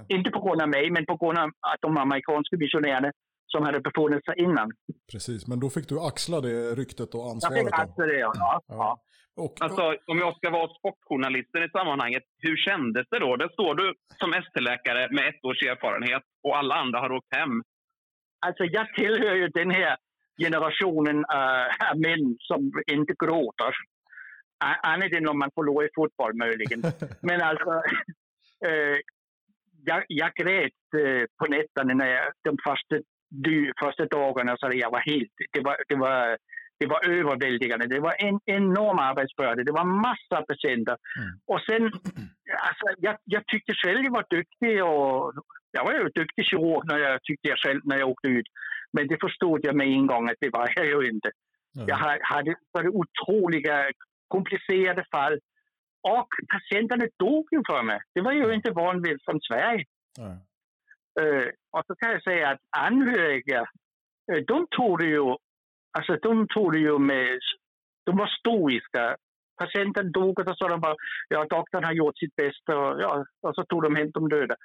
Inte 0.08 0.30
på 0.32 0.42
grund 0.42 0.62
av 0.62 0.70
mig, 0.70 0.92
men 0.92 1.06
på 1.06 1.16
grund 1.18 1.38
av 1.38 1.50
att 1.72 1.82
de 1.82 1.98
amerikanska 1.98 2.58
missionärerna 2.58 3.12
som 3.48 3.64
hade 3.64 3.80
befunnit 3.80 4.26
sig 4.26 4.36
innan. 4.38 4.72
Precis, 5.12 5.48
men 5.48 5.60
då 5.60 5.70
fick 5.70 5.90
du 5.90 6.00
axla 6.00 6.42
det 6.42 6.76
ryktet 6.76 7.16
och 7.16 7.30
ansvaret? 7.32 7.58
Jag 7.58 7.66
fick 7.66 7.80
axla 7.80 8.06
det, 8.06 8.20
ja. 8.20 8.32
ja. 8.36 8.62
ja. 8.68 9.02
Och, 9.44 9.54
alltså, 9.60 9.84
om 10.12 10.18
jag 10.26 10.36
ska 10.38 10.50
vara 10.50 10.70
sportjournalisten 10.78 11.64
i 11.64 11.70
sammanhanget, 11.70 12.24
hur 12.46 12.58
kändes 12.68 13.06
det 13.12 13.20
då? 13.20 13.36
Där 13.36 13.50
står 13.50 13.76
du 13.76 13.94
som 14.22 14.34
ST-läkare 14.34 15.02
med 15.16 15.28
ett 15.30 15.46
års 15.48 15.62
erfarenhet 15.72 16.24
och 16.44 16.58
alla 16.58 16.76
andra 16.76 17.00
har 17.00 17.12
åkt 17.12 17.36
hem. 17.40 17.54
Alltså, 18.40 18.64
jag 18.64 18.94
tillhör 18.94 19.36
ju 19.36 19.48
den 19.48 19.72
här 19.72 19.98
generationen 20.42 21.18
äh, 21.18 21.96
män 21.96 22.38
som 22.40 22.72
inte 22.88 23.14
gråter. 23.20 23.74
Annat 24.84 25.14
än 25.14 25.28
om 25.28 25.40
man 25.40 25.52
förlorar 25.56 25.86
i 25.86 25.90
fotboll 25.96 26.34
möjligen. 26.36 26.82
Men 27.22 27.42
alltså, 27.42 27.72
äh, 28.66 28.98
jag, 29.86 30.04
jag 30.08 30.32
grät 30.34 30.74
äh, 30.98 31.26
på 31.40 31.46
nätterna 31.46 31.94
när 31.94 32.08
jag, 32.08 32.26
de 32.44 32.58
första, 32.68 32.96
de 33.30 33.74
första 33.84 34.06
dagarna. 34.06 34.58
Så 34.58 34.72
jag 34.74 34.92
var 34.92 35.00
helt, 35.00 35.32
det 35.54 35.62
var, 35.62 35.78
det 35.88 35.96
var 35.96 36.38
det 36.80 36.88
var 36.88 37.10
överväldigande. 37.10 37.88
Det 37.88 38.00
var 38.00 38.16
en 38.20 38.40
enorm 38.46 39.00
arbetsbörda. 39.00 39.64
Det 39.64 39.72
var 39.72 39.84
massor 39.84 40.38
av 40.38 40.46
patienter. 40.46 40.98
Mm. 41.20 41.40
Och 41.46 41.62
sen, 41.62 41.84
alltså, 42.68 42.86
jag, 42.98 43.18
jag 43.24 43.48
tyckte 43.48 43.74
själv 43.74 44.04
jag 44.04 44.12
var 44.12 44.26
duktig. 44.30 44.84
Och, 44.84 45.34
jag 45.72 45.86
var 45.86 45.94
ju 45.94 46.04
duktig 46.04 46.46
kirurg 46.46 46.82
när 46.86 46.98
jag 46.98 47.24
tyckte 47.24 47.48
jag 47.48 47.58
själv 47.58 47.82
när 47.84 47.98
jag 47.98 48.10
åkte 48.10 48.28
ut. 48.28 48.48
Men 48.94 49.08
det 49.08 49.18
förstod 49.22 49.60
jag 49.64 49.76
med 49.76 49.88
en 49.88 50.08
gång 50.08 50.30
att 50.30 50.40
det 50.40 50.50
var 50.50 50.74
jag 50.76 50.86
ju 50.86 51.10
inte. 51.10 51.32
Mm. 51.76 51.88
Jag 51.88 51.96
hade, 51.96 52.56
hade 52.74 52.90
otroliga 52.90 53.86
komplicerade 54.28 55.06
fall. 55.12 55.40
Och 56.04 56.30
patienterna 56.54 57.06
dog 57.20 57.48
ju 57.52 57.62
för 57.68 57.84
mig. 57.84 58.00
Det 58.16 58.22
var 58.22 58.32
ju 58.32 58.54
inte 58.54 58.72
vanligt 58.72 59.26
från 59.26 59.42
Sverige. 59.42 59.86
Mm. 60.20 60.38
Uh, 61.22 61.48
och 61.72 61.84
så 61.88 61.96
kan 61.96 62.12
jag 62.12 62.24
säga 62.24 62.50
att 62.50 62.60
anhöriga, 62.78 63.62
uh, 64.32 64.42
de 64.48 64.68
tog 64.72 65.00
det 65.00 65.06
ju 65.06 65.36
Alltså 65.98 66.14
de 66.22 66.48
tog 66.48 66.74
det 66.74 66.80
ju 66.80 67.00
med... 67.00 67.40
De 68.06 68.18
var 68.18 68.28
stoiska. 68.40 69.16
Patienten 69.58 70.12
dog 70.12 70.40
och 70.40 70.46
så 70.46 70.56
sa 70.56 70.68
de 70.68 70.82
bara 70.82 70.96
ja, 71.30 71.46
doktorn 71.50 71.84
har 71.84 71.94
gjort 71.94 72.18
sitt 72.18 72.36
bästa 72.36 72.78
och, 72.78 73.02
ja, 73.02 73.26
och 73.42 73.56
så 73.56 73.64
tog 73.64 73.84
de 73.84 73.96
hem 73.96 74.12
de 74.12 74.30
döda. 74.30 74.56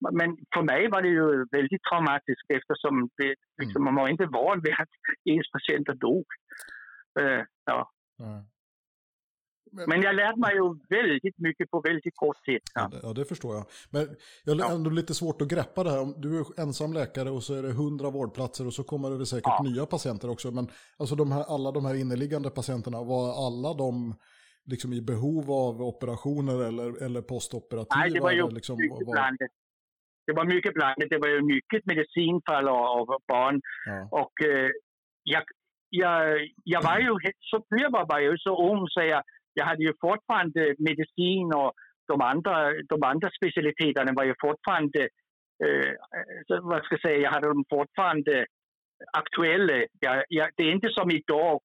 Men 0.00 0.36
för 0.54 0.62
mig 0.62 0.88
var 0.88 1.02
det 1.02 1.08
ju 1.08 1.46
väldigt 1.50 1.82
traumatiskt 1.90 2.48
eftersom 2.48 3.08
det, 3.16 3.34
liksom, 3.62 3.82
mm. 3.82 3.94
man 3.94 4.02
var 4.02 4.08
inte 4.08 4.26
van 4.26 4.60
vid 4.62 4.72
att 4.72 4.94
ens 5.24 5.50
patienter 5.50 5.94
dog. 5.94 6.26
Uh, 7.20 7.42
ja. 7.64 7.90
Mm. 8.20 8.42
Men 9.72 10.02
jag 10.02 10.14
lärde 10.14 10.36
mig 10.36 10.54
ju 10.54 10.78
väldigt 10.88 11.38
mycket 11.38 11.70
på 11.70 11.80
väldigt 11.80 12.16
kort 12.16 12.44
tid. 12.44 12.60
Ja. 12.74 12.90
ja, 13.02 13.12
det 13.12 13.24
förstår 13.24 13.54
jag. 13.54 13.64
Men 13.90 14.16
jag 14.44 14.64
har 14.64 14.74
ändå 14.74 14.90
lite 14.90 15.14
svårt 15.14 15.42
att 15.42 15.48
greppa 15.48 15.84
det 15.84 15.90
här. 15.90 16.20
Du 16.20 16.38
är 16.38 16.60
ensam 16.60 16.92
läkare 16.92 17.30
och 17.30 17.42
så 17.42 17.54
är 17.54 17.62
det 17.62 17.72
hundra 17.72 18.10
vårdplatser 18.10 18.66
och 18.66 18.74
så 18.74 18.84
kommer 18.84 19.10
det 19.10 19.26
säkert 19.26 19.44
ja. 19.58 19.62
nya 19.62 19.86
patienter 19.86 20.30
också. 20.30 20.50
Men 20.50 20.68
alltså 20.96 21.14
de 21.14 21.32
här, 21.32 21.44
alla 21.54 21.72
de 21.72 21.84
här 21.84 21.94
inneliggande 21.94 22.50
patienterna, 22.50 23.02
var 23.04 23.46
alla 23.46 23.74
de 23.74 24.14
liksom 24.64 24.92
i 24.92 25.00
behov 25.00 25.50
av 25.50 25.82
operationer 25.82 26.64
eller, 26.64 27.02
eller 27.02 27.22
postoperativa? 27.22 28.00
Nej, 28.00 28.10
det 28.10 28.20
var 28.20 28.32
ju 28.32 28.50
liksom, 28.50 28.76
mycket 28.76 29.06
var... 29.06 29.12
blandat. 29.12 29.50
Det 30.28 30.36
var 30.38 30.44
mycket 30.54 30.74
blandat. 30.74 31.10
Det 31.10 31.22
var 31.24 31.28
ju 31.28 31.40
mycket 31.54 31.86
medicinfall 31.90 32.68
av 32.68 33.06
barn. 33.32 33.56
Ja. 33.86 34.08
Och 34.20 34.34
eh, 34.50 34.70
jag, 35.34 35.42
jag, 36.02 36.18
jag 36.64 36.82
var 36.88 36.98
ju, 36.98 37.12
så 37.50 37.56
jag 37.68 37.90
var, 37.96 38.04
var 38.12 38.20
jag 38.20 38.40
så 38.40 38.52
ung 38.72 38.82
så 38.88 39.00
jag 39.14 39.22
jag 39.58 39.66
hade 39.66 39.82
ju 39.82 39.92
fortfarande 40.00 40.74
medicin 40.78 41.48
och 41.60 41.72
de 42.08 42.20
andra, 42.20 42.56
de 42.92 43.02
andra 43.02 43.28
specialiteterna 43.38 44.12
var 44.18 44.24
ju 44.24 44.34
fortfarande, 44.40 45.02
eh, 45.64 45.92
vad 46.62 46.84
ska 46.84 46.94
jag 46.94 47.00
säga, 47.00 47.18
jag 47.18 47.32
hade 47.32 47.48
dem 47.48 47.64
fortfarande 47.70 48.46
aktuella. 49.12 49.76
Jag, 50.00 50.24
jag, 50.28 50.48
det 50.56 50.62
är 50.62 50.72
inte 50.72 50.88
som 50.90 51.10
idag, 51.10 51.60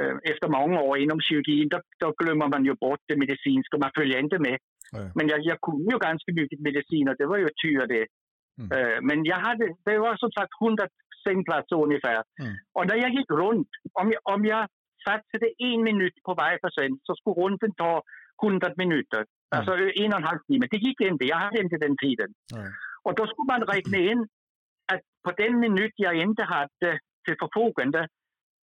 eh, 0.00 0.16
efter 0.32 0.48
många 0.48 0.80
år 0.80 0.98
inom 0.98 1.20
kirurgin, 1.20 1.68
då, 1.68 1.80
då, 1.98 2.14
glömmer 2.18 2.48
man 2.48 2.64
ju 2.64 2.74
bort 2.74 3.00
det 3.08 3.16
medicinska, 3.16 3.78
man 3.78 3.90
följer 3.94 4.18
inte 4.18 4.38
med. 4.38 4.58
Nej. 4.92 5.10
Men 5.14 5.28
jag, 5.28 5.40
jag 5.40 5.60
kunde 5.60 5.92
ju 5.92 5.98
ganska 5.98 6.32
mycket 6.32 6.60
medicin 6.60 7.08
och 7.08 7.16
det 7.18 7.26
var 7.26 7.38
ju 7.38 7.48
tur 7.62 7.86
det. 7.86 8.06
Mm. 8.60 8.68
Uh, 8.78 8.98
men 9.02 9.24
jag 9.24 9.36
hade, 9.36 9.64
det 9.84 9.98
var 9.98 10.16
som 10.16 10.30
sagt 10.32 10.52
100 10.60 10.86
sängplatser 11.24 11.76
ungefär. 11.82 12.22
Mm. 12.42 12.54
Och 12.72 12.86
när 12.86 12.96
jag 12.96 13.10
gick 13.10 13.30
runt, 13.30 13.68
om 13.92 14.12
jag, 14.12 14.20
om 14.34 14.44
jag 14.44 14.68
satsade 15.04 15.48
en 15.58 15.82
minut 15.82 16.16
på 16.24 16.34
varje 16.34 16.58
patient 16.58 17.00
så 17.02 17.14
skulle 17.14 17.36
runden 17.42 17.72
ta 17.74 18.02
100 18.42 18.70
minuter. 18.76 19.18
Mm. 19.18 19.28
Alltså 19.56 19.72
en 20.02 20.12
och 20.12 20.18
en 20.18 20.30
halv 20.30 20.38
timme. 20.48 20.66
Det 20.70 20.76
gick 20.76 21.00
inte. 21.00 21.24
Jag 21.24 21.36
hade 21.36 21.60
inte 21.60 21.76
den 21.76 21.96
tiden. 21.96 22.30
Mm. 22.54 22.72
Och 23.02 23.14
då 23.14 23.26
skulle 23.26 23.52
man 23.52 23.62
räkna 23.74 23.98
in 23.98 24.20
att 24.92 25.00
på 25.24 25.30
den 25.42 25.60
minut 25.60 25.92
jag 25.96 26.14
inte 26.16 26.44
hade 26.44 26.90
till 27.24 27.36
förfogande 27.42 28.08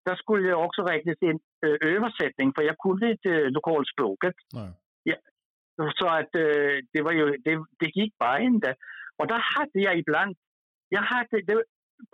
där 0.09 0.17
skulle 0.17 0.49
jag 0.49 0.65
också 0.65 0.83
räknas 0.83 1.23
in 1.23 1.39
äh, 1.67 1.89
översättning 1.95 2.53
för 2.55 2.63
jag 2.63 2.79
kunde 2.79 3.11
inte 3.11 3.31
äh, 3.31 3.51
lokalspråket. 3.51 4.35
Ja, 5.03 5.17
så 5.99 6.07
att 6.07 6.35
äh, 6.35 6.75
det, 6.93 7.03
var 7.03 7.13
ju, 7.13 7.27
det, 7.45 7.55
det 7.81 7.91
gick 7.99 8.19
bara 8.19 8.39
inte. 8.41 8.75
Och 9.17 9.27
där 9.27 9.43
hade 9.55 9.79
jag 9.87 9.99
ibland, 9.99 10.37
jag 10.89 11.03
hade 11.03 11.43
det, 11.43 11.65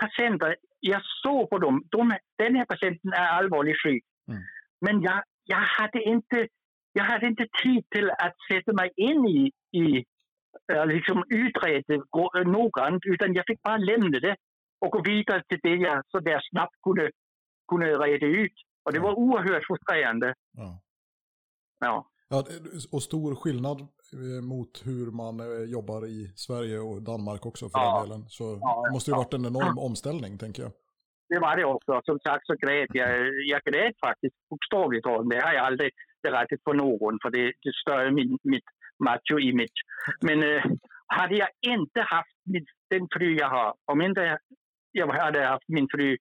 patienter, 0.03 0.57
jag 0.81 1.03
såg 1.23 1.51
på 1.51 1.59
dem, 1.59 1.83
de, 1.91 2.19
den 2.39 2.57
här 2.57 2.65
patienten 2.65 3.13
är 3.13 3.29
allvarligt 3.39 3.83
sjuk. 3.83 4.05
Mm. 4.29 4.43
Men 4.81 5.03
jag, 5.03 5.23
jag, 5.45 5.63
hade 5.79 6.03
inte, 6.03 6.49
jag 6.93 7.05
hade 7.05 7.27
inte 7.27 7.47
tid 7.63 7.85
till 7.91 8.11
att 8.11 8.37
sätta 8.53 8.73
mig 8.73 8.91
in 8.97 9.27
i, 9.27 9.53
i 9.81 10.05
liksom 10.87 11.25
utreda 11.29 11.95
noggrant, 12.45 13.03
utan 13.07 13.35
jag 13.35 13.45
fick 13.47 13.63
bara 13.63 13.77
lämna 13.77 14.19
det 14.21 14.37
och 14.81 14.91
gå 14.91 15.03
vidare 15.03 15.43
till 15.49 15.59
det 15.63 15.75
jag 15.75 16.03
så 16.09 16.19
där 16.19 16.41
snabbt 16.51 16.77
kunde, 16.83 17.11
kunde 17.69 17.87
reda 17.87 18.27
ut. 18.27 18.53
Och 18.85 18.93
det 18.93 19.01
var 19.01 19.15
oerhört 19.15 19.67
frustrerande. 19.67 20.35
Ja. 20.53 20.81
ja. 21.81 22.11
Ja, 22.29 22.45
och 22.93 23.03
stor 23.03 23.35
skillnad 23.35 23.81
eh, 23.81 24.43
mot 24.43 24.83
hur 24.85 25.11
man 25.11 25.41
eh, 25.41 25.71
jobbar 25.71 26.07
i 26.07 26.33
Sverige 26.37 26.79
och 26.79 27.03
Danmark 27.03 27.47
också 27.47 27.69
för 27.69 27.79
ja. 27.79 28.01
den 28.01 28.09
delen. 28.09 28.29
Så 28.29 28.55
det 28.55 28.93
måste 28.93 29.11
ju 29.11 29.17
varit 29.17 29.35
en 29.35 29.47
enorm 29.47 29.79
omställning, 29.79 30.39
tänker 30.39 30.63
jag 30.63 30.73
det 31.29 31.39
var 31.39 31.57
det 31.57 31.65
också. 31.65 32.01
Som 32.05 32.19
sagt 32.21 32.47
så 32.47 32.55
grät 32.55 32.91
jag. 32.93 33.11
Jag 33.53 33.63
grät 33.63 33.97
faktiskt 34.07 34.35
bokstavligt 34.51 35.05
talat. 35.05 35.31
Det 35.31 35.41
har 35.41 35.53
jag 35.53 35.67
aldrig 35.67 35.91
berättat 36.23 36.61
för 36.65 36.75
någon 36.75 37.19
för 37.23 37.31
det, 37.31 37.53
det 37.63 37.75
stör 37.83 38.11
min, 38.11 38.39
mitt 38.43 38.69
macho-image. 39.05 39.79
Men 40.27 40.43
äh, 40.43 40.65
hade 41.07 41.37
jag 41.37 41.49
inte 41.61 42.01
haft 42.01 42.37
min, 42.45 42.67
den 42.91 43.09
fru 43.15 43.37
jag 43.37 43.51
har, 43.51 43.75
om 43.93 44.01
inte 44.03 44.39
jag 44.93 45.09
hade 45.09 45.47
haft 45.47 45.69
min 45.69 45.89
fru 45.91 46.17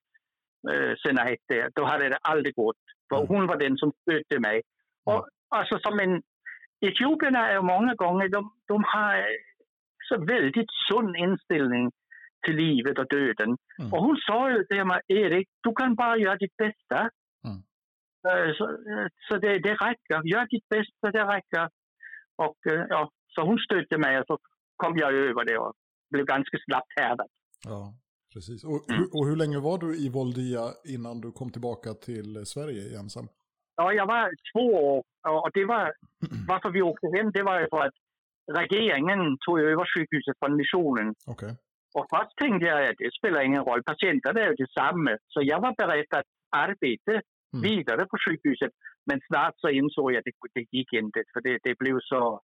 äh, 0.72 0.96
Senate, 1.04 1.70
då 1.76 1.86
hade 1.86 2.10
det 2.10 2.18
aldrig 2.22 2.56
gått. 2.56 2.84
För 3.10 3.18
mm. 3.18 3.28
hon 3.28 3.48
var 3.48 3.58
den 3.58 3.78
som 3.78 3.92
stötte 4.02 4.40
mig. 4.40 4.62
Och, 5.06 5.28
alltså 5.50 5.80
som 5.80 6.00
en, 6.00 6.22
Etiopierna 6.82 7.50
är 7.50 7.62
många 7.62 7.94
gånger, 7.94 8.28
de, 8.30 8.54
de 8.68 8.84
har 8.88 9.26
så 10.10 10.26
väldigt 10.26 10.72
sund 10.90 11.16
inställning 11.16 11.92
till 12.46 12.56
livet 12.56 13.00
och 13.00 13.08
döden. 13.08 13.58
Mm. 13.80 13.94
Och 13.94 14.02
hon 14.04 14.18
sa 14.28 14.52
ju 14.52 14.64
till 14.64 14.86
mig, 14.86 15.02
Erik, 15.08 15.48
du 15.64 15.74
kan 15.76 15.96
bara 15.96 16.18
göra 16.18 16.36
ditt 16.36 16.58
bästa. 16.58 17.10
Mm. 17.46 17.60
Uh, 18.28 18.54
så, 18.58 18.66
uh, 18.70 19.08
så 19.28 19.38
det, 19.38 19.60
det 19.60 19.74
räcker. 19.74 20.22
Gör 20.24 20.48
ditt 20.50 20.70
bästa, 20.70 21.12
det 21.12 21.24
räcker. 21.36 21.70
Och 22.36 22.58
ja, 22.90 23.10
så 23.36 23.42
hon 23.42 23.58
stötte 23.58 23.98
mig 23.98 24.20
och 24.20 24.26
så 24.28 24.38
kom 24.76 24.98
jag 24.98 25.14
över 25.14 25.46
det 25.46 25.58
och 25.58 25.74
blev 26.12 26.26
ganska 26.26 26.58
snabbt 26.66 26.94
härdad. 26.96 27.28
Ja, 27.66 27.94
precis. 28.34 28.64
Och, 28.64 28.90
mm. 28.90 29.08
och, 29.16 29.28
hur 29.28 29.36
länge 29.36 29.60
var 29.60 29.78
du 29.78 29.90
i 30.06 30.10
Voldia 30.10 30.64
innan 30.96 31.22
du 31.22 31.32
kom 31.32 31.50
tillbaka 31.52 31.94
till 31.94 32.46
Sverige 32.46 33.00
ensam? 33.00 33.28
Ja, 33.76 33.94
jag 33.94 34.08
var 34.08 34.26
två 34.52 34.66
år. 34.90 35.04
Och 35.44 35.52
det 35.54 35.66
var, 35.66 35.94
varför 36.48 36.70
vi 36.70 36.82
åkte 36.82 37.08
hem, 37.16 37.32
det 37.32 37.44
var 37.44 37.60
ju 37.60 37.68
för 37.70 37.82
att 37.88 37.98
regeringen 38.72 39.38
tog 39.46 39.60
över 39.60 39.86
sjukhuset 39.94 40.36
från 40.40 40.56
missionen. 40.56 41.16
Okay. 41.34 41.54
Och 41.98 42.06
först 42.14 42.38
tänkte 42.42 42.66
jag 42.68 42.90
att 42.90 42.98
det 42.98 43.18
spelar 43.20 43.42
ingen 43.42 43.64
roll, 43.64 43.84
patienterna 43.84 44.40
är 44.42 44.50
ju 44.50 44.56
detsamma. 44.56 45.18
Så 45.34 45.40
jag 45.52 45.60
var 45.62 45.74
beredd 45.82 46.12
att 46.20 46.30
arbeta 46.66 47.12
mm. 47.12 47.62
vidare 47.68 48.06
på 48.12 48.18
sjukhuset. 48.26 48.72
Men 49.08 49.20
snart 49.28 49.56
så 49.58 49.70
insåg 49.70 50.12
jag 50.12 50.20
att 50.20 50.26
det, 50.26 50.36
det 50.54 50.78
gick 50.78 50.94
inte, 50.94 51.20
för 51.34 51.42
det, 51.42 51.58
det 51.64 51.76
blev 51.78 51.98
så... 52.00 52.42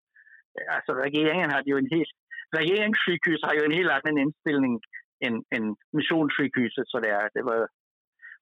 Alltså 0.76 0.92
regeringen 0.94 1.52
hade 1.52 1.70
ju 1.70 1.78
en 1.78 1.92
helt... 1.98 2.16
Regeringssjukhus 2.58 3.42
har 3.44 3.54
ju 3.54 3.64
en 3.66 3.78
helt 3.80 3.92
annan 3.92 4.18
inställning 4.18 4.80
än, 5.26 5.44
än 5.56 5.76
missionssjukhuset. 5.92 6.88
Så, 6.88 7.00
där. 7.00 7.30
Det 7.34 7.42
var, 7.42 7.68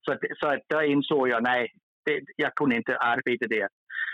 så, 0.05 0.17
så 0.39 0.57
där 0.69 0.81
insåg 0.81 1.29
jag, 1.29 1.43
nej, 1.43 1.71
det, 2.05 2.21
jag 2.35 2.55
kunde 2.55 2.75
inte 2.75 2.97
arbeta 2.97 3.47
där. 3.47 3.67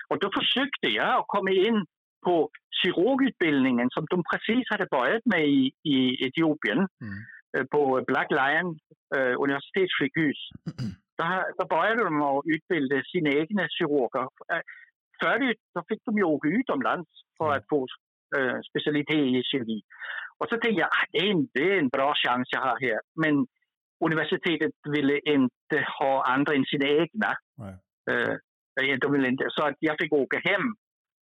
Och 0.10 0.20
då 0.20 0.30
försökte 0.40 0.88
jag 0.88 1.20
att 1.20 1.28
komma 1.28 1.52
in 1.52 1.86
på 2.26 2.50
kirurgutbildningen 2.82 3.90
som 3.90 4.06
de 4.10 4.24
precis 4.32 4.66
hade 4.70 4.88
börjat 4.92 5.26
med 5.26 5.48
i, 5.48 5.72
i 5.84 5.98
Etiopien 6.28 6.78
mm. 6.78 7.20
øh, 7.58 7.66
på 7.72 7.82
Black 8.08 8.30
Lion 8.32 8.68
äh, 9.16 9.36
universitetssjukhus. 9.46 10.40
Mm. 10.80 10.92
Där, 11.18 11.44
där 11.58 11.68
började 11.76 12.04
de 12.04 12.22
att 12.22 12.44
utbilda 12.46 13.04
sina 13.12 13.30
egna 13.30 13.68
kirurger. 13.70 14.28
Förut 15.22 15.62
så 15.74 15.84
fick 15.90 16.02
de 16.06 16.18
ju 16.18 16.24
åka 16.24 16.48
utomlands 16.48 17.10
för 17.38 17.50
att 17.56 17.66
få 17.70 17.88
äh, 18.38 18.60
specialitet 18.70 19.26
i 19.40 19.44
kirurgi. 19.44 19.82
Och 20.44 20.50
så 20.50 20.58
tänkte 20.58 20.82
jag 20.82 20.90
att 20.90 21.10
det, 21.12 21.18
är 21.18 21.32
en, 21.32 21.48
det 21.54 21.74
är 21.74 21.80
en 21.80 21.90
bra 21.90 22.14
chans 22.16 22.48
jag 22.52 22.62
har 22.62 22.80
här. 22.82 23.00
Men 23.24 23.48
universitetet 24.06 24.72
ville 24.96 25.20
inte 25.20 25.78
ha 26.00 26.26
andra 26.34 26.54
än 26.54 26.66
sina 26.66 26.88
egna. 26.88 27.32
Äh, 28.12 28.98
de 29.02 29.12
ville 29.12 29.28
inte. 29.28 29.46
Så 29.50 29.64
att 29.68 29.76
jag 29.80 29.96
fick 30.00 30.14
åka 30.14 30.40
hem 30.40 30.66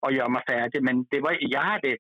och 0.07 0.13
göra 0.13 0.29
mig 0.29 0.43
färdig. 0.49 0.83
Men 0.83 1.07
det 1.11 1.21
var, 1.21 1.37
jag 1.41 1.61
hade, 1.61 1.97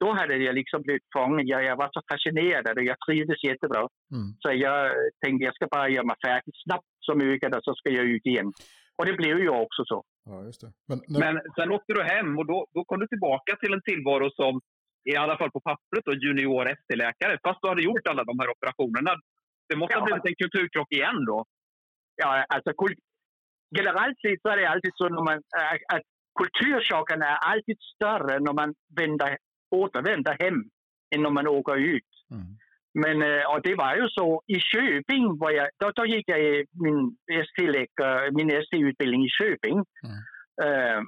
då 0.00 0.12
hade 0.12 0.36
jag 0.36 0.54
liksom 0.54 0.82
blivit 0.82 1.02
fången. 1.16 1.46
Jag, 1.46 1.64
jag 1.64 1.76
var 1.76 1.90
så 1.92 2.00
fascinerad 2.12 2.78
och 2.78 2.84
jag 2.84 2.96
trivdes 3.06 3.44
jättebra. 3.44 3.88
Mm. 4.14 4.28
Så 4.38 4.52
jag 4.52 4.92
tänkte 5.20 5.44
jag 5.44 5.54
ska 5.54 5.66
bara 5.66 5.88
göra 5.88 6.06
mig 6.06 6.16
färdig 6.26 6.54
snabbt 6.64 6.86
som 7.00 7.18
möjligt 7.18 7.56
och 7.56 7.64
så 7.64 7.74
ska 7.74 7.90
jag 7.90 8.04
ut 8.04 8.26
igen. 8.26 8.52
Och 8.96 9.06
det 9.06 9.12
blev 9.12 9.38
ju 9.38 9.48
också 9.48 9.84
så. 9.84 10.04
Ja, 10.24 10.44
just 10.44 10.60
det. 10.60 10.72
Men, 10.88 11.00
nu... 11.08 11.18
Men 11.18 11.40
sen 11.56 11.70
åkte 11.70 11.92
du 11.92 12.02
hem 12.02 12.38
och 12.38 12.46
då, 12.46 12.66
då 12.74 12.84
kom 12.84 13.00
du 13.00 13.06
tillbaka 13.06 13.56
till 13.56 13.72
en 13.72 13.82
tillvaro 13.82 14.30
som 14.30 14.60
i 15.04 15.16
alla 15.16 15.36
fall 15.38 15.50
på 15.50 15.60
pappret 15.60 16.06
och 16.08 16.14
junior 16.14 16.66
ST-läkare. 16.78 17.38
Fast 17.44 17.58
du 17.62 17.68
hade 17.68 17.82
gjort 17.82 18.06
alla 18.10 18.24
de 18.24 18.38
här 18.40 18.50
operationerna. 18.54 19.12
Det 19.68 19.76
måste 19.76 19.94
ja. 19.94 20.00
ha 20.00 20.06
blivit 20.06 20.26
en 20.26 20.40
kulturkrock 20.42 20.92
igen 20.92 21.24
då? 21.24 21.44
Ja, 22.16 22.44
alltså 22.48 22.72
generellt 23.76 24.18
sett 24.20 24.42
så 24.42 24.48
är 24.48 24.56
det 24.56 24.68
alltid 24.68 24.92
så 24.94 25.08
när 25.08 25.24
man, 25.24 25.38
att 25.94 26.06
kulturchocken 26.40 27.22
är 27.22 27.36
alltid 27.50 27.78
större 27.94 28.34
när 28.40 28.52
man 28.52 28.74
vänder, 28.96 29.36
återvänder 29.70 30.36
hem 30.40 30.58
än 31.14 31.22
när 31.22 31.30
man 31.30 31.46
åker 31.48 31.76
ut. 31.76 32.12
Mm. 32.30 32.56
Men, 33.02 33.22
øh, 33.22 33.44
och 33.52 33.60
det 33.62 33.74
var 33.74 33.94
ju 33.96 34.08
så 34.08 34.42
i 34.46 34.60
Köping, 34.60 35.24
hvor 35.38 35.50
jag, 35.50 35.68
då, 35.78 35.90
då 35.90 36.06
gick 36.06 36.28
jag 36.28 36.40
min 38.38 38.50
ST-utbildning 38.64 39.24
i 39.24 39.28
Köping. 39.38 39.76
Mm. 40.04 40.18
Uh, 40.62 41.00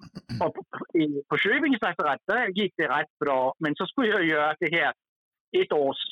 och 0.46 0.54
på, 0.54 0.62
på 1.28 1.36
Köpings 1.38 1.82
lasarett, 1.82 2.20
där 2.26 2.48
gick 2.48 2.74
det 2.76 2.88
rätt 2.88 3.18
bra. 3.24 3.54
Men 3.58 3.74
så 3.74 3.86
skulle 3.86 4.08
jag 4.08 4.24
göra 4.24 4.54
det 4.60 4.76
här 4.76 4.92
ett 5.58 5.72
års 5.72 6.02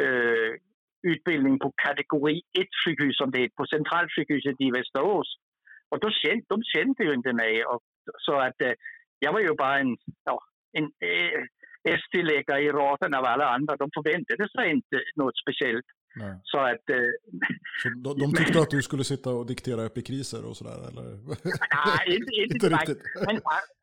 uh, 0.00 0.54
utbildning 1.02 1.58
på 1.58 1.72
kategori 1.86 2.42
1-sjukhus, 2.58 3.16
som 3.16 3.30
det 3.30 3.38
är 3.38 3.48
på 3.48 3.66
centralsjukhuset 3.66 4.56
i 4.58 4.70
Västerås. 4.70 5.36
Och 5.90 6.00
då 6.00 6.10
kände, 6.10 6.44
de 6.48 6.62
kände 6.62 7.04
ju 7.04 7.14
inte 7.14 7.32
mig. 7.32 7.64
Och, 7.64 7.82
så 8.18 8.34
att 8.40 8.60
eh, 8.60 8.72
jag 9.18 9.32
var 9.32 9.40
ju 9.40 9.54
bara 9.54 9.78
en, 9.78 9.96
ja, 10.24 10.38
en 10.72 10.84
eh, 10.84 11.94
ST-läkare 11.94 12.60
i 12.60 12.72
raden 12.72 13.14
av 13.14 13.24
alla 13.24 13.48
andra. 13.48 13.76
De 13.76 13.90
förväntade 13.94 14.48
sig 14.48 14.70
inte 14.70 15.02
något 15.16 15.38
speciellt. 15.42 15.86
Nej. 16.14 16.40
Så 16.42 16.58
att... 16.58 16.90
Eh, 16.90 17.10
så 17.82 17.88
de, 17.88 18.18
de 18.18 18.26
tyckte 18.36 18.52
men, 18.54 18.62
att 18.62 18.70
du 18.70 18.82
skulle 18.82 19.04
sitta 19.04 19.30
och 19.30 19.46
diktera 19.46 19.86
epikriser 19.86 20.48
och 20.48 20.56
sådär, 20.56 20.78
eller? 20.88 21.04
Nej, 21.86 22.16
inte, 22.16 22.32
inte, 22.42 22.54
inte 22.54 22.68
riktigt. 22.68 23.02
Men 23.26 23.36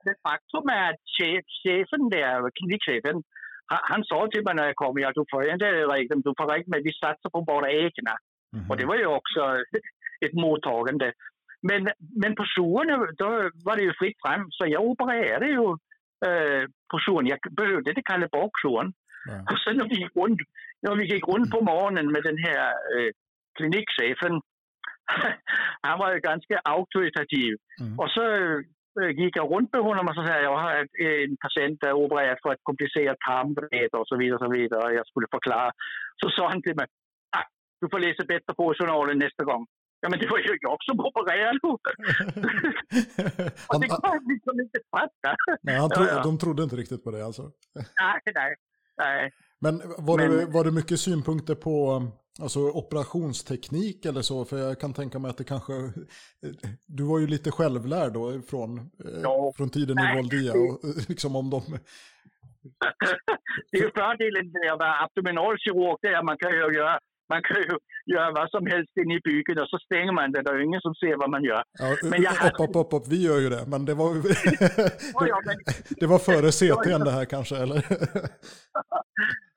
det 0.08 0.16
faktum 0.28 0.70
är 0.70 0.90
att 0.90 1.02
chef, 1.18 1.46
chefen 1.64 2.10
där, 2.10 2.52
klinikchefen, 2.58 3.24
han, 3.66 3.80
han 3.92 4.04
sa 4.04 4.28
till 4.32 4.44
mig 4.44 4.56
när 4.56 4.66
jag 4.66 4.76
kom, 4.76 5.00
ja, 5.00 5.12
du 5.16 5.24
får 5.32 5.50
inte 5.50 5.66
räkna, 5.66 6.16
du 6.16 6.34
får 6.38 6.48
räkna 6.54 6.72
med 6.72 6.84
vi 6.84 6.94
satsar 6.94 7.30
på 7.30 7.42
båda 7.42 7.68
ägorna. 7.70 8.16
Mm 8.18 8.66
-hmm. 8.66 8.70
Och 8.70 8.78
det 8.78 8.86
var 8.86 8.96
ju 8.96 9.06
också 9.06 9.42
ett 10.26 10.34
mottagande. 10.34 11.14
Men, 11.62 11.90
men 12.22 12.36
på 12.36 12.46
Zonen, 12.56 13.00
då 13.18 13.28
var 13.66 13.76
det 13.76 13.84
ju 13.84 13.94
fritt 13.94 14.18
fram, 14.26 14.48
så 14.52 14.66
jag 14.68 14.82
opererade 14.84 15.48
ju 15.48 15.78
øh, 16.26 16.68
portion. 16.90 17.28
Jag 17.28 17.40
behövde 17.52 17.90
inte 17.90 18.02
kalla 18.02 18.28
bakzonen. 18.32 18.94
Ja. 19.26 19.40
Och 19.52 19.60
sen 19.60 19.78
när 19.78 19.90
vi, 19.90 19.96
gick 19.96 20.16
runt, 20.16 20.42
när 20.84 20.96
vi 20.96 21.06
gick 21.14 21.28
runt 21.28 21.50
på 21.52 21.62
morgonen 21.70 22.08
med 22.16 22.24
den 22.30 22.38
här 22.48 22.64
øh, 22.96 23.12
klinikchefen, 23.58 24.34
han 25.88 25.96
var 26.02 26.10
ju 26.14 26.20
ganska 26.30 26.56
auktoritativ. 26.76 27.52
Mm. 27.82 28.00
Och 28.02 28.10
så 28.16 28.24
øh, 29.00 29.10
gick 29.22 29.36
jag 29.40 29.52
runt 29.54 29.70
med 29.74 29.82
honom 29.88 30.08
och 30.10 30.16
så 30.16 30.22
sa 30.26 30.34
jag 30.50 30.58
har 30.66 30.74
en 31.28 31.38
patient 31.46 31.78
där 31.84 31.94
opererat 32.04 32.40
för 32.44 32.52
ett 32.54 32.68
komplicerat 32.70 33.20
tarmbred 33.28 33.92
och 34.00 34.08
så 34.08 34.16
vidare. 34.22 34.38
Och 34.38 34.46
så 34.46 34.52
vidare. 34.60 34.84
Och 34.88 34.94
jag 35.00 35.08
skulle 35.08 35.28
förklara. 35.36 35.72
Så 36.22 36.26
sa 36.30 36.44
han 36.50 36.62
till 36.62 36.76
mig, 36.80 36.88
ah, 37.38 37.48
du 37.82 37.86
får 37.92 38.00
läsa 38.00 38.24
bättre 38.34 38.54
på 38.60 38.66
journalen 38.80 39.18
nästa 39.26 39.44
gång. 39.44 39.64
Ja, 40.02 40.10
men 40.10 40.20
det 40.20 40.28
var 40.28 40.38
ju 40.38 40.58
jag 40.62 40.78
som 40.84 41.00
opererade. 41.00 41.60
och 43.70 43.80
det 43.82 43.88
kan 43.88 44.00
jag 44.04 44.24
liksom 44.34 44.60
inte 44.64 44.80
fatta. 44.96 45.32
Nej, 45.62 45.76
han 45.76 45.90
tro, 45.90 46.04
de 46.24 46.40
trodde 46.40 46.64
inte 46.64 46.76
riktigt 46.76 47.04
på 47.04 47.12
det 47.12 47.26
alltså? 47.26 47.44
Nej, 47.76 48.22
nej. 48.36 48.56
nej. 48.98 49.32
Men, 49.60 49.82
var, 49.98 50.18
men 50.18 50.38
det, 50.38 50.46
var 50.46 50.64
det 50.64 50.72
mycket 50.72 51.00
synpunkter 51.00 51.56
på 51.56 52.04
alltså, 52.42 52.60
operationsteknik 52.60 54.06
eller 54.06 54.22
så? 54.22 54.46
För 54.46 54.58
jag 54.58 54.80
kan 54.80 54.94
tänka 54.94 55.20
mig 55.20 55.30
att 55.30 55.38
det 55.38 55.44
kanske... 55.44 55.74
Du 56.86 57.04
var 57.04 57.20
ju 57.20 57.28
lite 57.28 57.52
självlärd 57.52 58.14
då 58.14 58.42
från, 58.42 58.78
eh, 58.78 59.22
ja. 59.24 59.54
från 59.58 59.70
tiden 59.70 59.98
i 60.00 60.16
Voldia. 60.16 60.54
Och, 60.54 60.80
liksom 61.10 61.36
om 61.36 61.50
de... 61.50 61.62
det 63.72 63.78
är 63.78 63.82
ju 63.82 63.92
fördelen 63.92 64.52
med 64.52 64.74
att 64.74 64.80
vara 64.80 65.04
abdominalkirurg, 65.04 65.98
det 66.02 66.08
är 66.08 66.18
att 66.18 66.26
man 66.26 66.38
kan 66.38 66.52
ju 66.52 66.58
göra 66.58 67.00
man 67.30 67.42
kan 67.44 67.58
ju 67.58 67.78
göra 68.14 68.32
vad 68.32 68.50
som 68.50 68.66
helst 68.66 68.98
inne 68.98 69.16
i 69.16 69.22
bygget 69.24 69.60
och 69.62 69.70
så 69.70 69.78
stänger 69.80 70.12
man 70.12 70.32
det. 70.32 70.42
Det 70.42 70.52
är 70.52 70.60
ingen 70.60 70.82
som 70.82 70.96
ser 70.96 71.16
vad 71.16 71.30
man 71.30 71.44
gör. 71.44 71.64
Ja, 71.80 71.96
men 72.04 72.22
jag 72.22 72.32
hade... 72.32 72.64
upp, 72.64 72.76
upp, 72.76 72.94
upp, 72.94 73.08
vi 73.14 73.20
gör 73.28 73.40
ju 73.40 73.50
det, 73.50 73.64
men 73.68 73.86
det 73.86 73.94
var, 73.94 74.10
det, 74.14 76.00
det 76.00 76.08
var 76.08 76.20
före 76.20 76.50
CT 76.58 77.06
det 77.06 77.12
här 77.12 77.26
kanske, 77.26 77.56
eller? 77.64 77.80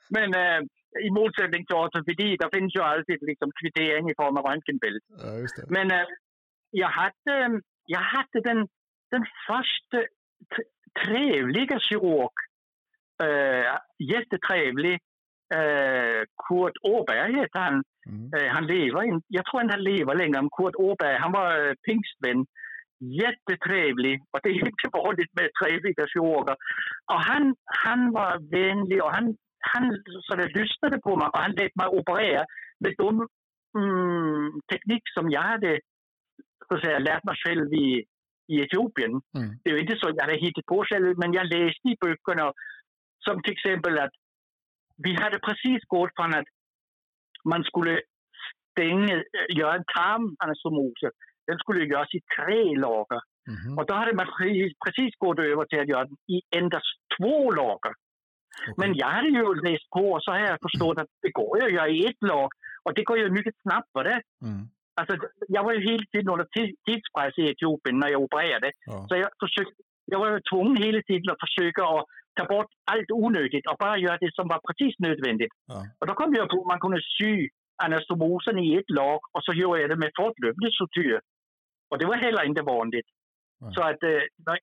men 0.17 0.35
äh, 0.35 0.61
i 1.07 1.11
motsättning 1.11 1.67
till 1.67 1.77
ortopedi, 1.77 2.37
där 2.37 2.51
finns 2.59 2.75
ju 2.77 2.83
alltid 2.83 3.19
liksom 3.23 3.51
kvittering 3.61 4.11
i 4.11 4.15
form 4.15 4.37
av 4.37 4.45
röntgenbild. 4.45 5.03
Ja, 5.09 5.65
men 5.69 5.91
äh, 5.91 6.07
jag, 6.71 6.89
hade, 6.89 7.61
jag 7.85 8.01
hade 8.01 8.41
den, 8.49 8.69
den 9.11 9.25
första 9.49 9.99
trevliga 11.05 11.79
kirurg, 11.81 12.37
äh, 13.23 13.77
jättetrevlig, 13.99 15.01
Eh, 15.59 16.23
Kurt 16.49 16.77
Åberg 16.83 17.33
hette 17.41 17.59
han. 17.59 17.83
Mm. 18.07 18.31
Eh, 18.37 18.49
han 18.55 18.67
lever, 18.67 19.03
in, 19.03 19.23
jag 19.29 19.45
tror 19.45 19.63
inte 19.63 19.75
han 19.75 19.85
lever 19.85 20.15
längre, 20.15 20.43
men 20.43 20.51
Kurt 20.59 20.77
Åberg, 20.77 21.17
han 21.19 21.33
var 21.33 21.69
eh, 21.69 21.75
pingstvän. 21.87 22.47
Jättetrevlig 23.23 24.23
och 24.31 24.41
det 24.43 24.49
är 24.49 24.67
inte 24.67 24.89
vanligt 24.93 25.33
med 25.39 25.51
trevliga 25.59 26.07
kirurger. 26.13 26.57
Och 27.13 27.21
han, 27.31 27.55
han 27.65 28.13
var 28.13 28.33
vänlig 28.59 29.03
och 29.05 29.13
han, 29.13 29.37
han 29.73 29.85
så 30.23 30.37
det 30.37 30.49
lyssnade 30.61 30.99
på 31.01 31.17
mig 31.17 31.29
och 31.33 31.39
han 31.39 31.53
lät 31.53 31.77
mig 31.77 31.87
operera 31.87 32.45
med 32.81 32.95
de 32.99 33.27
mm, 33.79 34.61
teknik 34.73 35.03
som 35.15 35.31
jag 35.31 35.43
hade 35.43 35.81
så 36.69 36.75
att 36.75 36.85
säga, 36.85 36.99
lärt 36.99 37.25
mig 37.25 37.37
själv 37.45 37.73
i, 37.73 38.05
i 38.53 38.61
Etiopien. 38.61 39.11
Mm. 39.11 39.51
Det 39.63 39.71
är 39.71 39.81
inte 39.81 39.97
så 39.97 40.11
jag 40.17 40.25
hade 40.25 40.45
hittat 40.47 40.67
på 40.67 40.85
själv, 40.89 41.19
men 41.19 41.33
jag 41.33 41.47
läste 41.47 41.89
i 41.89 41.97
böckerna 42.01 42.53
som 43.25 43.43
till 43.43 43.53
exempel 43.53 43.99
att 43.99 44.15
vi 45.05 45.15
hade 45.15 45.39
precis 45.39 45.83
gått 45.87 46.11
från 46.17 46.35
att 46.35 46.49
man 47.45 47.63
skulle 47.65 48.01
stänga, 48.71 49.23
göra 49.59 49.75
en 49.75 49.85
tarmanastomose. 49.97 51.11
Den 51.47 51.59
skulle 51.59 51.85
göras 51.85 52.15
i 52.15 52.21
tre 52.37 52.63
lager. 52.87 53.21
Mm 53.49 53.59
-hmm. 53.61 53.79
Och 53.79 53.87
då 53.87 53.95
hade 53.95 54.15
man 54.15 54.27
precis 54.85 55.15
gått 55.19 55.39
över 55.39 55.65
till 55.65 55.81
att 55.81 55.89
göra 55.89 56.05
den 56.05 56.17
i 56.37 56.41
endast 56.57 56.93
två 57.17 57.51
lager. 57.51 57.95
Okay. 58.61 58.75
Men 58.77 58.91
jag 58.97 59.11
hade 59.17 59.29
ju 59.29 59.55
läst 59.55 59.91
på 59.91 60.05
och 60.13 60.23
så 60.23 60.31
har 60.31 60.39
jag 60.39 60.59
förstått 60.63 60.99
att 60.99 61.13
det 61.23 61.31
går 61.31 61.59
ju 61.59 61.67
att 61.67 61.73
göra 61.73 61.89
i 61.89 62.07
ett 62.07 62.23
lag. 62.33 62.51
Och 62.85 62.95
det 62.95 63.05
går 63.05 63.19
ju 63.19 63.31
mycket 63.31 63.55
snabbare. 63.63 64.13
Mm. 64.45 64.63
Alltså, 64.99 65.17
jag 65.49 65.65
var 65.65 65.73
ju 65.73 65.81
hela 65.91 66.05
tiden 66.13 66.29
under 66.29 66.49
tidspress 66.87 67.39
i 67.39 67.51
Etiopien 67.51 67.99
när 67.99 68.09
jag 68.09 68.21
opererade. 68.21 68.71
Ja. 68.87 69.07
Så 69.09 69.17
jag, 69.17 69.31
försökte, 69.43 69.83
jag 70.05 70.19
var 70.19 70.31
ju 70.31 70.41
tvungen 70.51 70.83
hela 70.83 71.03
tiden 71.03 71.31
att 71.31 71.45
försöka 71.47 71.83
att 71.85 72.07
ta 72.35 72.45
bort 72.45 72.71
allt 72.93 73.11
onödigt 73.11 73.67
och 73.71 73.77
bara 73.79 73.99
göra 73.99 74.19
det 74.21 74.35
som 74.35 74.49
var 74.49 74.61
precis 74.69 74.99
nödvändigt. 74.99 75.53
Ja. 75.67 75.87
Och 75.99 76.07
då 76.07 76.15
kom 76.15 76.35
jag 76.35 76.49
på 76.49 76.61
att 76.61 76.67
man 76.67 76.81
kunde 76.81 77.01
sy 77.19 77.49
anastomosen 77.85 78.59
i 78.59 78.77
ett 78.77 78.91
lag 78.91 79.21
och 79.33 79.45
så 79.45 79.53
gjorde 79.53 79.81
jag 79.81 79.91
det 79.91 79.97
med 79.97 80.11
fortlöpande 80.17 80.71
sutur. 80.73 81.21
Och 81.91 81.99
det 81.99 82.07
var 82.07 82.17
heller 82.17 82.45
inte 82.45 82.63
vanligt. 82.63 83.07
Ja. 83.61 83.73
Så 83.73 83.81
äh, 83.89 84.23
när 84.45 84.59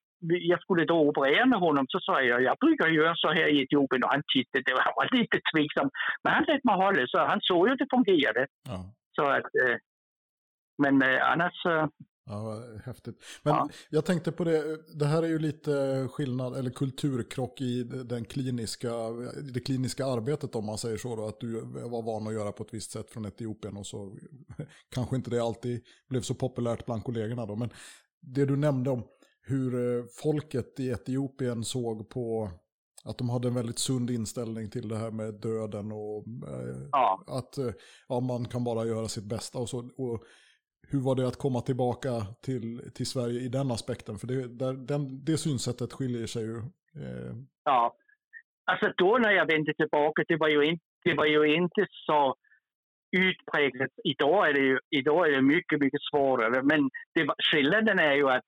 jag 0.50 0.60
skulle 0.60 0.84
då 0.84 1.08
operera 1.08 1.46
med 1.46 1.58
honom 1.58 1.86
så 1.88 2.00
sa 2.00 2.22
jag, 2.22 2.42
jag 2.42 2.56
brukar 2.60 2.88
göra 2.88 3.14
så 3.16 3.28
här 3.28 3.46
i 3.46 3.62
Etiopien 3.62 4.04
och 4.04 4.10
han 4.10 4.22
tittade, 4.34 4.64
det 4.66 4.74
var 4.74 5.16
lite 5.16 5.40
tveksam. 5.52 5.90
Men 6.22 6.32
han 6.32 6.44
lät 6.44 6.64
mig 6.64 6.74
hålla 6.74 7.06
så 7.06 7.18
han 7.18 7.40
såg 7.40 7.66
ju 7.66 7.72
att 7.72 7.78
det 7.78 7.96
fungerade. 7.96 8.46
Ja. 8.68 8.78
Så 9.16 9.22
att, 9.22 9.50
äh, 9.64 9.76
men 10.82 11.02
äh, 11.02 11.30
annars 11.32 11.66
Ja, 12.28 12.62
häftigt. 12.84 13.22
Men 13.42 13.54
ja. 13.54 13.68
jag 13.90 14.04
tänkte 14.04 14.32
på 14.32 14.44
det, 14.44 14.78
det 14.94 15.06
här 15.06 15.22
är 15.22 15.28
ju 15.28 15.38
lite 15.38 16.08
skillnad, 16.10 16.56
eller 16.56 16.70
kulturkrock 16.70 17.60
i 17.60 17.82
den 17.82 18.24
kliniska, 18.24 18.92
det 19.54 19.60
kliniska 19.60 20.06
arbetet 20.06 20.54
om 20.54 20.66
man 20.66 20.78
säger 20.78 20.96
så 20.96 21.16
då, 21.16 21.26
att 21.26 21.40
du 21.40 21.60
var 21.64 22.02
van 22.02 22.26
att 22.26 22.32
göra 22.32 22.52
på 22.52 22.62
ett 22.62 22.74
visst 22.74 22.90
sätt 22.90 23.10
från 23.10 23.26
Etiopien 23.26 23.76
och 23.76 23.86
så 23.86 24.16
kanske 24.88 25.16
inte 25.16 25.30
det 25.30 25.42
alltid 25.42 25.84
blev 26.08 26.20
så 26.20 26.34
populärt 26.34 26.86
bland 26.86 27.04
kollegorna 27.04 27.46
då, 27.46 27.56
men 27.56 27.70
det 28.20 28.44
du 28.44 28.56
nämnde 28.56 28.90
om 28.90 29.02
hur 29.42 29.98
eh, 29.98 30.04
folket 30.22 30.80
i 30.80 30.88
Etiopien 30.88 31.64
såg 31.64 32.08
på 32.08 32.50
att 33.04 33.18
de 33.18 33.30
hade 33.30 33.48
en 33.48 33.54
väldigt 33.54 33.78
sund 33.78 34.10
inställning 34.10 34.70
till 34.70 34.88
det 34.88 34.96
här 34.96 35.10
med 35.10 35.34
döden 35.34 35.92
och 35.92 36.24
eh, 36.48 36.88
ja. 36.92 37.24
att 37.26 37.58
eh, 37.58 37.70
ja, 38.08 38.20
man 38.20 38.44
kan 38.44 38.64
bara 38.64 38.86
göra 38.86 39.08
sitt 39.08 39.24
bästa 39.24 39.58
och 39.58 39.68
så. 39.68 39.78
Och 39.78 40.22
hur 40.90 41.00
var 41.00 41.14
det 41.14 41.28
att 41.28 41.38
komma 41.38 41.60
tillbaka 41.60 42.10
till, 42.42 42.90
till 42.94 43.06
Sverige 43.06 43.40
i 43.40 43.48
den 43.48 43.70
aspekten? 43.70 44.18
För 44.18 44.26
det, 44.26 44.48
där, 44.48 44.72
den, 44.72 45.24
det 45.24 45.38
synsättet 45.38 45.92
skiljer 45.92 46.26
sig 46.26 46.42
ju. 46.42 46.56
Eh... 47.02 47.34
Ja, 47.64 47.96
alltså 48.64 48.92
då 48.96 49.18
när 49.18 49.30
jag 49.30 49.46
vände 49.46 49.74
tillbaka, 49.74 50.24
det 50.28 50.36
var 50.36 50.48
ju 50.48 50.64
inte, 50.64 50.84
det 51.04 51.14
var 51.14 51.26
ju 51.26 51.54
inte 51.54 51.86
så 52.06 52.36
utpräglat. 53.16 53.90
Idag 54.04 54.48
är 54.48 54.52
det 54.52 54.60
ju 54.60 54.78
idag 54.90 55.28
är 55.28 55.32
det 55.32 55.42
mycket, 55.42 55.80
mycket 55.80 56.02
svårare. 56.10 56.62
Men 56.62 56.90
det, 57.14 57.26
skillnaden 57.52 57.98
är 57.98 58.14
ju 58.14 58.28
att, 58.30 58.44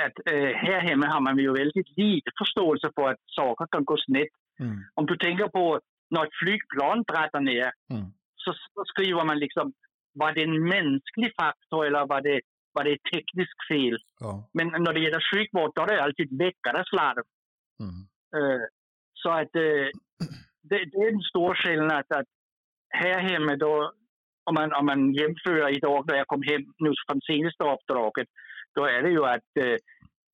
att 0.00 0.32
äh, 0.32 0.52
här 0.66 0.80
hemma 0.80 1.06
har 1.06 1.20
man 1.20 1.38
ju 1.38 1.52
väldigt 1.52 1.96
lite 1.96 2.30
förståelse 2.38 2.90
för 2.94 3.08
att 3.10 3.20
saker 3.26 3.66
kan 3.70 3.84
gå 3.84 3.96
snett. 3.96 4.36
Mm. 4.60 4.78
Om 4.94 5.06
du 5.06 5.16
tänker 5.16 5.48
på 5.48 5.80
när 6.10 6.24
ett 6.24 6.38
flygplan 6.42 7.04
drattar 7.12 7.40
ner 7.40 7.72
mm. 7.90 8.04
så, 8.36 8.52
så 8.52 8.84
skriver 8.84 9.24
man 9.24 9.38
liksom 9.38 9.72
var 10.20 10.32
det 10.32 10.42
en 10.42 10.58
mänsklig 10.74 11.30
faktor 11.40 11.86
eller 11.86 12.06
var 12.06 12.20
det, 12.20 12.40
var 12.72 12.84
det 12.84 12.92
ett 12.92 13.10
tekniskt 13.12 13.60
fel? 13.70 13.96
Ja. 14.20 14.48
Men 14.56 14.66
när 14.84 14.92
det 14.92 15.00
gäller 15.00 15.24
sjukvård 15.32 15.72
då 15.74 15.82
är 15.82 15.86
det 15.86 16.02
alltid 16.02 16.32
läkares 16.42 16.92
Mm. 17.82 18.00
Uh, 18.36 18.62
så 19.14 19.30
att 19.30 19.56
uh, 19.56 19.88
det, 20.68 20.78
det, 20.90 20.98
är 21.04 21.12
en 21.12 21.20
stor 21.20 21.54
skillnad 21.54 22.04
att 22.08 22.30
här 22.88 23.20
hemma 23.20 23.56
då, 23.56 23.92
om 24.44 24.54
man, 24.54 24.72
om 24.72 24.86
man 24.86 25.14
jämför 25.14 25.76
idag 25.76 26.04
när 26.06 26.16
jag 26.16 26.26
kom 26.26 26.42
hem 26.42 26.62
nu 26.78 26.92
från 27.06 27.20
senaste 27.20 27.64
uppdraget, 27.64 28.28
då 28.74 28.84
är 28.84 29.02
det 29.02 29.10
ju 29.10 29.24
att 29.24 29.50
eh, 29.60 29.76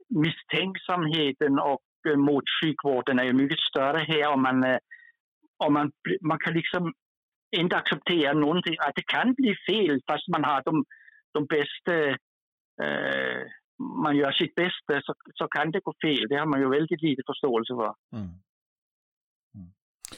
misstänksamheten 0.08 1.58
och 1.58 1.82
mot 2.16 2.44
sjukvården 2.62 3.18
är 3.18 3.24
ju 3.24 3.32
mycket 3.32 3.60
större 3.60 3.98
här 3.98 4.32
om 4.34 4.42
man, 4.42 4.78
om 5.64 5.72
man, 5.72 5.92
man 6.20 6.38
kan 6.38 6.54
liksom 6.54 6.92
inte 7.56 7.76
acceptera 7.76 8.32
någonting, 8.32 8.76
att 8.78 8.94
det 8.94 9.06
kan 9.06 9.34
bli 9.34 9.56
fel 9.66 10.00
fast 10.06 10.28
man 10.28 10.44
har 10.44 10.62
de, 10.64 10.84
de 11.32 11.46
bästa, 11.46 12.08
eh, 12.82 13.42
man 14.04 14.16
gör 14.16 14.32
sitt 14.32 14.54
bästa 14.54 15.00
så, 15.02 15.14
så 15.34 15.48
kan 15.48 15.70
det 15.70 15.80
gå 15.80 15.94
fel. 16.02 16.28
Det 16.28 16.36
har 16.36 16.46
man 16.46 16.60
ju 16.60 16.68
väldigt 16.68 17.02
lite 17.02 17.22
förståelse 17.26 17.74
för. 17.74 17.94
Mm. 18.12 18.28
Mm. 19.54 19.70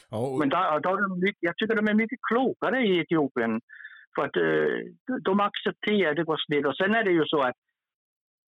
Och... 0.09 0.39
Men 0.39 0.49
där, 0.49 0.79
där 0.79 0.89
är 0.89 1.21
mycket, 1.25 1.37
jag 1.39 1.57
tycker 1.57 1.75
de 1.75 1.87
är 1.87 1.93
mycket 1.93 2.19
klokare 2.21 2.81
i 2.87 2.99
Etiopien. 2.99 3.61
För 4.15 4.25
att 4.25 4.35
eh, 4.35 5.19
de 5.21 5.39
accepterar 5.39 6.13
det 6.13 6.23
går 6.23 6.41
snett. 6.45 6.65
Och 6.65 6.77
sen 6.77 6.95
är 6.95 7.03
det 7.03 7.11
ju 7.11 7.25
så 7.25 7.39
att 7.41 7.55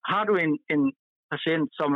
har 0.02 0.26
du 0.26 0.42
en, 0.42 0.58
en 0.68 0.92
patient 1.30 1.70
som, 1.74 1.94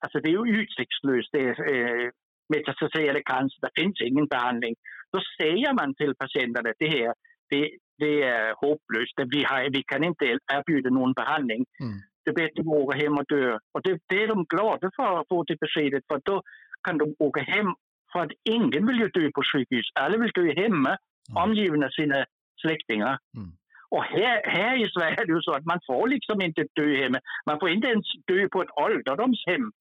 alltså 0.00 0.20
det 0.20 0.28
är 0.28 0.46
ju 0.46 0.62
utsiktslöst, 0.62 1.28
det 1.32 1.38
är 1.38 1.74
eh, 1.74 2.10
metastaserade 2.48 3.22
cancer, 3.22 3.58
det 3.60 3.80
finns 3.82 4.00
ingen 4.00 4.26
behandling. 4.26 4.74
Då 5.12 5.20
säger 5.40 5.72
man 5.72 5.94
till 5.94 6.14
patienterna 6.14 6.72
det 6.78 6.88
här, 6.88 7.14
det, 7.50 7.70
det 7.98 8.22
är 8.22 8.54
hopplöst, 8.62 9.14
vi, 9.34 9.44
har, 9.44 9.70
vi 9.70 9.82
kan 9.82 10.04
inte 10.04 10.24
erbjuda 10.52 10.90
någon 10.90 11.12
behandling. 11.12 11.64
Mm. 11.84 11.98
Det 12.24 12.30
är 12.30 12.34
bättre 12.34 12.60
att 12.60 12.82
åka 12.82 12.98
hem 12.98 13.18
och 13.18 13.28
dö. 13.28 13.58
Och 13.72 13.82
det, 13.82 13.98
det 14.08 14.22
är 14.22 14.28
de 14.28 14.44
glada 14.44 14.90
för 14.96 15.20
att 15.20 15.28
få 15.28 15.44
det 15.44 15.60
beskedet, 15.60 16.04
för 16.08 16.20
då 16.24 16.42
kan 16.82 16.98
de 16.98 17.14
åka 17.18 17.42
hem. 17.42 17.66
För 18.12 18.20
att 18.20 18.32
ingen 18.44 18.86
vill 18.86 19.00
ju 19.00 19.08
dö 19.08 19.30
på 19.34 19.42
sjukhus, 19.52 19.86
alla 19.94 20.16
vill 20.18 20.30
dö 20.34 20.62
hemma, 20.62 20.88
mm. 20.88 21.42
omgivna 21.44 21.86
av 21.86 21.90
sina 21.90 22.24
släktingar. 22.62 23.18
Mm. 23.36 23.50
Och 23.90 24.04
här, 24.04 24.42
här 24.44 24.76
i 24.84 24.90
Sverige 24.90 25.16
är 25.20 25.26
det 25.26 25.32
ju 25.32 25.40
så 25.40 25.52
att 25.52 25.64
man 25.64 25.80
får 25.86 26.08
liksom 26.08 26.40
inte 26.40 26.64
dö 26.74 26.96
hemma. 27.02 27.18
Man 27.46 27.58
får 27.60 27.70
inte 27.70 27.88
ens 27.88 28.06
dö 28.26 28.48
på 28.48 28.62
ett 28.62 28.76
ålderdomshem. 28.84 29.72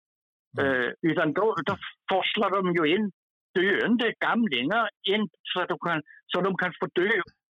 Mm. 0.59 0.71
Uh, 0.71 0.91
utan 1.01 1.33
då, 1.33 1.55
då 1.65 1.77
forslar 2.11 2.49
de 2.49 2.73
ju 2.75 2.95
in 2.95 3.11
döende 3.55 4.13
gamlingar 4.19 4.89
in 5.03 5.29
så, 5.43 5.61
att 5.61 5.67
de 5.67 5.79
kan, 5.79 6.01
så 6.27 6.41
de 6.41 6.57
kan 6.57 6.73
få 6.79 6.87
dö 6.93 7.11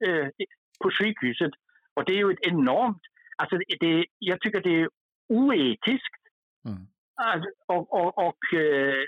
uh, 0.07 0.27
på 0.83 0.91
sjukhuset. 0.91 1.51
Och 1.95 2.05
det 2.05 2.13
är 2.13 2.17
ju 2.17 2.31
ett 2.31 2.47
enormt... 2.47 3.01
Alltså 3.37 3.57
det, 3.79 4.05
jag 4.19 4.41
tycker 4.41 4.61
det 4.61 4.81
är 4.81 4.89
oetiskt. 5.29 6.23
Mm. 6.67 6.87
Alltså, 7.15 7.49
och 7.67 7.93
och, 7.99 8.27
och 8.27 8.43
uh, 8.53 9.03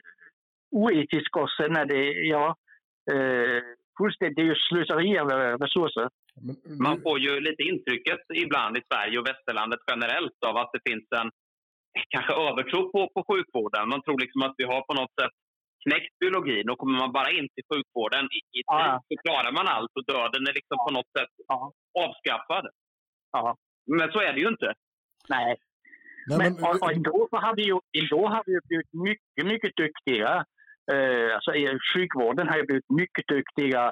oetiskt 0.72 1.36
och 1.36 1.52
sen 1.58 1.76
är 1.76 1.86
det, 1.86 2.04
ja, 2.36 2.56
uh, 3.14 3.62
fullständigt, 3.98 4.36
det 4.36 4.42
är 4.42 4.46
ju 4.46 4.56
slöseri 4.56 5.20
av 5.20 5.30
resurser. 5.66 6.10
Man 6.86 7.02
får 7.02 7.20
ju 7.20 7.40
lite 7.40 7.64
intrycket 7.64 8.20
ibland 8.44 8.78
i 8.78 8.82
Sverige 8.90 9.20
och 9.20 9.28
västerlandet 9.28 9.80
generellt 9.92 10.44
av 10.46 10.58
att 10.58 10.70
det 10.74 10.90
finns 10.90 11.08
en 11.22 11.32
kanske 12.10 12.34
övertro 12.34 12.92
på, 12.92 13.00
på 13.16 13.22
sjukvården. 13.30 13.90
Man 13.90 14.02
tror 14.02 14.20
liksom 14.20 14.42
att 14.42 14.56
vi 14.58 14.66
har 14.72 14.82
på 14.82 14.94
något 14.94 15.14
sätt 15.22 15.36
knäckt 15.84 16.20
biologin 16.20 16.70
och 16.70 16.78
kommer 16.78 16.98
man 17.00 17.12
bara 17.12 17.32
in 17.38 17.48
till 17.54 17.66
sjukvården 17.72 18.26
i, 18.38 18.40
i 18.58 18.62
tid 18.64 18.64
ja. 18.66 19.02
så 19.08 19.16
klarar 19.26 19.52
man 19.52 19.68
allt 19.68 19.92
och 19.98 20.06
döden 20.06 20.48
är 20.50 20.54
liksom 20.60 20.78
på 20.86 20.92
något 20.98 21.12
sätt 21.18 21.34
ja. 21.48 21.74
avskaffad. 22.04 22.66
Ja. 23.32 23.56
Men 23.98 24.12
så 24.12 24.20
är 24.20 24.34
det 24.34 24.40
ju 24.40 24.48
inte. 24.48 24.74
Nej. 25.30 25.56
Nej 26.28 26.38
men, 26.38 26.54
men, 26.54 26.64
och, 26.64 27.34
och 27.34 27.42
har 27.46 27.56
vi 27.56 27.64
ju, 27.72 27.78
ändå 28.00 28.28
har 28.28 28.44
vi 28.46 28.60
blivit 28.68 28.94
mycket, 29.08 29.46
mycket 29.52 29.76
duktiga. 29.76 30.46
Uh, 30.94 31.36
alltså, 31.36 31.52
sjukvården 31.94 32.48
har 32.48 32.58
ju 32.58 32.66
blivit 32.66 32.90
mycket 32.90 33.28
duktiga. 33.28 33.92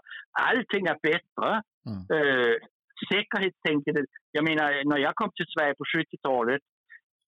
Allting 0.50 0.86
är 0.86 0.98
bättre. 1.10 1.50
Mm. 1.90 2.02
Uh, 2.16 2.56
säkerhetstänkandet. 3.12 4.06
Jag 4.32 4.44
menar, 4.44 4.84
när 4.90 4.98
jag 4.98 5.16
kom 5.16 5.32
till 5.36 5.46
Sverige 5.56 5.76
på 5.76 5.84
70-talet, 5.84 6.62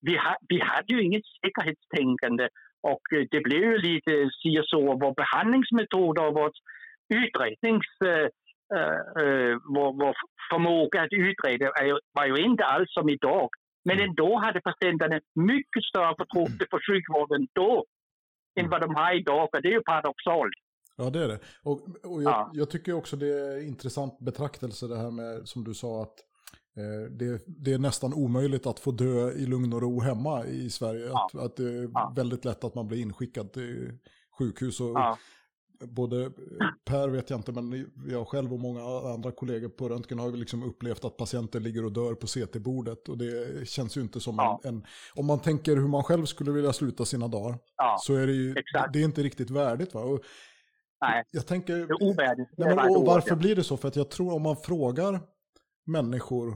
vi, 0.01 0.17
ha, 0.17 0.35
vi 0.49 0.59
hade 0.59 0.93
ju 0.93 1.03
inget 1.03 1.25
säkerhetstänkande 1.41 2.47
och 2.81 3.03
uh, 3.13 3.25
det 3.31 3.41
blev 3.47 3.63
ju 3.71 3.77
lite 3.77 4.11
si 4.41 4.59
och 4.59 4.67
så. 4.73 4.81
Vår 5.03 5.13
behandlingsmetoder 5.13 6.27
och 6.27 6.33
vårt 6.33 6.57
utrednings... 7.09 7.91
Uh, 8.05 8.27
vår, 9.75 9.89
vår 10.01 10.15
förmåga 10.49 11.01
att 11.01 11.13
utreda 11.13 11.71
var 12.13 12.25
ju 12.25 12.37
inte 12.43 12.65
alls 12.65 12.93
som 12.93 13.09
idag. 13.09 13.49
Men 13.85 13.97
mm. 13.97 14.09
ändå 14.09 14.39
hade 14.39 14.61
patienterna 14.61 15.19
mycket 15.35 15.83
större 15.83 16.15
förtroende 16.17 16.65
för 16.71 16.79
sjukvården 16.87 17.47
då 17.53 17.85
än 18.59 18.69
vad 18.69 18.81
de 18.81 18.95
har 18.95 19.19
idag. 19.19 19.49
För 19.51 19.61
det 19.61 19.67
är 19.67 19.71
ju 19.71 19.83
paradoxalt. 19.83 20.53
Ja, 20.97 21.09
det 21.09 21.23
är 21.23 21.27
det. 21.27 21.39
Och, 21.63 21.79
och 22.03 22.23
jag, 22.23 22.31
ja. 22.31 22.51
jag, 22.53 22.69
tycker 22.69 22.93
också 22.93 23.15
det 23.15 23.27
är 23.27 23.67
intressant 23.67 24.19
betraktelse 24.19 24.87
det 24.87 24.97
här 24.97 25.11
med, 25.11 25.47
som 25.47 25.63
du 25.63 25.73
sa, 25.73 26.01
att 26.01 26.19
eh, 26.19 26.25
det, 27.09 27.41
det, 27.45 27.73
är 27.73 27.79
nästan 27.79 28.13
omöjligt 28.13 28.67
att 28.67 28.79
få 28.79 28.91
dö 28.91 29.31
i 29.31 29.45
lugn 29.45 29.73
och 29.73 29.81
ro 29.81 29.99
hemma 29.99 30.45
i 30.45 30.69
Sverige. 30.69 31.05
Ja. 31.05 31.29
Att, 31.33 31.41
att, 31.41 31.55
det 31.55 31.63
är 31.63 31.89
ja. 31.93 32.13
väldigt 32.15 32.45
lätt 32.45 32.63
att 32.63 32.75
man 32.75 32.87
blir 32.87 33.01
inskickad 33.01 33.53
till 33.53 33.97
sjukhus. 34.39 34.81
Och, 34.81 34.97
Både 35.83 36.31
Per 36.85 37.09
vet 37.09 37.29
jag 37.29 37.39
inte, 37.39 37.51
men 37.51 37.91
jag 38.07 38.27
själv 38.27 38.53
och 38.53 38.59
många 38.59 39.11
andra 39.13 39.31
kollegor 39.31 39.69
på 39.69 39.89
röntgen 39.89 40.19
har 40.19 40.31
liksom 40.31 40.63
upplevt 40.63 41.05
att 41.05 41.17
patienter 41.17 41.59
ligger 41.59 41.85
och 41.85 41.91
dör 41.91 42.13
på 42.13 42.27
CT-bordet. 42.27 43.09
Och 43.09 43.17
det 43.17 43.67
känns 43.67 43.97
ju 43.97 44.01
inte 44.01 44.19
som 44.19 44.35
ja. 44.37 44.61
en, 44.63 44.75
en, 44.75 44.85
Om 45.15 45.25
man 45.25 45.39
tänker 45.39 45.75
hur 45.75 45.87
man 45.87 46.03
själv 46.03 46.25
skulle 46.25 46.51
vilja 46.51 46.73
sluta 46.73 47.05
sina 47.05 47.27
dagar, 47.27 47.57
ja, 47.77 47.97
så 47.99 48.15
är 48.15 48.27
det 48.27 48.33
ju 48.33 48.55
exakt. 48.57 48.93
det 48.93 48.99
är 48.99 49.03
inte 49.03 49.23
riktigt 49.23 49.49
värdigt. 49.49 49.93
Va? 49.93 50.01
Och 50.01 50.21
Nej, 51.01 51.23
jag 51.31 51.47
tänker, 51.47 51.75
det 51.75 51.81
är 51.81 52.03
ovärdigt. 52.03 52.49
Nej, 52.57 52.75
men, 52.75 52.95
och 52.95 53.05
varför 53.05 53.35
blir 53.35 53.55
det 53.55 53.63
så? 53.63 53.77
För 53.77 53.87
att 53.87 53.95
jag 53.95 54.09
tror 54.09 54.33
om 54.33 54.41
man 54.41 54.55
frågar 54.55 55.19
människor 55.91 56.47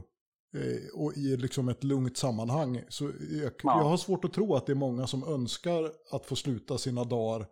eh, 0.55 1.01
och 1.01 1.13
i 1.13 1.37
liksom 1.37 1.69
ett 1.69 1.83
lugnt 1.83 2.17
sammanhang, 2.17 2.81
så 2.89 3.03
jag, 3.03 3.51
ja. 3.63 3.77
jag 3.79 3.89
har 3.89 3.97
svårt 3.97 4.25
att 4.25 4.33
tro 4.33 4.55
att 4.55 4.65
det 4.65 4.73
är 4.73 4.75
många 4.75 5.07
som 5.07 5.23
önskar 5.23 5.91
att 6.11 6.25
få 6.25 6.35
sluta 6.35 6.77
sina 6.77 7.03
dagar 7.03 7.45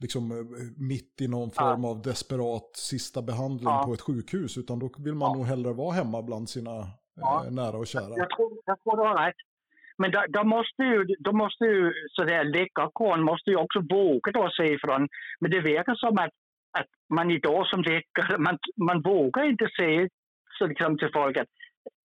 liksom 0.00 0.30
eh, 0.30 0.36
mitt 0.76 1.20
i 1.20 1.28
någon 1.28 1.50
form 1.50 1.84
ja. 1.84 1.90
av 1.90 2.02
desperat 2.02 2.76
sista 2.76 3.22
behandling 3.22 3.68
ja. 3.68 3.82
på 3.86 3.92
ett 3.92 4.00
sjukhus, 4.00 4.58
utan 4.58 4.78
då 4.78 4.90
vill 4.98 5.14
man 5.14 5.30
ja. 5.30 5.34
nog 5.34 5.46
hellre 5.46 5.72
vara 5.72 5.92
hemma 5.92 6.22
bland 6.22 6.48
sina 6.48 6.76
eh, 7.20 7.50
nära 7.50 7.76
och 7.76 7.86
kära. 7.86 8.16
Jag 8.16 8.30
tror, 8.30 8.58
jag 8.64 8.82
tror 8.82 8.96
du 8.96 9.02
har 9.02 9.26
rätt. 9.26 9.36
Men 9.98 10.10
då, 10.10 10.24
då, 10.28 10.44
måste 10.44 10.82
ju, 10.82 11.04
då 11.18 11.32
måste 11.32 11.64
ju 11.64 11.92
sådär 12.08 12.44
läkarkåren 12.44 13.22
måste 13.22 13.50
ju 13.50 13.56
också 13.56 13.80
våga 13.80 14.32
då 14.32 14.50
säga 14.56 14.72
ifrån. 14.72 15.08
Men 15.40 15.50
det 15.50 15.60
verkar 15.60 15.94
som 15.94 16.18
att, 16.18 16.34
att 16.78 16.90
man 17.14 17.30
idag 17.30 17.66
som 17.66 17.82
läkare, 17.82 18.38
man, 18.46 18.58
man 18.76 19.02
vågar 19.02 19.44
inte 19.50 19.68
säga 19.80 20.08
så 20.58 20.66
liksom 20.66 20.98
till 20.98 21.10
folk 21.12 21.36
att 21.36 21.48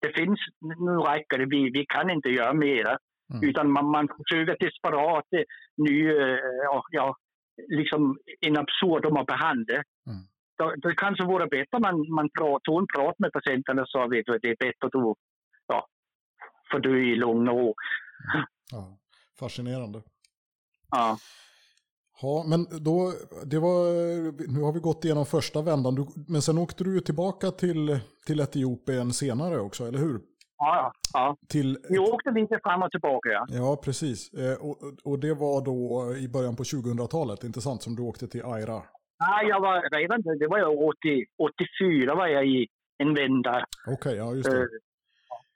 det 0.00 0.12
finns, 0.12 0.40
nu 0.60 0.92
räcker 0.92 1.38
det, 1.38 1.46
vi, 1.46 1.70
vi 1.70 1.86
kan 1.88 2.10
inte 2.10 2.28
göra 2.28 2.52
mer. 2.52 2.98
Mm. 3.34 3.48
Utan 3.48 3.70
man, 3.70 3.90
man 3.90 4.08
försöker 4.08 4.56
desperat 4.66 5.26
eh, 5.36 5.44
nya, 5.76 6.38
ja, 6.90 7.16
liksom 7.68 8.18
en 8.40 8.58
absurd 8.58 9.06
om 9.06 9.16
att 9.16 9.26
behandla. 9.26 9.74
Mm. 9.74 10.22
Det, 10.58 10.88
det 10.88 10.94
kanske 10.94 11.24
vore 11.24 11.46
bättre 11.46 11.78
man, 11.78 12.10
man 12.10 12.28
tog 12.64 12.80
en 12.80 12.86
prat 12.94 13.18
med 13.18 13.32
patienterna 13.32 13.82
och 13.82 13.88
sa 13.88 14.06
vet 14.06 14.26
du, 14.26 14.38
det 14.38 14.50
är 14.50 14.56
bättre 14.56 14.86
att 14.86 14.92
du 14.92 15.14
ja, 15.66 15.86
får 16.70 16.78
dö 16.78 16.96
i 16.96 17.16
lugn 17.16 17.48
och 17.48 17.58
ro. 17.58 17.74
Ja, 18.70 18.98
fascinerande. 19.38 20.02
Ja. 20.90 21.18
Ja, 22.22 22.44
men 22.46 22.84
då, 22.84 23.12
det 23.44 23.58
var, 23.58 23.82
nu 24.54 24.60
har 24.62 24.72
vi 24.72 24.80
gått 24.80 25.04
igenom 25.04 25.26
första 25.26 25.62
vändan, 25.62 25.94
du, 25.94 26.06
men 26.28 26.42
sen 26.42 26.58
åkte 26.58 26.84
du 26.84 26.94
ju 26.94 27.00
tillbaka 27.00 27.50
till, 27.50 27.98
till 28.26 28.40
Etiopien 28.40 29.12
senare 29.12 29.60
också, 29.60 29.84
eller 29.84 29.98
hur? 29.98 30.20
Ja, 30.58 30.92
ja. 31.12 31.36
Till... 31.48 31.78
Vi 31.88 31.98
åkte 31.98 32.30
lite 32.30 32.60
fram 32.62 32.82
och 32.82 32.90
tillbaka. 32.90 33.28
Ja, 33.28 33.46
ja 33.48 33.80
precis. 33.84 34.32
Eh, 34.34 34.66
och, 34.66 34.76
och 35.04 35.18
det 35.18 35.34
var 35.34 35.64
då 35.64 36.14
i 36.16 36.28
början 36.28 36.56
på 36.56 36.62
2000-talet, 36.62 37.44
inte 37.44 37.60
sant, 37.60 37.82
som 37.82 37.96
du 37.96 38.02
åkte 38.02 38.28
till 38.28 38.44
Aira? 38.44 38.82
Nej, 39.20 39.48
jag 39.48 39.60
var 39.60 39.98
redan, 39.98 40.38
det 40.38 40.46
var 40.46 40.58
jag 40.58 40.78
80, 40.78 41.24
84 41.38 42.14
var 42.14 42.26
jag 42.26 42.46
i 42.46 42.68
en 42.98 43.14
vända. 43.14 43.64
Okej, 43.86 43.94
okay, 43.94 44.16
ja 44.16 44.34
just 44.34 44.50
det. 44.50 44.56
Uh, 44.56 44.66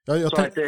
ja, 0.07 0.17
jag 0.17 0.31
tänk... 0.31 0.49
att, 0.49 0.59
uh, 0.59 0.65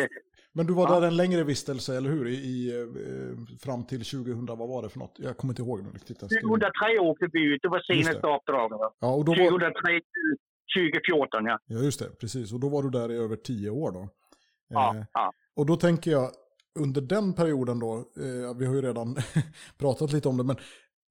men 0.57 0.67
du 0.67 0.73
var 0.73 0.89
ja. 0.89 1.01
där 1.01 1.07
en 1.07 1.17
längre 1.17 1.45
vistelse, 1.45 1.97
eller 1.97 2.11
hur? 2.11 2.29
I, 2.29 2.35
i 2.35 2.83
uh, 2.83 3.59
fram 3.61 3.85
till 3.85 4.05
2000, 4.05 4.47
vad 4.47 4.59
var 4.59 4.83
det 4.83 4.89
för 4.89 4.99
något? 4.99 5.17
Jag 5.17 5.37
kommer 5.37 5.53
inte 5.53 5.63
ihåg 5.63 5.83
nu 5.83 5.91
riktigt. 5.91 6.21
2003 6.21 6.99
åkte 7.01 7.29
vi 7.33 7.45
ut, 7.45 7.63
det 7.63 7.69
var 7.69 7.81
senaste 7.81 8.27
uppdraget. 8.27 8.79
Ja, 9.01 9.15
och 9.15 9.25
då 9.25 9.35
2003 9.35 9.73
till 9.91 10.37
2014, 10.77 11.47
ja. 11.47 11.59
Ja, 11.67 11.79
just 11.79 12.01
det, 12.01 12.11
precis. 12.21 12.53
Och 12.53 12.61
då 12.61 12.69
var 12.69 12.83
du 12.83 12.91
där 12.91 13.13
i 13.13 13.17
över 13.17 13.37
tio 13.37 13.71
år 13.71 13.93
då? 13.93 14.09
Ja, 14.69 14.97
eh, 14.97 15.05
ja. 15.13 15.33
Och 15.57 15.67
då 15.67 15.77
tänker 15.77 16.11
jag, 16.11 16.31
under 16.79 17.01
den 17.01 17.33
perioden 17.33 17.79
då, 17.79 17.95
eh, 17.97 18.57
vi 18.59 18.67
har 18.67 18.75
ju 18.75 18.83
redan 18.83 19.17
pratat 19.79 20.13
lite 20.13 20.29
om 20.29 20.37
det, 20.37 20.45
men 20.45 20.57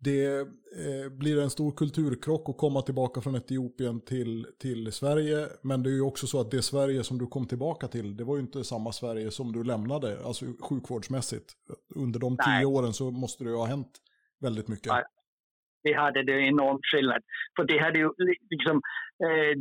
det 0.04 0.40
eh, 0.40 1.10
blir 1.20 1.42
en 1.42 1.50
stor 1.50 1.72
kulturkrock 1.72 2.50
att 2.50 2.58
komma 2.58 2.82
tillbaka 2.82 3.22
från 3.22 3.36
Etiopien 3.36 4.02
till, 4.02 4.48
till 4.62 4.92
Sverige. 4.92 5.48
Men 5.62 5.84
det 5.84 5.90
är 5.90 5.94
ju 5.94 6.02
också 6.02 6.28
så 6.28 6.42
att 6.42 6.52
det 6.52 6.62
Sverige 6.62 7.04
som 7.04 7.18
du 7.18 7.28
kom 7.28 7.48
tillbaka 7.48 7.88
till, 7.88 8.18
det 8.18 8.24
var 8.24 8.36
ju 8.36 8.42
inte 8.42 8.64
samma 8.64 8.92
Sverige 8.92 9.32
som 9.32 9.52
du 9.52 9.64
lämnade, 9.64 10.26
alltså 10.26 10.46
sjukvårdsmässigt. 10.70 11.54
Under 11.96 12.20
de 12.20 12.38
Nej. 12.40 12.60
tio 12.60 12.66
åren 12.66 12.94
så 12.94 13.12
måste 13.12 13.44
det 13.44 13.50
ju 13.50 13.56
ha 13.56 13.66
hänt 13.66 13.92
väldigt 14.42 14.68
mycket. 14.68 14.88
Nej. 14.88 15.04
Det 15.84 15.94
hade 15.94 16.24
det 16.24 16.40
enormt 16.40 16.86
skillnad. 16.94 17.22
För 17.56 17.64
det 17.64 17.80
hade 17.80 18.00
ju 18.00 18.10
liksom, 18.50 18.82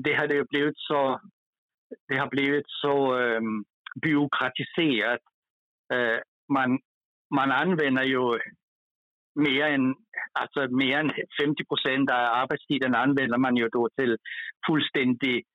det 0.04 0.14
hade 0.14 0.34
ju 0.34 0.44
blivit 0.44 0.78
så, 0.78 1.20
det 2.08 2.16
har 2.16 2.30
blivit 2.30 2.64
så 2.66 3.14
byråkratiserat 4.02 5.20
Eh, 5.92 6.20
man, 6.48 6.78
man 7.34 7.50
använder 7.52 8.02
ju 8.02 8.38
mer 9.34 9.64
än, 9.64 9.94
alltså 10.32 10.74
mer 10.74 10.98
än 10.98 11.12
50 11.40 11.64
procent 11.64 12.10
av 12.10 12.16
arbetstiden 12.16 12.94
använder 12.94 13.38
man 13.38 13.56
ju 13.56 13.68
då 13.68 13.88
till 13.96 14.16
fullständigt 14.66 15.46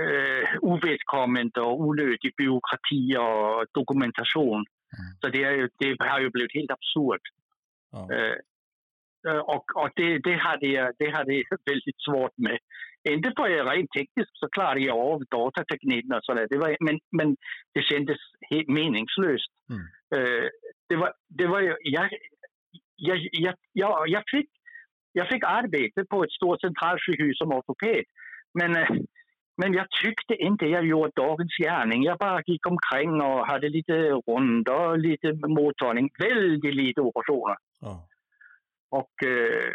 eh, 0.00 0.58
ovedkommande 0.60 1.60
och 1.60 1.80
onödig 1.80 2.32
byråkrati 2.36 3.16
och 3.16 3.66
dokumentation. 3.72 4.64
Mm. 4.98 5.10
Så 5.20 5.28
det, 5.28 5.44
är 5.44 5.52
ju, 5.52 5.68
det 5.78 5.96
har 5.98 6.20
ju 6.20 6.30
blivit 6.30 6.54
helt 6.54 6.70
absurt. 6.70 7.26
Ja. 7.92 8.08
Eh, 8.14 8.36
och, 9.54 9.64
och 9.76 9.90
det, 9.96 10.18
det, 10.18 10.36
hade 10.36 10.66
jag, 10.66 10.94
det 10.98 11.10
hade 11.10 11.34
jag 11.34 11.58
väldigt 11.64 12.00
svårt 12.06 12.36
med. 12.36 12.58
Inte 13.10 13.32
för 13.36 13.58
att 13.58 13.76
rent 13.76 13.90
tekniskt 13.90 14.38
så 14.38 14.48
klarade 14.48 14.80
jag 14.80 14.98
av 14.98 15.24
datatekniken 15.30 16.12
och 16.12 16.24
sådär. 16.24 16.46
Det 16.50 16.58
var, 16.58 16.76
men, 16.80 16.98
men 17.10 17.36
det 17.74 17.82
kändes 17.82 18.18
helt 18.50 18.68
meningslöst. 18.68 19.52
Mm. 19.70 19.82
Uh, 20.16 20.48
det 20.88 20.96
var, 20.96 21.12
det 21.28 21.46
var, 21.46 21.60
jag, 21.82 22.08
jag, 22.98 23.28
jag, 23.32 23.54
jag, 23.72 24.08
jag, 24.08 24.22
fick, 24.30 24.50
jag 25.12 25.28
fick 25.28 25.44
arbete 25.44 26.04
på 26.04 26.24
ett 26.24 26.32
stort 26.32 26.60
centralsjukhus 26.60 27.38
som 27.38 27.52
ortoped. 27.52 28.04
Men, 28.54 28.76
uh, 28.76 29.00
men 29.56 29.72
jag 29.72 29.86
tyckte 30.04 30.34
inte 30.34 30.66
jag 30.66 30.86
gjorde 30.86 31.12
dagens 31.16 31.56
gärning. 31.56 32.02
Jag 32.02 32.18
bara 32.18 32.42
gick 32.46 32.66
omkring 32.66 33.20
och 33.20 33.46
hade 33.46 33.68
lite 33.68 33.92
rundor, 33.92 34.96
lite 34.96 35.32
mottagning, 35.32 36.10
väldigt 36.18 36.74
lite 36.74 37.00
operationer. 37.00 37.56
Oh. 37.80 38.00
Och, 38.90 39.12
uh, 39.26 39.72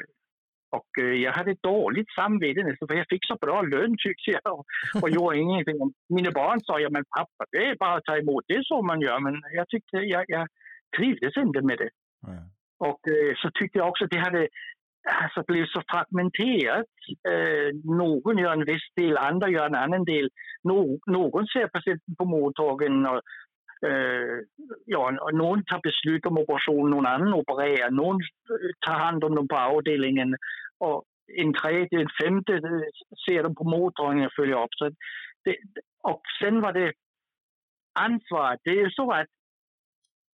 och 0.78 1.04
eh, 1.04 1.14
jag 1.26 1.34
hade 1.34 1.56
dåligt 1.62 2.12
samvete 2.20 2.64
nästan, 2.64 2.88
för 2.88 2.96
jag 2.96 3.10
fick 3.10 3.26
så 3.26 3.36
bra 3.36 3.62
lön 3.62 3.96
tyckte 3.98 4.32
jag. 4.32 4.54
Och, 4.54 4.66
och 5.02 5.10
gjorde 5.16 5.38
ingenting. 5.38 5.94
Mina 6.10 6.32
barn 6.32 6.60
sa, 6.62 6.80
ja 6.80 6.90
men 6.90 7.06
pappa, 7.18 7.46
det 7.52 7.58
är 7.58 7.76
bara 7.76 7.96
att 7.98 8.06
ta 8.06 8.18
emot, 8.18 8.44
det 8.48 8.54
är 8.54 8.64
så 8.64 8.82
man 8.82 9.02
gör. 9.02 9.20
Men 9.20 9.42
jag 9.52 9.68
tyckte, 9.70 9.98
jag, 9.98 10.24
jag 10.28 10.48
trivdes 10.98 11.38
inte 11.38 11.62
med 11.62 11.78
det. 11.78 11.90
Mm. 12.28 12.44
Och 12.88 13.02
eh, 13.14 13.34
så 13.42 13.50
tyckte 13.54 13.78
jag 13.80 13.90
också 13.90 14.04
att 14.04 14.12
det 14.12 14.26
hade 14.28 14.48
alltså, 15.24 15.44
blivit 15.48 15.72
så 15.72 15.82
fragmenterat. 15.92 16.94
Eh, 17.32 17.70
någon 17.84 18.38
gör 18.38 18.54
en 18.54 18.66
viss 18.66 18.88
del, 18.96 19.18
andra 19.18 19.50
gör 19.50 19.66
en 19.66 19.76
annan 19.76 20.06
del. 20.06 20.30
No, 20.64 21.00
någon 21.06 21.48
ser 21.48 21.68
patienten 21.68 22.16
på 22.16 22.26
mottagningen 22.26 23.06
och 23.06 23.22
eh, 23.90 24.38
ja, 24.86 25.12
någon 25.34 25.64
tar 25.66 25.82
beslut 25.84 26.26
om 26.26 26.38
operation, 26.38 26.90
någon 26.90 27.06
annan 27.06 27.34
opererar, 27.34 27.90
någon 27.90 28.16
eh, 28.16 28.72
tar 28.88 29.00
hand 29.06 29.24
om 29.24 29.36
dem 29.36 29.48
på 29.48 29.58
avdelningen 29.58 30.36
och 30.80 31.04
en 31.42 31.54
tredje, 31.54 32.02
en 32.02 32.10
femte 32.22 32.54
eh, 32.54 32.90
ser 33.26 33.44
dem 33.44 33.56
på 33.56 33.64
mottagningen 33.64 34.26
och 34.28 34.36
följer 34.36 34.64
upp. 34.64 34.74
Så 34.74 34.90
det, 35.46 35.58
och 36.04 36.22
sen 36.42 36.62
var 36.62 36.74
det 36.74 36.94
ansvaret. 38.00 38.60
Det 38.64 38.82
är 38.82 38.90
så 38.90 39.12
att 39.12 39.28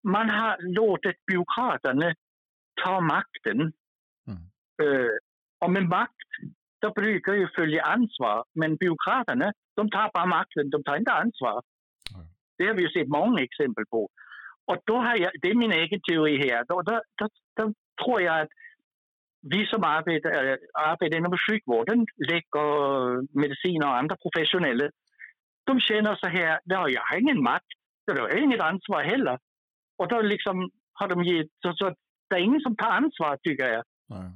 man 0.04 0.30
har 0.30 0.56
låtit 0.60 1.26
byråkraterna 1.26 2.14
ta 2.84 3.00
makten. 3.00 3.60
Mm. 4.28 4.42
Uh, 4.82 5.10
och 5.60 5.70
med 5.70 5.88
makt, 5.88 6.30
då 6.80 6.92
brukar 6.92 7.32
ju 7.32 7.48
följa 7.56 7.82
ansvar. 7.82 8.44
Men 8.54 8.76
byråkraterna, 8.76 9.52
de 9.76 9.90
tar 9.90 10.10
bara 10.14 10.26
makten, 10.26 10.70
de 10.70 10.82
tar 10.82 10.96
inte 10.96 11.12
ansvar. 11.12 11.62
Mm. 12.14 12.26
Det 12.58 12.66
har 12.66 12.74
vi 12.74 12.82
ju 12.82 12.90
sett 12.90 13.08
många 13.08 13.42
exempel 13.42 13.84
på. 13.90 14.08
Och 14.64 14.76
då 14.84 14.96
har 14.96 15.16
jag, 15.16 15.32
det 15.42 15.50
är 15.50 15.54
min 15.54 15.72
egen 15.72 16.00
teori 16.00 16.50
här, 16.50 16.64
då, 16.68 16.82
då, 16.82 17.02
då, 17.18 17.28
då 17.56 17.72
tror 18.04 18.22
jag 18.22 18.40
att 18.40 18.48
vi 19.42 19.66
som 19.66 19.84
arbetar, 19.84 20.58
arbetar 20.74 21.16
inom 21.16 21.36
sjukvården, 21.48 22.06
läkare, 22.16 23.26
mediciner 23.32 23.86
och 23.86 23.96
andra 23.96 24.16
professionella, 24.16 24.90
de 25.64 25.80
känner 25.80 26.14
så 26.14 26.26
här, 26.26 26.60
ja, 26.64 26.88
jag 26.88 27.02
har 27.02 27.16
ingen 27.20 27.42
makt, 27.42 27.66
jag 28.04 28.16
har 28.16 28.42
inget 28.42 28.60
ansvar 28.60 29.02
heller. 29.02 29.38
Och 29.98 30.08
då 30.08 30.20
liksom 30.22 30.70
har 30.92 31.08
de 31.08 31.24
gett, 31.24 31.48
så, 31.62 31.72
så 31.74 31.94
det 32.30 32.36
är 32.36 32.40
ingen 32.40 32.60
som 32.60 32.76
tar 32.76 32.90
ansvar 32.90 33.36
tycker 33.42 33.68
jag. 33.68 33.84
Mm. 34.10 34.32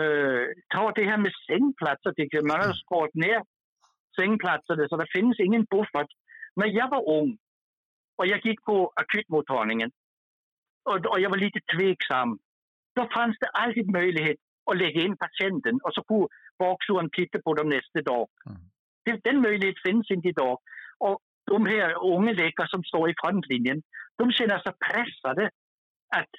Uh, 0.00 0.46
ta 0.68 0.92
det 0.92 1.04
här 1.04 1.16
med 1.16 1.32
sängplatser, 1.46 2.12
jag. 2.16 2.44
man 2.46 2.60
har 2.60 2.72
skurit 2.72 3.14
ner 3.14 3.42
sängplatserna 4.16 4.88
så 4.88 4.96
det 4.96 5.06
finns 5.12 5.40
ingen 5.40 5.64
buffert. 5.64 6.10
När 6.56 6.66
jag 6.66 6.90
var 6.90 7.18
ung 7.20 7.38
och 8.16 8.26
jag 8.26 8.46
gick 8.46 8.62
på 8.64 8.92
akutmottagningen 8.96 9.90
och, 10.84 11.06
och 11.06 11.20
jag 11.20 11.30
var 11.30 11.36
lite 11.36 11.60
tveksam 11.76 12.38
då 12.94 13.08
fanns 13.14 13.36
det 13.40 13.46
alltid 13.46 13.90
möjlighet 13.90 14.36
att 14.70 14.76
lägga 14.76 15.00
in 15.02 15.16
patienten 15.16 15.80
och 15.82 15.94
så 15.94 16.02
kunde 16.02 16.28
baksuren 16.58 17.10
titta 17.12 17.38
på 17.44 17.54
dem 17.54 17.68
nästa 17.68 18.00
dag. 18.02 18.28
Mm. 18.46 19.20
Den 19.24 19.40
möjligheten 19.40 19.82
finns 19.84 20.10
inte 20.10 20.28
idag. 20.28 20.58
Och 20.98 21.18
de 21.44 21.66
här 21.66 22.04
unga 22.04 22.32
läkare 22.32 22.68
som 22.68 22.84
står 22.84 23.10
i 23.10 23.14
frontlinjen, 23.20 23.82
de 24.16 24.32
känner 24.32 24.58
sig 24.58 24.72
pressade 24.90 25.50
att 26.16 26.32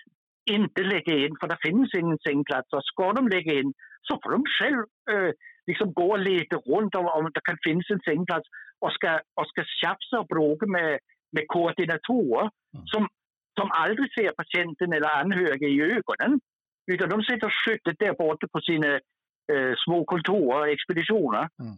inte 0.45 0.81
lägga 0.83 1.13
in, 1.17 1.35
för 1.39 1.47
det 1.47 1.57
finns 1.61 1.93
ingen 1.95 2.17
sängplats. 2.27 2.73
Och 2.73 2.83
ska 2.83 3.13
de 3.13 3.27
lägga 3.27 3.53
in 3.59 3.73
så 4.01 4.19
får 4.23 4.31
de 4.31 4.43
själv 4.59 4.83
äh, 5.11 5.31
liksom 5.67 5.93
gå 5.93 6.11
och 6.11 6.19
leta 6.19 6.55
runt 6.55 6.95
om, 6.95 7.05
om 7.05 7.31
det 7.33 7.41
kan 7.43 7.57
finnas 7.63 7.89
en 7.89 7.99
sängplats 7.99 8.47
och 8.79 8.91
ska, 8.91 9.19
och 9.39 9.47
ska 9.47 9.63
tjafsa 9.81 10.19
och 10.19 10.27
bråka 10.27 10.65
med, 10.65 10.99
med 11.31 11.45
koordinatorer 11.47 12.49
mm. 12.73 12.85
som 12.85 13.07
som 13.59 13.71
aldrig 13.71 14.13
ser 14.13 14.31
patienten 14.31 14.93
eller 14.93 15.09
anhöriga 15.21 15.67
i 15.67 15.81
ögonen. 15.81 16.39
Utan 16.91 17.09
de 17.09 17.23
sitter 17.23 17.49
skyttet 17.49 17.95
där 17.99 18.13
borta 18.13 18.47
på 18.53 18.59
sina 18.61 18.91
eh, 19.53 19.73
små 19.85 20.05
kontor 20.05 20.55
och 20.57 20.69
expeditioner. 20.69 21.49
Mm. 21.63 21.77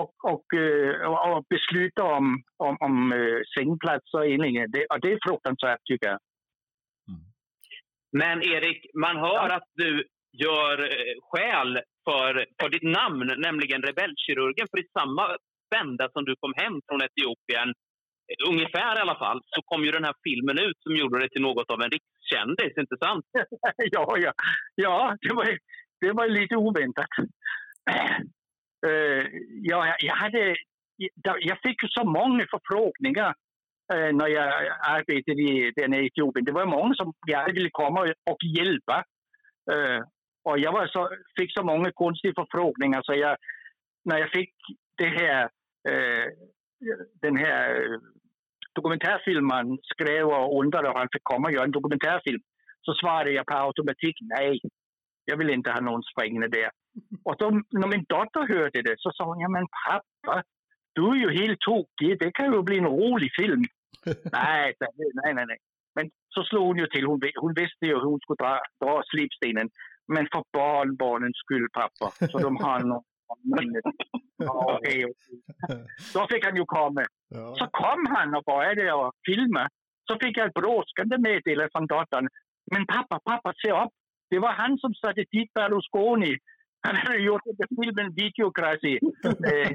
Och, 0.00 0.14
och, 0.32 0.46
eh, 0.54 0.94
och, 1.30 1.44
beslutar 1.50 2.04
om, 2.18 2.42
om, 2.56 2.76
om 2.80 3.12
eh, 3.12 3.40
sängplatser 3.56 4.18
och 4.18 4.70
det, 4.74 4.86
och 4.90 5.00
det 5.00 5.12
är 5.12 5.18
fruktansvärt 5.28 5.84
tycker 5.84 6.08
jag. 6.08 6.18
Men 8.12 8.42
Erik, 8.42 8.86
man 8.94 9.16
hör 9.16 9.48
att 9.56 9.68
du 9.74 10.04
gör 10.32 10.82
eh, 10.82 11.14
skäl 11.22 11.80
för, 12.04 12.46
för 12.60 12.68
ditt 12.68 12.82
namn, 12.82 13.32
nämligen 13.38 13.82
rebellkirurgen. 13.82 14.66
För 14.70 14.80
i 14.80 14.88
samma 14.98 15.36
vända 15.70 16.08
som 16.12 16.24
du 16.24 16.34
kom 16.40 16.52
hem 16.56 16.80
från 16.86 17.02
Etiopien 17.02 17.74
ungefär 18.48 18.98
i 18.98 19.00
alla 19.00 19.18
fall, 19.18 19.40
så 19.46 19.62
kom 19.62 19.84
ju 19.84 19.90
den 19.90 20.04
här 20.04 20.14
filmen 20.24 20.58
ut 20.58 20.78
som 20.82 20.96
gjorde 20.96 21.18
det 21.18 21.28
till 21.28 21.42
något 21.42 21.70
av 21.70 21.82
en 21.82 21.90
rikskändis, 21.90 22.78
inte 22.78 22.96
sant? 23.04 23.24
ja, 23.76 24.18
ja. 24.18 24.32
ja 24.74 25.16
det, 25.20 25.34
var, 25.34 25.58
det 26.00 26.12
var 26.12 26.28
lite 26.28 26.56
oväntat. 26.56 27.06
Uh, 28.86 29.26
ja, 29.62 29.96
jag, 29.98 30.14
hade, 30.14 30.56
jag 31.40 31.58
fick 31.62 31.76
så 31.88 32.04
många 32.04 32.46
förfrågningar 32.50 33.34
uh, 33.94 34.12
när 34.18 34.28
jag 34.28 34.48
arbetade 34.80 35.42
i 35.42 35.72
den 35.76 35.94
i 35.94 36.06
Etiopien. 36.06 36.44
Det 36.44 36.52
var 36.52 36.66
många 36.66 36.94
som 36.94 37.12
gärna 37.30 37.52
ville 37.52 37.70
komma 37.70 38.00
och 38.30 38.44
hjälpa. 38.44 39.04
Uh, 39.72 40.02
och 40.44 40.58
jag 40.58 40.72
var 40.72 40.86
så, 40.86 41.08
fick 41.38 41.52
så 41.52 41.62
många 41.62 41.92
konstiga 41.92 42.34
förfrågningar 42.34 43.02
så 43.02 43.14
jag, 43.14 43.36
när 44.04 44.18
jag 44.18 44.30
fick 44.30 44.54
det 44.96 45.08
här 45.08 45.42
eh, 45.88 46.26
den 47.22 47.36
här 47.36 47.98
dokumentärfilmen 48.74 49.78
skrev 49.82 50.26
och 50.26 50.60
undrade 50.60 50.88
om 50.88 50.96
han 50.96 51.08
fick 51.12 51.24
komma 51.24 51.48
och 51.48 51.54
göra 51.54 51.64
en 51.64 51.78
dokumentärfilm 51.78 52.42
så 52.82 52.94
svarade 52.94 53.30
jag 53.30 53.46
på 53.46 53.54
automatik 53.54 54.16
nej. 54.20 54.60
Jag 55.24 55.36
vill 55.36 55.50
inte 55.50 55.70
ha 55.70 55.80
någon 55.80 56.02
springande 56.02 56.48
där. 56.48 56.70
Och 57.24 57.36
då, 57.38 57.50
när 57.50 57.88
min 57.88 58.04
dotter 58.08 58.54
hörde 58.54 58.82
det 58.82 58.94
så 58.98 59.10
sa 59.12 59.24
hon, 59.24 59.40
ja 59.40 59.48
men 59.48 59.66
pappa, 59.86 60.42
du 60.92 61.02
är 61.10 61.14
ju 61.14 61.30
helt 61.40 61.60
tokig, 61.60 62.18
det 62.20 62.32
kan 62.32 62.52
ju 62.52 62.62
bli 62.62 62.78
en 62.78 62.84
rolig 62.84 63.30
film. 63.40 63.62
nej, 64.32 64.74
nej, 65.24 65.34
nej, 65.34 65.46
nej. 65.46 65.58
Men 65.94 66.10
så 66.34 66.42
slog 66.42 66.66
hon 66.66 66.78
ju 66.78 66.86
till, 66.86 67.06
hon, 67.06 67.20
hon 67.40 67.54
visste 67.54 67.84
ju 67.86 67.94
hur 67.94 68.10
hon 68.12 68.20
skulle 68.20 68.42
dra, 68.44 68.60
dra 68.82 69.02
slipstenen. 69.10 69.68
Men 70.14 70.24
för 70.32 70.42
barnbarnens 70.52 71.38
skull 71.44 71.68
pappa, 71.72 72.26
så 72.30 72.38
de 72.38 72.56
har 72.56 72.80
någon 72.80 73.04
minnet. 73.56 73.84
Ja, 74.36 74.54
okay, 74.78 75.04
okay. 75.04 75.36
Då 76.14 76.26
fick 76.30 76.44
han 76.44 76.56
ju 76.56 76.64
komma. 76.64 77.04
Ja. 77.28 77.54
Så 77.58 77.66
kom 77.80 78.06
han 78.16 78.34
och 78.34 78.44
började 78.44 79.06
att 79.06 79.14
filma. 79.26 79.68
Så 80.06 80.18
fick 80.22 80.36
jag 80.38 80.46
ett 80.48 80.60
brådskande 80.60 81.18
meddelande 81.18 81.70
från 81.72 81.86
dottern. 81.86 82.28
Men 82.72 82.86
pappa, 82.86 83.20
pappa, 83.24 83.52
se 83.62 83.70
upp. 83.72 83.94
Det 84.30 84.38
var 84.38 84.52
han 84.52 84.78
som 84.78 84.94
satte 84.94 85.24
dit 85.32 85.52
Berlusconi 85.54 86.36
han 86.86 86.96
hade 86.96 87.18
gjort 87.18 87.42
filmen 87.80 88.08
Videokrasi 88.20 88.94
eh, 89.50 89.72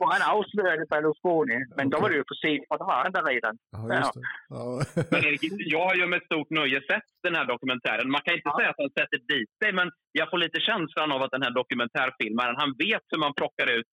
och 0.00 0.08
han 0.12 0.22
avslöjade 0.36 0.84
Berlusconi. 0.90 1.58
Men 1.76 1.90
då 1.90 1.96
var 2.00 2.08
det 2.10 2.16
ju 2.16 2.24
för 2.30 2.38
sent, 2.44 2.64
för 2.68 2.78
då 2.78 2.84
var 2.90 2.98
han 3.02 3.12
där 3.12 3.26
redan. 3.34 3.54
Ja, 3.70 4.12
ja. 4.48 4.66
men 5.10 5.20
Erik, 5.26 5.42
jag 5.74 5.84
har 5.88 5.94
ju 5.94 6.06
med 6.06 6.22
stort 6.28 6.50
nöje 6.50 6.80
sett 6.90 7.08
den 7.26 7.34
här 7.38 7.46
dokumentären. 7.52 8.10
Man 8.10 8.22
kan 8.24 8.34
inte 8.34 8.50
ja. 8.52 8.56
säga 8.58 8.70
att 8.70 8.82
han 8.84 8.94
sätter 8.98 9.20
dit 9.32 9.50
sig, 9.60 9.70
men 9.78 9.88
jag 10.20 10.30
får 10.30 10.38
lite 10.38 10.60
känslan 10.70 11.12
av 11.14 11.20
att 11.22 11.34
den 11.36 11.46
här 11.46 11.54
dokumentärfilmaren, 11.60 12.56
han 12.62 12.72
vet 12.84 13.04
hur 13.10 13.20
man 13.24 13.34
plockar 13.40 13.68
ut 13.78 13.92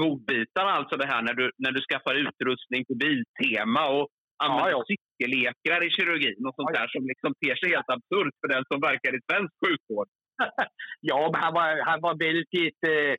godbitarna, 0.00 0.70
alltså 0.78 0.94
det 0.96 1.08
här 1.12 1.22
när 1.22 1.34
du, 1.40 1.44
när 1.62 1.72
du 1.76 1.80
skaffar 1.88 2.14
utrustning 2.24 2.82
på 2.88 2.94
Biltema 3.02 3.82
och 3.96 4.06
använder 4.44 4.72
ja, 4.76 4.82
ja. 4.82 4.88
cykellekrar 4.90 5.80
i 5.86 5.90
kirurgin 5.96 6.42
och 6.46 6.54
sånt 6.56 6.72
ja, 6.72 6.78
där 6.78 6.88
som 6.94 7.02
liksom 7.12 7.30
ter 7.42 7.54
sig 7.60 7.68
helt 7.74 7.90
absurt 7.96 8.34
för 8.40 8.48
den 8.54 8.64
som 8.70 8.78
verkar 8.88 9.12
i 9.18 9.20
svensk 9.28 9.54
sjukvård. 9.62 10.08
ja, 11.00 11.30
han 11.34 11.54
var, 11.54 11.84
han 11.90 12.00
var 12.00 12.14
väldigt, 12.18 12.82
eh, 12.86 13.14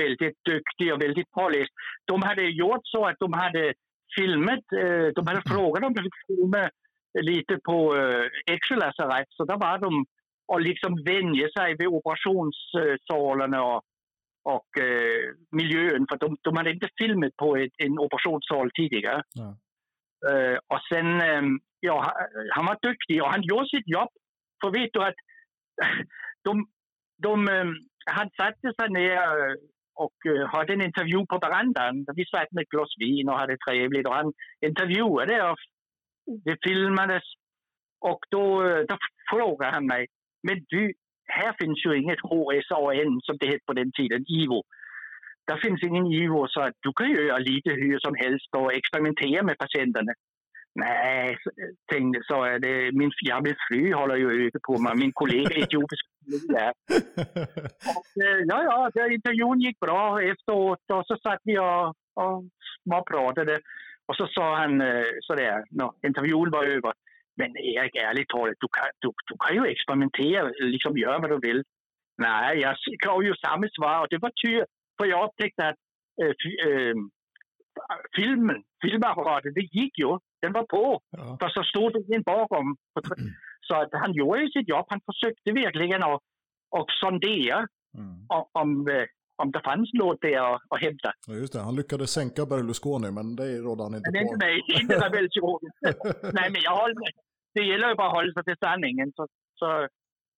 väldigt 0.00 0.38
duktig 0.44 0.92
och 0.92 1.02
väldigt 1.02 1.30
påläst. 1.30 1.72
De 2.04 2.22
hade 2.22 2.42
gjort 2.42 2.80
så 2.82 3.06
att 3.06 3.18
de 3.18 3.32
hade 3.32 3.74
filmet, 4.16 4.64
eh, 4.72 5.06
de 5.14 5.26
hade 5.26 5.42
frågat 5.46 5.84
om 5.84 5.94
de 5.94 6.02
fick 6.02 6.26
filma 6.26 6.70
lite 7.20 7.58
på 7.64 7.96
eh, 7.96 8.54
Eksjö 8.54 8.76
lasarett, 8.76 9.30
så 9.30 9.44
där 9.44 9.56
var 9.56 9.78
de 9.78 10.06
och 10.46 10.60
liksom 10.60 11.02
vänja 11.04 11.48
sig 11.56 11.76
vid 11.78 11.86
operationssalen 11.86 13.54
och, 13.54 13.82
och 14.44 14.78
eh, 14.78 15.34
miljön, 15.50 16.06
för 16.10 16.18
de, 16.18 16.36
de 16.42 16.56
hade 16.56 16.70
inte 16.70 16.88
filmat 16.98 17.36
på 17.36 17.56
ett, 17.56 17.72
en 17.78 17.98
operationssal 17.98 18.70
tidigare. 18.74 19.22
Ja. 19.32 19.56
Eh, 20.30 20.58
och 20.68 20.80
sen, 20.92 21.20
eh, 21.20 21.42
ja, 21.80 22.14
han 22.50 22.66
var 22.66 22.78
duktig 22.82 23.22
och 23.22 23.30
han 23.30 23.42
gjorde 23.42 23.68
sitt 23.68 23.88
jobb. 23.88 24.08
För 24.60 24.70
vet 24.70 24.90
du 24.92 25.02
att 25.04 25.14
de, 26.44 26.66
de, 27.18 27.48
eh, 27.48 27.66
han 28.06 28.30
satte 28.36 28.72
sig 28.80 28.88
ner 28.90 29.16
eh, 29.16 29.54
och 29.94 30.18
eh, 30.26 30.46
hade 30.54 30.72
en 30.72 30.82
intervju 30.82 31.26
på 31.26 31.38
verandan. 31.38 32.06
Vi 32.16 32.24
satt 32.24 32.52
med 32.52 32.62
ett 32.62 32.68
glas 32.68 32.92
vin 32.98 33.28
och 33.28 33.38
hade 33.38 33.56
trevligt 33.56 34.06
och 34.06 34.14
han 34.14 34.32
intervjuade 34.60 35.50
och 35.50 35.58
det 36.44 36.56
filmades. 36.64 37.22
Och 38.00 38.20
då, 38.30 38.62
då 38.88 38.96
frågade 39.30 39.72
han 39.72 39.86
mig, 39.86 40.06
men 40.42 40.64
du, 40.68 40.92
här 41.26 41.52
finns 41.60 41.86
ju 41.86 41.98
inget 41.98 42.20
HSAN 42.20 43.20
som 43.22 43.36
det 43.40 43.46
hette 43.46 43.66
på 43.66 43.72
den 43.72 43.92
tiden, 43.92 44.24
IVO. 44.28 44.62
Där 45.46 45.56
finns 45.64 45.82
ingen 45.82 46.06
IVO 46.06 46.46
så 46.48 46.60
att 46.60 46.74
du 46.80 46.92
kan 46.92 47.10
ju 47.10 47.26
göra 47.26 47.38
lite 47.38 47.70
hur 47.70 47.98
som 47.98 48.14
helst 48.14 48.48
och 48.56 48.72
experimentera 48.72 49.42
med 49.42 49.58
patienterna. 49.58 50.12
Nej, 50.74 51.36
tänkte 51.92 52.20
så 52.24 52.44
är 52.44 52.58
det. 52.58 52.92
Min, 52.92 53.10
jag 53.20 53.42
min 53.42 53.54
fru 53.68 53.94
håller 53.94 54.16
ju 54.16 54.46
öga 54.46 54.60
på 54.66 54.78
mig. 54.78 54.96
Min 54.96 55.12
kollega 55.12 55.54
etiopisk 55.54 56.04
och, 57.96 58.04
ja, 58.46 58.90
ja, 58.94 59.08
intervjun 59.10 59.60
gick 59.60 59.80
bra 59.80 60.22
efteråt 60.22 60.78
och 60.92 61.06
så 61.06 61.16
satt 61.16 61.40
vi 61.44 61.58
och, 61.58 61.88
och 62.14 62.44
småpratade. 62.82 63.60
Och 64.06 64.16
så 64.16 64.26
sa 64.26 64.56
han 64.56 64.82
sådär, 65.20 65.64
när 65.70 65.90
intervjun 66.06 66.50
var 66.50 66.64
över. 66.64 66.92
Men 67.36 67.56
Erik, 67.56 67.96
ärligt 67.96 68.28
talat, 68.28 68.54
du 68.60 68.68
kan, 68.72 68.90
du, 68.98 69.08
du 69.26 69.36
kan 69.38 69.56
ju 69.56 69.70
experimentera, 69.70 70.50
liksom 70.60 70.98
göra 70.98 71.18
vad 71.18 71.30
du 71.30 71.38
vill. 71.48 71.62
Nej, 72.18 72.58
jag 72.58 72.76
gav 73.06 73.24
ju 73.24 73.34
samma 73.34 73.68
svar 73.76 74.00
och 74.00 74.06
det 74.10 74.18
var 74.18 74.30
tur. 74.30 74.64
För 74.98 75.06
jag 75.06 75.28
upptäckte 75.28 75.68
att 75.68 75.76
äh, 76.22 76.28
äh, 76.68 76.94
filmen, 78.16 78.62
filmapparatet, 78.82 79.54
det 79.54 79.60
gick 79.60 79.98
ju. 79.98 80.18
Den 80.42 80.52
var 80.52 80.62
på. 80.62 81.00
Ja. 81.10 81.36
För 81.40 81.48
så 81.48 81.62
stod 81.62 81.92
det 81.92 82.14
en 82.14 82.22
bakom. 82.22 82.76
Så 83.72 83.76
att 83.82 83.92
han 83.92 84.12
gjorde 84.12 84.40
ju 84.40 84.48
sitt 84.48 84.68
jobb. 84.68 84.86
Han 84.88 85.00
försökte 85.10 85.52
verkligen 85.52 86.02
att, 86.02 86.20
att 86.78 86.90
sondera 87.00 87.58
mm. 87.98 88.26
om, 88.52 88.86
om 89.42 89.50
det 89.54 89.60
fanns 89.64 89.90
något 89.92 90.20
där 90.20 90.54
att, 90.54 90.62
att 90.72 90.80
hämta. 90.86 91.10
Ja, 91.26 91.34
just 91.34 91.52
det. 91.52 91.60
Han 91.68 91.76
lyckades 91.80 92.10
sänka 92.10 92.46
Berlusconi, 92.46 93.10
men 93.18 93.36
det 93.36 93.48
rådde 93.66 93.82
han 93.82 93.94
inte 93.94 94.10
men 94.16 94.26
på. 94.26 94.36
Nej, 94.44 94.56
inte 94.80 94.94
rebellkirurgen. 95.06 95.72
nej, 96.38 96.48
men 96.52 96.60
jag 96.68 96.74
håller 96.80 96.98
med. 97.04 97.12
Det 97.54 97.64
gäller 97.70 97.88
ju 97.88 97.94
bara 97.94 98.10
att 98.10 98.18
hålla 98.18 98.32
sig 98.32 98.44
till 98.44 98.62
sanningen. 98.66 99.12
Så, 99.16 99.22
så, 99.60 99.68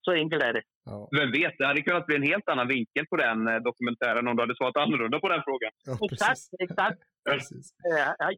så 0.04 0.10
enkelt 0.22 0.42
är 0.42 0.52
det. 0.52 0.64
Ja. 0.90 1.08
Vem 1.18 1.30
vet, 1.38 1.54
det 1.58 1.66
hade 1.66 1.82
kunnat 1.82 2.06
bli 2.06 2.16
en 2.16 2.30
helt 2.32 2.48
annan 2.52 2.68
vinkel 2.68 3.04
på 3.10 3.16
den 3.24 3.38
dokumentären 3.68 4.28
om 4.28 4.36
du 4.36 4.42
hade 4.42 4.56
svarat 4.56 4.76
annorlunda 4.76 5.20
på 5.20 5.28
den 5.34 5.42
frågan. 5.48 5.72
Ja, 5.88 5.94
exakt, 6.10 6.46
exakt. 6.66 7.00
Precis. 7.28 7.66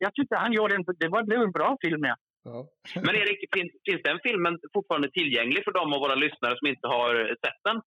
Jag 0.04 0.14
tyckte 0.14 0.36
han 0.36 0.52
gjorde 0.52 0.74
en, 0.74 0.84
det 1.02 1.08
var, 1.08 1.22
blev 1.22 1.40
en 1.42 1.56
bra 1.58 1.76
film, 1.84 2.02
ja. 2.10 2.16
Ja. 2.48 2.58
Men 3.06 3.14
Erik, 3.20 3.40
finns, 3.54 3.72
finns 3.86 4.02
den 4.10 4.20
filmen 4.26 4.54
fortfarande 4.76 5.10
tillgänglig 5.10 5.60
för 5.64 5.72
de 5.78 5.84
av 5.94 6.00
våra 6.04 6.16
lyssnare 6.24 6.54
som 6.58 6.66
inte 6.72 6.86
har 6.96 7.12
sett 7.44 7.60
den? 7.68 7.78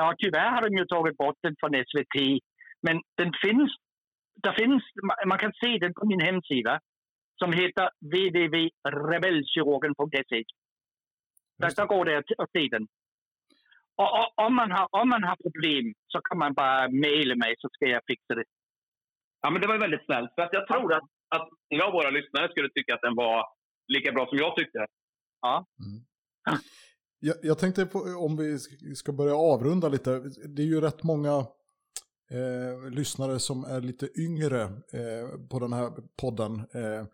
Ja, 0.00 0.06
tyvärr 0.18 0.50
har 0.54 0.62
de 0.66 0.70
ju 0.80 0.84
tagit 0.86 1.16
bort 1.16 1.38
den 1.42 1.54
från 1.60 1.72
SVT. 1.88 2.16
Men 2.86 2.96
den 3.20 3.30
finns, 3.44 3.70
där 4.42 4.52
finns, 4.52 4.82
man 5.26 5.38
kan 5.38 5.52
se 5.62 5.78
den 5.78 5.94
på 5.94 6.06
min 6.06 6.20
hemsida 6.20 6.80
som 7.40 7.52
heter 7.52 7.90
www.rebellkirurgen.se. 8.14 10.44
Där, 11.58 11.70
där 11.76 11.86
går 11.86 12.04
det 12.04 12.18
att 12.18 12.52
se 12.52 12.68
den. 12.70 12.86
Och, 14.00 14.10
och, 14.18 14.28
om, 14.46 14.54
man 14.54 14.70
har, 14.70 14.88
om 14.90 15.08
man 15.08 15.24
har 15.24 15.36
problem 15.36 15.94
så 16.08 16.20
kan 16.20 16.38
man 16.38 16.54
bara 16.54 16.88
mejla 16.88 17.34
mig 17.34 17.54
så 17.58 17.68
ska 17.72 17.86
jag 17.86 18.02
fixa 18.06 18.34
det. 18.34 18.44
Ja, 19.42 19.50
men 19.50 19.60
det 19.60 19.68
var 19.68 19.78
väldigt 19.78 20.04
snällt. 20.04 20.30
För 20.34 20.42
att 20.42 20.52
jag 20.52 20.68
tror 20.68 20.94
att, 20.94 21.08
att 21.36 21.48
många 21.70 21.84
av 21.84 21.92
våra 21.92 22.10
lyssnare 22.10 22.50
skulle 22.50 22.68
tycka 22.68 22.94
att 22.94 23.06
den 23.08 23.14
var 23.14 23.44
lika 23.88 24.12
bra 24.12 24.26
som 24.26 24.38
jag 24.38 24.56
tyckte. 24.56 24.78
Ja. 25.40 25.66
Mm. 25.84 26.04
Jag, 27.20 27.36
jag, 27.42 27.58
tänkte 27.58 27.86
på, 27.86 27.98
om 27.98 28.36
vi 28.36 28.58
ska 28.94 29.12
börja 29.12 29.36
avrunda 29.36 29.88
lite. 29.88 30.10
Det 30.48 30.62
är 30.62 30.66
ju 30.66 30.80
rätt 30.80 31.02
många 31.02 31.46
eh, 32.30 32.90
lyssnare 32.90 33.38
som 33.38 33.64
är 33.64 33.80
lite 33.80 34.08
yngre 34.20 34.62
eh, 34.62 35.48
på 35.50 35.58
den 35.58 35.72
här 35.72 35.90
podden. 36.16 36.54
Eh, 36.54 37.06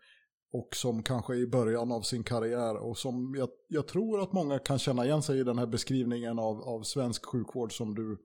och 0.52 0.68
som 0.76 1.02
kanske 1.02 1.34
är 1.34 1.38
i 1.38 1.46
början 1.46 1.92
av 1.92 2.00
sin 2.00 2.24
karriär 2.24 2.76
och 2.76 2.98
som 2.98 3.34
jag, 3.38 3.48
jag, 3.68 3.88
tror 3.88 4.22
att 4.22 4.32
många 4.32 4.58
kan 4.58 4.78
känna 4.78 5.04
igen 5.04 5.22
sig 5.22 5.38
i 5.38 5.44
den 5.44 5.58
här 5.58 5.66
beskrivningen 5.66 6.38
av, 6.38 6.62
av 6.62 6.82
svensk 6.82 7.26
sjukvård 7.26 7.76
som 7.76 7.94
du, 7.94 8.18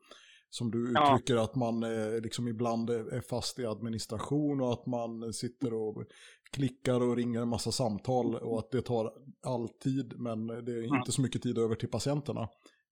som 0.50 0.72
du 0.72 0.92
uttrycker 0.92 1.36
ja. 1.36 1.44
att 1.44 1.56
man 1.56 1.84
eh, 1.84 2.22
liksom 2.22 2.48
ibland 2.48 2.90
är 2.90 3.22
fast 3.22 3.60
i 3.60 3.66
administration 3.66 4.62
och 4.62 4.74
att 4.74 4.86
man 4.86 5.34
sitter 5.34 5.74
och 5.74 6.04
klickar 6.52 7.02
och 7.02 7.16
ringer 7.16 7.42
en 7.42 7.50
massa 7.50 7.72
samtal 7.72 8.36
och 8.36 8.60
att 8.60 8.72
det 8.72 8.82
tar 8.82 9.14
all 9.46 9.70
tid 9.70 10.14
men 10.18 10.48
det 10.48 10.72
är 10.72 10.98
inte 10.98 11.12
så 11.12 11.22
mycket 11.22 11.42
tid 11.42 11.58
över 11.58 11.76
till 11.76 11.90
patienterna. 11.90 12.42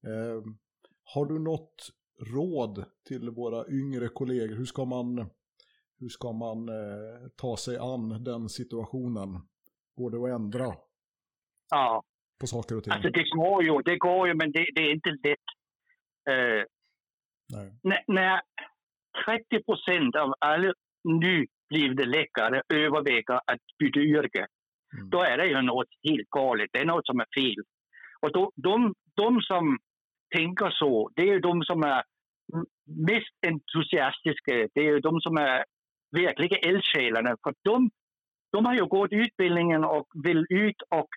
Eh, 0.06 0.42
har 1.14 1.26
du 1.26 1.38
något 1.38 1.90
råd 2.34 2.84
till 3.08 3.30
våra 3.30 3.68
yngre 3.68 4.08
kollegor? 4.08 4.56
Hur 4.56 4.64
ska 4.64 4.84
man 4.84 5.30
hur 5.98 6.08
ska 6.08 6.32
man 6.32 6.68
eh, 6.68 7.28
ta 7.36 7.56
sig 7.56 7.78
an 7.78 8.24
den 8.24 8.48
situationen? 8.48 9.28
Går 9.96 10.10
det 10.10 10.34
att 10.34 10.40
ändra 10.40 10.74
ja. 11.70 12.02
på 12.40 12.46
saker 12.46 12.76
och 12.76 12.84
ting? 12.84 12.92
Alltså 12.92 13.10
det 13.10 13.30
går 13.30 13.62
ju, 13.62 13.82
det 13.82 13.98
går 13.98 14.28
ju 14.28 14.34
men 14.34 14.52
det, 14.52 14.66
det 14.74 14.80
är 14.80 14.92
inte 14.92 15.10
lätt. 15.10 15.38
Eh, 16.28 16.64
när 18.06 18.40
30 19.26 19.64
procent 19.64 20.16
av 20.16 20.34
alla 20.38 20.72
nyblivna 21.70 22.04
läkare 22.04 22.62
överväger 22.68 23.34
att 23.34 23.60
byta 23.78 24.00
yrke, 24.00 24.46
mm. 24.96 25.10
då 25.10 25.22
är 25.22 25.36
det 25.36 25.46
ju 25.46 25.62
något 25.62 25.88
helt 26.08 26.30
galet. 26.30 26.70
Det 26.72 26.78
är 26.78 26.84
något 26.84 27.06
som 27.06 27.20
är 27.20 27.40
fel. 27.40 27.64
Och 28.20 28.32
då, 28.32 28.52
de, 28.56 28.94
de 29.16 29.40
som 29.40 29.78
tänker 30.36 30.70
så, 30.70 31.10
det 31.16 31.22
är 31.22 31.32
ju 31.32 31.40
de 31.40 31.62
som 31.62 31.82
är 31.82 32.02
mest 32.86 33.34
entusiastiska. 33.46 34.68
Det 34.74 34.80
är 34.80 34.92
ju 34.94 35.00
de 35.00 35.20
som 35.20 35.36
är 35.36 35.64
verkliga 36.10 36.56
eldsjälarna. 36.56 37.36
För 37.42 37.54
de, 37.62 37.90
de 38.52 38.64
har 38.66 38.74
ju 38.74 38.86
gått 38.86 39.12
utbildningen 39.12 39.84
och 39.84 40.06
vill 40.24 40.46
ut 40.48 40.82
och, 40.90 41.08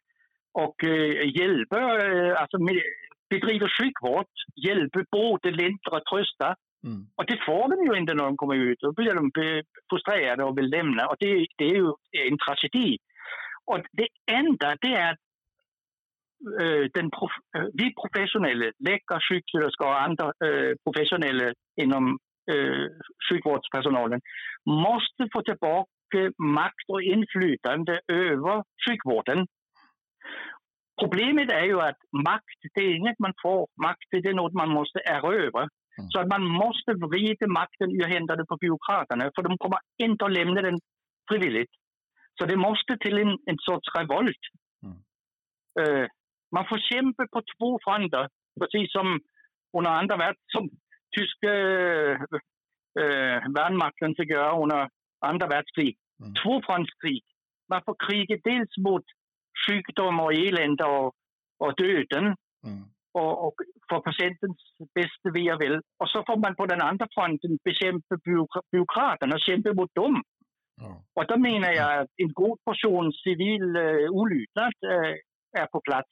och 0.53 0.83
uh, 0.83 1.37
hjälpa, 1.37 1.77
uh, 1.77 2.41
alltså 2.41 2.57
med, 2.59 2.81
bedriva 3.29 3.67
sjukvård, 3.79 4.25
hjälpa, 4.67 5.03
både 5.11 5.51
lindra 5.51 5.99
trösta. 6.11 6.55
Mm. 6.86 7.01
Och 7.15 7.25
det 7.25 7.39
får 7.45 7.69
de 7.69 7.93
ju 7.93 7.99
inte 7.99 8.13
när 8.13 8.23
de 8.23 8.38
kommer 8.38 8.55
ut. 8.55 8.80
Då 8.80 8.91
blir 8.91 9.13
de 9.13 9.32
frustrerade 9.89 10.43
och 10.43 10.57
vill 10.57 10.69
lämna. 10.69 11.07
Och 11.07 11.15
det, 11.19 11.47
det 11.57 11.65
är 11.65 11.75
ju 11.75 11.93
en 12.30 12.38
tragedi. 12.38 12.97
Och 13.65 13.80
det 13.91 14.07
enda 14.32 14.77
det 14.82 14.93
är 14.93 15.11
att 15.11 15.19
eh, 16.61 16.84
den 16.93 17.11
prof 17.11 17.32
eh, 17.57 17.67
vi 17.73 17.93
professionella, 18.01 18.71
läkare, 18.80 19.19
sjuksköterskor 19.30 19.88
och 19.88 20.01
andra 20.01 20.25
eh, 20.25 20.71
professionella 20.84 21.53
inom 21.82 22.17
äh, 22.51 22.86
sjukvårdspersonalen 23.30 24.21
måste 24.65 25.30
få 25.34 25.41
tillbaka 25.41 25.91
makt 26.38 26.88
och 26.88 27.01
inflytande 27.01 27.99
över 28.07 28.63
sjukvården. 28.88 29.47
Problemet 31.01 31.51
är 31.51 31.63
ju 31.63 31.82
att 31.82 31.97
makt, 32.25 32.59
det 32.73 32.82
är 32.82 32.95
inget 32.95 33.19
man 33.19 33.34
får. 33.41 33.67
Makt, 33.82 34.07
det 34.11 34.30
är 34.30 34.34
något 34.34 34.53
man 34.53 34.69
måste 34.69 34.99
erövra. 34.99 35.69
Mm. 35.99 36.09
Så 36.11 36.19
att 36.19 36.27
man 36.27 36.43
måste 36.63 36.91
vrida 36.93 37.47
makten 37.47 37.89
ur 37.91 38.07
händerna 38.13 38.45
på 38.45 38.57
byråkraterna, 38.57 39.31
för 39.35 39.41
de 39.43 39.57
kommer 39.57 39.79
inte 39.97 40.25
att 40.25 40.31
lämna 40.31 40.61
den 40.61 40.79
frivilligt. 41.29 41.71
Så 42.37 42.45
det 42.45 42.57
måste 42.57 42.97
till 42.97 43.17
en, 43.17 43.37
en 43.45 43.57
sorts 43.67 43.87
revolt. 43.97 44.43
Mm. 44.85 44.97
Uh, 45.79 46.07
man 46.55 46.65
får 46.69 46.79
kämpa 46.91 47.27
på 47.33 47.41
två 47.57 47.79
fronter, 47.83 48.29
precis 48.59 48.91
som 48.91 49.19
under 49.77 49.91
andra 49.91 50.17
världskriget, 50.17 50.51
som 50.55 50.69
tyska 51.17 51.51
äh, 53.01 53.53
värnmakten 53.57 54.15
fick 54.17 54.29
göra 54.29 54.61
under 54.63 54.89
andra 55.25 55.47
världskrig. 55.47 55.97
Mm. 56.21 56.33
Tvåfrontskrig. 56.33 57.23
Man 57.69 57.81
får 57.85 57.95
kriga 58.07 58.37
dels 58.43 58.77
mot 58.77 59.05
sjukdom 59.67 60.19
och 60.19 60.33
elände 60.33 60.83
och, 60.83 61.13
och 61.59 61.75
döden 61.77 62.25
mm. 62.65 62.83
Och, 63.20 63.47
och 63.47 63.55
för 63.89 63.99
patientens 63.99 64.57
bästa 64.95 65.28
ve 65.34 65.53
och 65.53 65.61
väl. 65.61 65.82
Och 65.99 66.09
så 66.09 66.24
får 66.28 66.38
man 66.38 66.55
på 66.55 66.65
den 66.65 66.82
andra 66.82 67.07
fronten 67.15 67.57
bekämpa 67.63 68.13
byråkraterna 68.72 69.36
och 69.36 69.45
kämpa 69.47 69.74
mot 69.74 69.95
dem. 69.95 70.15
Mm. 70.82 70.97
Och 71.15 71.26
då 71.28 71.38
menar 71.38 71.72
jag 71.72 71.99
att 71.99 72.11
en 72.24 72.34
god 72.34 72.57
portion 72.65 73.13
civil 73.13 73.63
uh, 73.78 74.09
olydnad 74.09 74.74
uh, 74.93 75.13
är 75.61 75.67
på 75.74 75.82
plats. 75.82 76.09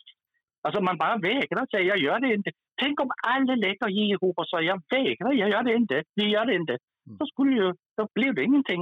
Alltså 0.62 0.82
man 0.82 0.98
bara 0.98 1.18
vägrar 1.18 1.66
säga 1.72 1.84
jag 1.84 1.98
gör 1.98 2.20
det 2.20 2.34
inte. 2.34 2.52
Tänk 2.82 3.00
om 3.02 3.10
alla 3.28 3.56
läkare 3.56 3.92
i 3.92 4.12
Europa 4.12 4.44
sa 4.46 4.62
jag 4.62 4.82
vägrar, 4.90 5.34
jag 5.34 5.50
gör 5.50 5.64
det 5.64 5.76
inte, 5.76 6.04
vi 6.16 6.26
gör 6.30 6.46
det 6.46 6.56
inte. 6.56 6.78
Mm. 7.08 7.18
Då, 7.20 7.26
skulle 7.26 7.52
ju, 7.56 7.74
då 7.98 8.08
blev 8.16 8.36
det 8.36 8.44
ingenting. 8.44 8.82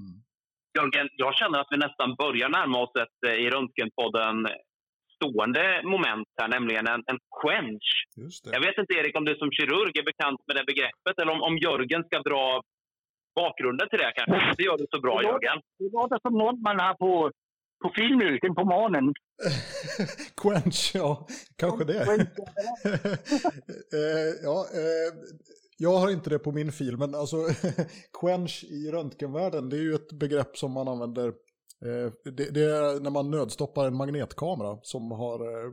Mm. 0.00 0.16
Jörgen, 0.78 1.08
jag 1.16 1.34
känner 1.34 1.58
att 1.60 1.70
vi 1.70 1.76
nästan 1.76 2.14
börjar 2.14 2.48
närma 2.48 2.78
oss 2.78 2.94
ett 3.04 3.18
eh, 3.26 3.38
i 3.44 3.50
Röntgenpodden 3.50 4.36
stående 5.22 5.82
moment 5.84 6.28
här, 6.40 6.48
nämligen 6.48 6.86
en, 6.86 7.02
en 7.06 7.18
quench. 7.40 7.88
Jag 8.54 8.60
vet 8.60 8.78
inte, 8.78 8.94
Erik, 8.94 9.16
om 9.16 9.24
du 9.24 9.34
som 9.36 9.50
kirurg 9.52 9.98
är 9.98 10.04
bekant 10.04 10.40
med 10.46 10.56
det 10.56 10.64
begreppet 10.72 11.18
eller 11.20 11.32
om, 11.32 11.42
om 11.42 11.58
Jörgen 11.58 12.04
ska 12.04 12.18
dra 12.30 12.62
bakgrunden 13.34 13.88
till 13.88 13.98
det 13.98 14.12
kanske. 14.16 14.54
Det 14.56 14.62
gör 14.68 14.78
du 14.78 14.86
så 14.90 15.00
bra, 15.00 15.16
det 15.16 15.22
låter, 15.22 15.32
Jörgen. 15.32 15.58
Det 15.78 15.90
låter 15.92 16.18
som 16.22 16.34
något 16.38 16.60
man 16.60 16.80
har 16.80 16.94
på, 16.94 17.30
på 17.82 17.92
filmmjölken 17.98 18.54
på 18.54 18.64
morgonen. 18.64 19.14
quench, 20.42 20.90
ja, 20.94 21.26
kanske 21.56 21.84
det. 21.84 22.02
eh, 23.98 24.32
ja, 24.42 24.56
eh, 24.80 25.10
jag 25.78 25.96
har 25.98 26.10
inte 26.10 26.30
det 26.30 26.38
på 26.38 26.52
min 26.52 26.72
fil, 26.72 26.96
men 26.96 27.14
alltså 27.14 27.36
quench 28.20 28.64
i 28.64 28.90
röntgenvärlden, 28.90 29.68
det 29.68 29.76
är 29.76 29.80
ju 29.80 29.94
ett 29.94 30.12
begrepp 30.12 30.56
som 30.56 30.72
man 30.72 30.88
använder. 30.88 31.32
Eh, 31.84 32.32
det, 32.32 32.50
det, 32.50 32.64
är 32.64 33.00
när 33.00 33.10
man 33.10 33.30
nödstoppar 33.30 33.86
en 33.86 33.96
magnetkamera 33.96 34.78
som 34.82 35.10
har, 35.10 35.40
eh, 35.40 35.72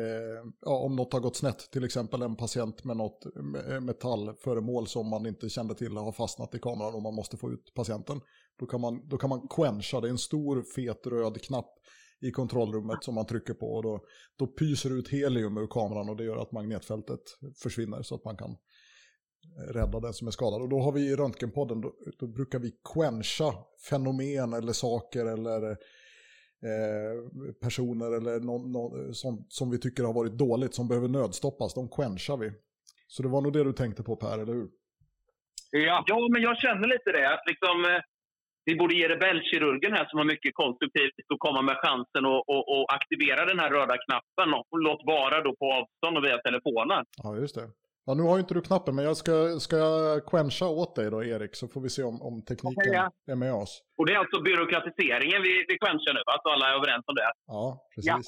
eh 0.00 0.44
ja, 0.60 0.78
om 0.78 0.96
något 0.96 1.12
har 1.12 1.20
gått 1.20 1.36
snett, 1.36 1.70
till 1.70 1.84
exempel 1.84 2.22
en 2.22 2.36
patient 2.36 2.84
med 2.84 2.96
något 2.96 3.26
eh, 3.68 3.80
metallföremål 3.80 4.86
som 4.86 5.08
man 5.08 5.26
inte 5.26 5.48
kände 5.48 5.74
till 5.74 5.96
har 5.96 6.12
fastnat 6.12 6.54
i 6.54 6.58
kameran 6.58 6.94
och 6.94 7.02
man 7.02 7.14
måste 7.14 7.36
få 7.36 7.52
ut 7.52 7.72
patienten. 7.74 8.20
Då 8.58 8.66
kan 8.66 8.80
man, 8.80 9.08
då 9.08 9.18
kan 9.18 9.30
man 9.30 9.48
quencha, 9.48 10.00
det 10.00 10.08
är 10.08 10.10
en 10.10 10.18
stor 10.18 10.62
fet 10.62 11.06
röd 11.06 11.42
knapp 11.42 11.74
i 12.20 12.30
kontrollrummet 12.30 13.04
som 13.04 13.14
man 13.14 13.26
trycker 13.26 13.54
på 13.54 13.66
och 13.66 13.82
då, 13.82 14.00
då 14.36 14.46
pyser 14.46 14.98
ut 14.98 15.08
helium 15.08 15.56
ur 15.56 15.66
kameran 15.66 16.08
och 16.08 16.16
det 16.16 16.24
gör 16.24 16.36
att 16.36 16.52
magnetfältet 16.52 17.20
försvinner 17.62 18.02
så 18.02 18.14
att 18.14 18.24
man 18.24 18.36
kan 18.36 18.56
rädda 19.74 20.00
den 20.00 20.12
som 20.12 20.26
är 20.26 20.30
skadad. 20.30 20.62
Och 20.62 20.68
då 20.68 20.80
har 20.80 20.92
vi 20.92 21.00
i 21.00 21.16
Röntgenpodden, 21.16 21.80
då, 21.80 21.92
då 22.18 22.26
brukar 22.26 22.58
vi 22.58 22.70
quencha 22.94 23.54
fenomen 23.90 24.52
eller 24.52 24.72
saker 24.72 25.26
eller 25.26 25.70
eh, 25.70 27.14
personer 27.62 28.16
eller 28.16 28.40
någon, 28.40 28.72
någon, 28.72 29.14
som, 29.14 29.46
som 29.48 29.70
vi 29.70 29.78
tycker 29.78 30.04
har 30.04 30.12
varit 30.12 30.38
dåligt, 30.38 30.74
som 30.74 30.88
behöver 30.88 31.08
nödstoppas, 31.08 31.74
de 31.74 31.88
quenchar 31.88 32.36
vi. 32.36 32.52
Så 33.08 33.22
det 33.22 33.28
var 33.28 33.40
nog 33.40 33.52
det 33.52 33.64
du 33.64 33.72
tänkte 33.72 34.02
på 34.02 34.16
Per, 34.16 34.38
eller 34.38 34.54
hur? 34.54 34.68
Ja, 35.70 36.04
ja 36.06 36.28
men 36.32 36.42
jag 36.42 36.56
känner 36.58 36.88
lite 36.88 37.12
det. 37.12 37.34
Att 37.34 37.44
liksom, 37.46 37.84
eh, 37.84 38.00
vi 38.64 38.76
borde 38.76 38.94
ge 38.94 39.08
rebellkirurgen 39.08 39.92
här 39.92 40.06
som 40.08 40.18
har 40.18 40.26
mycket 40.34 40.54
konstruktivt 40.54 41.14
att 41.34 41.44
komma 41.46 41.62
med 41.62 41.76
chansen 41.84 42.24
och, 42.32 42.42
och, 42.52 42.64
och 42.72 42.86
aktivera 42.98 43.42
den 43.50 43.58
här 43.58 43.70
röda 43.70 43.96
knappen. 44.04 44.48
Och 44.58 44.78
låt 44.86 45.02
vara 45.14 45.36
då 45.46 45.50
på 45.60 45.66
avstånd 45.78 46.16
och 46.18 46.24
via 46.24 46.38
telefonen. 46.38 47.04
Ja, 47.22 47.36
just 47.36 47.54
det. 47.54 47.68
Ja, 48.08 48.14
nu 48.14 48.22
har 48.22 48.38
inte 48.38 48.54
du 48.54 48.60
knappen, 48.60 48.94
men 48.94 49.04
jag 49.04 49.16
ska, 49.16 49.60
ska 49.60 49.76
jag 49.76 50.26
quencha 50.26 50.66
åt 50.66 50.96
dig 50.96 51.10
då, 51.10 51.24
Erik, 51.24 51.56
så 51.56 51.68
får 51.68 51.80
vi 51.80 51.90
se 51.90 52.02
om, 52.02 52.22
om 52.22 52.42
tekniken 52.42 52.78
okay, 52.78 52.92
ja. 52.92 53.12
är 53.32 53.36
med 53.36 53.52
oss. 53.52 53.82
Och 53.98 54.06
det 54.06 54.12
är 54.12 54.18
alltså 54.18 54.42
byråkratiseringen 54.42 55.42
vi, 55.42 55.64
vi 55.68 55.78
quenchar 55.78 56.14
nu? 56.14 56.20
Så 56.42 56.50
alla 56.50 56.66
är 56.66 56.74
överens 56.74 57.04
om 57.06 57.14
det? 57.14 57.32
Ja, 57.46 57.86
precis. 57.94 58.08
Ja. 58.08 58.20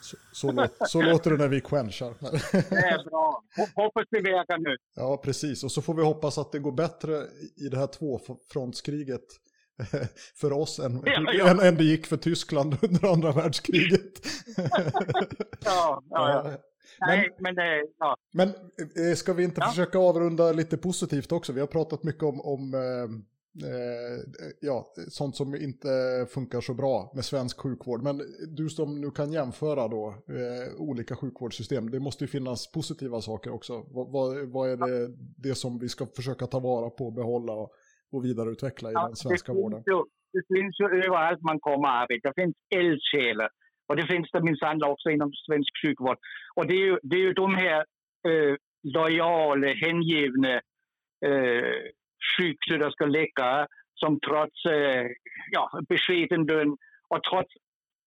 Så, 0.00 0.16
så, 0.32 0.52
låter, 0.52 0.86
så 0.86 1.02
låter 1.02 1.30
det 1.30 1.36
när 1.36 1.48
vi 1.48 1.60
quenchar. 1.60 2.14
Det 2.70 2.76
är 2.76 3.04
bra. 3.04 3.42
Hoppas 3.74 4.04
vi 4.10 4.20
vet 4.20 4.48
nu. 4.58 4.76
Ja, 4.96 5.20
precis. 5.24 5.64
Och 5.64 5.72
så 5.72 5.82
får 5.82 5.94
vi 5.94 6.02
hoppas 6.02 6.38
att 6.38 6.52
det 6.52 6.58
går 6.58 6.72
bättre 6.72 7.14
i 7.56 7.68
det 7.70 7.78
här 7.78 7.86
tvåfrontskriget 7.86 9.26
för 10.34 10.52
oss 10.52 10.78
än, 10.78 11.02
ja, 11.06 11.32
ja. 11.32 11.48
Än, 11.50 11.60
än 11.60 11.76
det 11.76 11.84
gick 11.84 12.06
för 12.06 12.16
Tyskland 12.16 12.76
under 12.82 13.12
andra 13.12 13.32
världskriget. 13.32 14.26
ja, 15.64 16.02
ja, 16.10 16.44
ja. 16.44 16.56
Nej, 17.00 17.36
men, 17.38 17.54
men, 17.54 17.64
ja. 17.98 18.16
men 18.32 18.48
eh, 18.48 19.14
ska 19.16 19.32
vi 19.32 19.44
inte 19.44 19.60
försöka 19.60 19.98
avrunda 19.98 20.52
lite 20.52 20.76
positivt 20.76 21.32
också? 21.32 21.52
Vi 21.52 21.60
har 21.60 21.66
pratat 21.66 22.02
mycket 22.02 22.22
om, 22.22 22.40
om 22.40 22.74
eh, 22.74 23.10
eh, 23.68 24.52
ja, 24.60 24.92
sånt 25.08 25.36
som 25.36 25.54
inte 25.54 26.26
funkar 26.30 26.60
så 26.60 26.74
bra 26.74 27.12
med 27.14 27.24
svensk 27.24 27.60
sjukvård. 27.60 28.02
Men 28.02 28.22
du 28.48 28.68
som 28.68 29.00
nu 29.00 29.10
kan 29.10 29.32
jämföra 29.32 29.88
då 29.88 30.08
eh, 30.08 30.74
olika 30.80 31.16
sjukvårdssystem, 31.16 31.90
det 31.90 32.00
måste 32.00 32.24
ju 32.24 32.28
finnas 32.28 32.72
positiva 32.72 33.20
saker 33.20 33.54
också. 33.54 33.86
Vad, 33.90 34.10
vad, 34.10 34.48
vad 34.48 34.70
är 34.70 34.76
det, 34.76 35.14
det 35.36 35.54
som 35.54 35.78
vi 35.78 35.88
ska 35.88 36.06
försöka 36.06 36.46
ta 36.46 36.58
vara 36.58 36.90
på, 36.90 37.10
behålla 37.10 37.52
och 37.52 37.72
och 38.12 38.24
vidareutveckla 38.24 38.90
i 38.90 38.92
ja, 38.92 39.06
den 39.06 39.16
svenska 39.16 39.52
det 39.52 39.58
vården? 39.58 39.82
Ju, 39.86 40.04
det 40.32 40.42
finns 40.54 40.80
ju 40.80 40.86
överallt 40.86 41.42
man 41.42 41.60
kommer 41.60 41.88
att 41.88 42.02
arbeta. 42.02 42.28
Det 42.28 42.42
finns 42.42 42.56
eldsjälar. 42.70 43.48
Och 43.88 43.96
det 43.96 44.06
finns 44.06 44.30
det 44.32 44.42
minsann 44.42 44.84
också 44.84 45.10
inom 45.10 45.32
svensk 45.46 45.70
sjukvård. 45.82 46.18
Och 46.54 46.66
det 46.66 46.74
är 46.74 46.84
ju, 46.86 46.98
det 47.02 47.16
är 47.16 47.20
ju 47.20 47.32
de 47.32 47.54
här 47.54 47.78
eh, 48.28 48.54
lojala, 48.82 49.66
hängivna 49.66 50.54
eh, 51.26 51.74
sjuksköterskeläkare 52.36 53.66
som 53.94 54.20
trots 54.20 54.64
eh, 54.64 55.06
ja, 55.50 55.80
beskeden 55.88 56.46
lön 56.46 56.76
och 57.08 57.22
trots, 57.30 57.54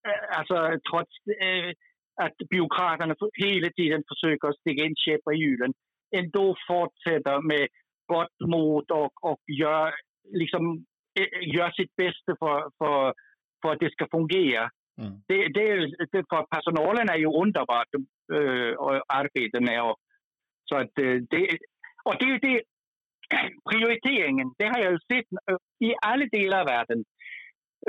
eh, 0.07 0.37
alltså, 0.37 0.55
trots 0.91 1.11
eh, 1.41 1.71
att 2.25 2.37
byråkraterna 2.49 3.15
hela 3.33 3.69
tiden 3.69 4.03
försöker 4.11 4.53
sticka 4.59 4.85
in 4.85 4.95
käppar 4.95 5.33
i 5.33 5.37
hjulen 5.37 5.73
ändå 6.19 6.55
fortsätter 6.67 7.41
med 7.41 7.67
gott 8.05 8.39
mod 8.47 8.91
och, 8.91 9.23
och 9.31 9.41
gör, 9.47 9.93
liksom, 10.33 10.85
eh, 11.19 11.55
gör 11.55 11.71
sitt 11.71 11.95
bästa 11.95 12.35
för, 12.39 12.71
för, 12.77 13.13
för 13.61 13.71
att 13.71 13.79
det 13.79 13.91
ska 13.91 14.07
fungera. 14.11 14.69
Mm. 15.01 15.13
Det, 15.27 15.47
det, 15.47 15.75
det, 16.11 16.23
för 16.29 16.45
personalen 16.55 17.09
är 17.09 17.17
ju 17.17 17.27
underbart 17.27 17.87
äh, 18.33 18.79
att 18.79 19.01
arbeta 19.07 19.59
med. 19.59 19.83
Och, 19.83 19.97
så 20.65 20.75
att, 20.75 20.97
eh, 20.99 21.15
det, 21.29 21.57
och 22.03 22.15
det 22.19 22.25
är 22.25 22.39
det, 22.39 22.61
prioriteringen, 23.71 24.53
det 24.57 24.67
har 24.67 24.79
jag 24.79 25.01
sett 25.01 25.25
i 25.79 25.93
alla 26.01 26.25
delar 26.25 26.59
av 26.59 26.65
världen. 26.65 27.03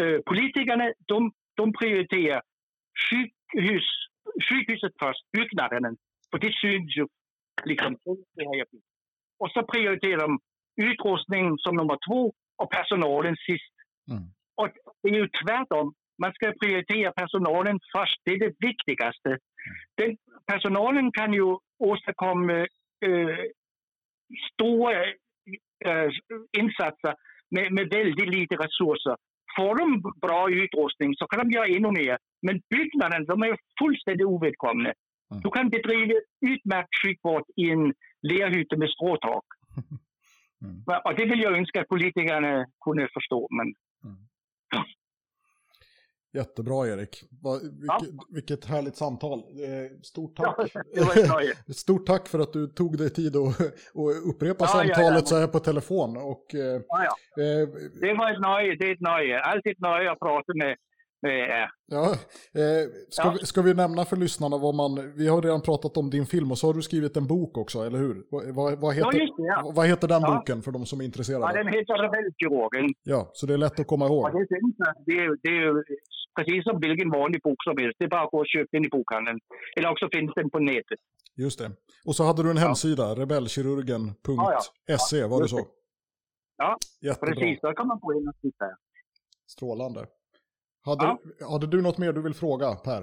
Äh, 0.00 0.18
politikerna, 0.26 0.92
de, 1.06 1.32
de 1.56 1.72
prioriterar 1.72 2.42
sjukhus, 3.10 3.88
sjukhuset 4.48 4.92
först, 5.02 5.24
byggnaden. 5.32 5.96
För 6.30 6.38
det 6.38 6.52
syns 6.52 6.96
ju 6.96 7.06
liksom. 7.64 7.96
Det 8.36 8.44
har 8.44 8.56
jag 8.56 8.66
och 9.38 9.50
så 9.50 9.62
prioriterar 9.62 10.18
de 10.26 10.38
utrustning 10.82 11.58
som 11.58 11.76
nummer 11.76 11.98
två 12.08 12.32
och 12.62 12.70
personalen 12.70 13.36
sist. 13.36 13.74
Mm. 14.10 14.22
Och 14.56 14.68
det 15.02 15.08
är 15.08 15.14
ju 15.14 15.28
tvärtom. 15.44 15.94
Man 16.22 16.32
ska 16.32 16.52
prioritera 16.62 17.12
personalen 17.12 17.78
först. 17.96 18.20
Det 18.24 18.30
är 18.30 18.38
det 18.38 18.54
viktigaste. 18.58 19.28
Mm. 19.28 19.40
Den, 19.98 20.16
personalen 20.52 21.12
kan 21.12 21.32
ju 21.32 21.56
åstadkomma 21.78 22.58
äh, 23.06 23.38
stora 24.52 25.04
äh, 25.84 26.10
insatser 26.58 27.14
med, 27.50 27.72
med 27.72 27.88
väldigt 27.88 28.34
lite 28.34 28.54
resurser. 28.54 29.16
Får 29.56 29.74
de 29.78 30.12
bra 30.26 30.50
utrustning 30.50 31.14
så 31.14 31.26
kan 31.26 31.40
de 31.42 31.54
göra 31.54 31.66
ännu 31.66 31.90
mer. 31.90 32.18
Men 32.42 32.60
byggnaden, 32.70 33.24
de 33.24 33.42
är 33.42 33.56
fullständigt 33.80 34.26
ovedkommande. 34.26 34.92
Mm. 35.30 35.42
Du 35.42 35.50
kan 35.50 35.68
bedriva 35.68 36.14
utmärkt 36.40 36.94
sjukvård 37.02 37.44
i 37.56 37.70
en 37.70 37.94
lerhytte 38.22 38.76
med 38.76 38.90
stråtak. 38.90 39.44
Mm. 40.64 40.82
Och 41.04 41.14
det 41.16 41.24
vill 41.24 41.40
jag 41.40 41.58
önska 41.58 41.80
att 41.80 41.88
politikerna 41.88 42.66
kunde 42.84 43.08
förstå. 43.14 43.48
Men... 43.50 43.66
Mm. 44.04 44.24
Jättebra 46.32 46.88
Erik. 46.88 47.22
Vilket, 47.60 47.80
ja. 47.86 48.24
vilket 48.28 48.64
härligt 48.64 48.96
samtal. 48.96 49.42
Stort 50.02 50.36
tack. 50.36 50.72
Ja, 50.94 51.40
Stort 51.74 52.06
tack 52.06 52.28
för 52.28 52.38
att 52.38 52.52
du 52.52 52.66
tog 52.66 52.98
dig 52.98 53.10
tid 53.10 53.36
att 53.36 53.60
upprepa 54.30 54.64
ja, 54.64 54.66
samtalet 54.66 55.28
så 55.28 55.36
här 55.36 55.46
på 55.46 55.58
telefon. 55.58 56.16
Och, 56.16 56.54
eh, 56.54 56.80
det 58.00 58.14
var 58.14 58.32
ett 58.32 58.40
nöje. 58.40 58.76
Det 58.78 58.84
är 58.84 58.92
ett 58.92 59.00
nöje. 59.00 59.40
Alltid 59.40 59.72
ett 59.72 59.80
nöje 59.80 60.10
att 60.12 60.18
prata 60.18 60.52
med 60.54 60.76
är. 61.30 61.70
Ja, 61.86 62.10
eh, 62.60 62.84
ska, 63.08 63.22
ja. 63.22 63.36
Vi, 63.40 63.46
ska 63.46 63.62
vi 63.62 63.74
nämna 63.74 64.04
för 64.04 64.16
lyssnarna 64.16 64.58
vad 64.58 64.74
man, 64.74 65.12
vi 65.16 65.28
har 65.28 65.42
redan 65.42 65.60
pratat 65.60 65.96
om 65.96 66.10
din 66.10 66.26
film 66.26 66.50
och 66.50 66.58
så 66.58 66.66
har 66.66 66.74
du 66.74 66.82
skrivit 66.82 67.16
en 67.16 67.26
bok 67.26 67.58
också, 67.58 67.86
eller 67.86 67.98
hur? 67.98 68.24
Vad, 68.30 68.80
vad 68.80 68.94
heter, 68.94 69.10
ja, 69.12 69.18
det, 69.18 69.32
ja. 69.36 69.72
vad 69.74 69.86
heter 69.86 70.08
den 70.08 70.22
boken 70.22 70.62
för 70.62 70.72
de 70.72 70.86
som 70.86 71.00
är 71.00 71.04
intresserade? 71.04 71.44
Ja, 71.44 71.52
den 71.52 71.66
heter 71.66 71.94
Rebellkirurgen. 71.94 72.94
Ja, 73.02 73.30
så 73.32 73.46
det 73.46 73.54
är 73.54 73.58
lätt 73.58 73.80
att 73.80 73.86
komma 73.86 74.06
ihåg. 74.06 74.32
det, 74.32 74.38
är, 74.38 74.44
det, 75.06 75.12
är, 75.12 75.36
det 75.42 75.48
är 75.48 75.84
precis 76.36 76.64
som 76.64 76.80
vilken 76.80 77.10
vanlig 77.10 77.42
bok 77.42 77.64
som 77.64 77.78
helst, 77.78 77.96
det 77.98 78.04
är 78.04 78.08
bara 78.08 78.24
att 78.24 78.30
gå 78.30 78.38
och 78.38 78.46
köpa 78.46 78.68
den 78.72 78.84
i 78.84 78.88
bokhandeln. 78.88 79.40
Eller 79.76 79.90
också 79.90 80.08
finns 80.12 80.32
den 80.34 80.50
på 80.50 80.58
nätet. 80.58 80.98
Just 81.36 81.58
det. 81.58 81.70
Och 82.06 82.16
så 82.16 82.24
hade 82.24 82.42
du 82.42 82.50
en 82.50 82.56
hemsida, 82.56 83.14
rebellkirurgen.se, 83.14 85.24
var 85.24 85.42
det 85.42 85.48
så? 85.48 85.66
Ja, 86.56 86.78
Jättebra. 87.00 87.34
precis. 87.34 87.60
Där 87.60 87.74
kan 87.74 87.86
man 87.86 87.98
gå 88.00 88.14
in 88.14 88.28
och 88.28 88.34
titta. 88.42 88.64
Strålande. 89.46 90.06
Hade, 90.84 91.04
ja. 91.40 91.50
hade 91.52 91.66
du 91.66 91.82
något 91.82 91.98
mer 91.98 92.12
du 92.12 92.22
vill 92.22 92.34
fråga, 92.34 92.74
Per? 92.74 93.02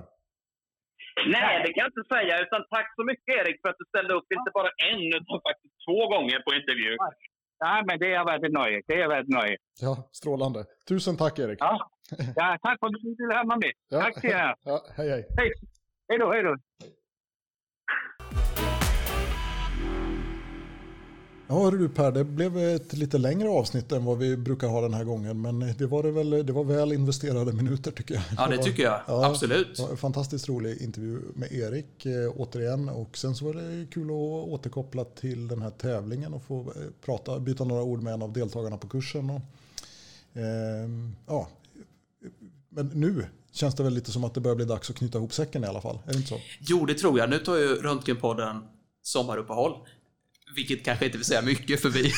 Nej, 1.36 1.53
det 1.63 1.69
kan 1.73 1.82
jag 1.86 1.91
inte 1.93 2.05
säga. 2.15 2.34
Utan 2.45 2.61
tack 2.75 2.88
så 2.95 3.03
mycket, 3.03 3.32
Erik, 3.39 3.57
för 3.61 3.69
att 3.69 3.79
du 3.82 3.86
ställde 3.93 4.13
upp 4.13 4.27
inte 4.38 4.51
bara 4.53 4.69
en, 4.91 5.07
utan 5.19 5.38
faktiskt 5.49 5.75
två 5.88 5.99
gånger 6.13 6.38
på 6.45 6.51
intervju. 6.59 6.93
Ja, 7.59 7.84
men 7.88 7.99
det 7.99 8.13
är 8.13 8.25
väldigt 8.25 8.53
nöje. 8.59 8.82
Det 8.88 9.01
är 9.01 9.07
väldigt 9.07 9.36
nöje. 9.39 9.57
Ja, 9.82 10.09
strålande. 10.11 10.65
Tusen 10.88 11.17
tack, 11.17 11.39
Erik. 11.39 11.57
Ja, 11.61 11.89
ja 12.36 12.57
tack 12.63 12.79
för 12.79 12.88
att 12.88 12.93
du 12.93 13.15
ville 13.19 13.43
med. 13.45 13.73
Ja. 13.89 14.01
Tack 14.01 14.21
till 14.21 14.29
er. 14.29 14.55
Ja, 14.63 14.77
hej, 14.97 15.09
hej. 15.09 15.25
Hej. 15.38 15.51
Hej 16.09 16.17
då, 16.19 16.32
hej 16.32 16.43
då. 16.43 16.55
Ja 21.51 21.71
du 21.71 21.89
Per, 21.89 22.11
det 22.11 22.23
blev 22.23 22.57
ett 22.57 22.93
lite 22.93 23.17
längre 23.17 23.49
avsnitt 23.49 23.91
än 23.91 24.05
vad 24.05 24.17
vi 24.17 24.37
brukar 24.37 24.67
ha 24.67 24.81
den 24.81 24.93
här 24.93 25.03
gången. 25.03 25.41
Men 25.41 25.59
det 25.59 25.85
var, 25.85 26.03
det 26.03 26.11
väl, 26.11 26.29
det 26.45 26.53
var 26.53 26.63
väl 26.63 26.93
investerade 26.93 27.53
minuter 27.53 27.91
tycker 27.91 28.13
jag. 28.13 28.23
Ja, 28.37 28.47
det 28.47 28.57
tycker 28.57 28.83
jag. 28.83 29.01
Ja, 29.07 29.25
Absolut. 29.25 29.79
Var 29.79 29.89
en 29.89 29.97
fantastiskt 29.97 30.49
rolig 30.49 30.81
intervju 30.81 31.21
med 31.33 31.51
Erik 31.51 32.05
eh, 32.05 32.31
återigen. 32.35 32.89
Och 32.89 33.17
sen 33.17 33.35
så 33.35 33.45
var 33.45 33.53
det 33.53 33.87
kul 33.91 34.05
att 34.05 34.49
återkoppla 34.49 35.03
till 35.03 35.47
den 35.47 35.61
här 35.61 35.69
tävlingen 35.69 36.33
och 36.33 36.43
få 36.43 36.59
eh, 36.59 36.65
prata, 37.05 37.39
byta 37.39 37.63
några 37.63 37.83
ord 37.83 38.01
med 38.01 38.13
en 38.13 38.21
av 38.21 38.33
deltagarna 38.33 38.77
på 38.77 38.87
kursen. 38.87 39.29
Och, 39.29 39.41
eh, 40.39 40.89
ja, 41.27 41.47
men 42.69 42.87
nu 42.87 43.25
känns 43.51 43.75
det 43.75 43.83
väl 43.83 43.93
lite 43.93 44.11
som 44.11 44.23
att 44.23 44.33
det 44.33 44.39
börjar 44.39 44.55
bli 44.55 44.65
dags 44.65 44.89
att 44.89 44.95
knyta 44.95 45.17
ihop 45.17 45.33
säcken 45.33 45.63
i 45.63 45.67
alla 45.67 45.81
fall. 45.81 45.99
Är 46.05 46.11
det 46.11 46.17
inte 46.17 46.29
så? 46.29 46.39
Jo, 46.59 46.85
det 46.85 46.93
tror 46.93 47.19
jag. 47.19 47.29
Nu 47.29 47.37
tar 47.37 47.55
ju 47.55 47.67
Röntgenpodden 47.75 48.63
sommaruppehåll. 49.01 49.73
Vilket 50.55 50.85
kanske 50.85 51.05
inte 51.05 51.17
vill 51.17 51.25
säga 51.25 51.41
mycket 51.41 51.81
för 51.81 51.89
vi, 51.89 52.13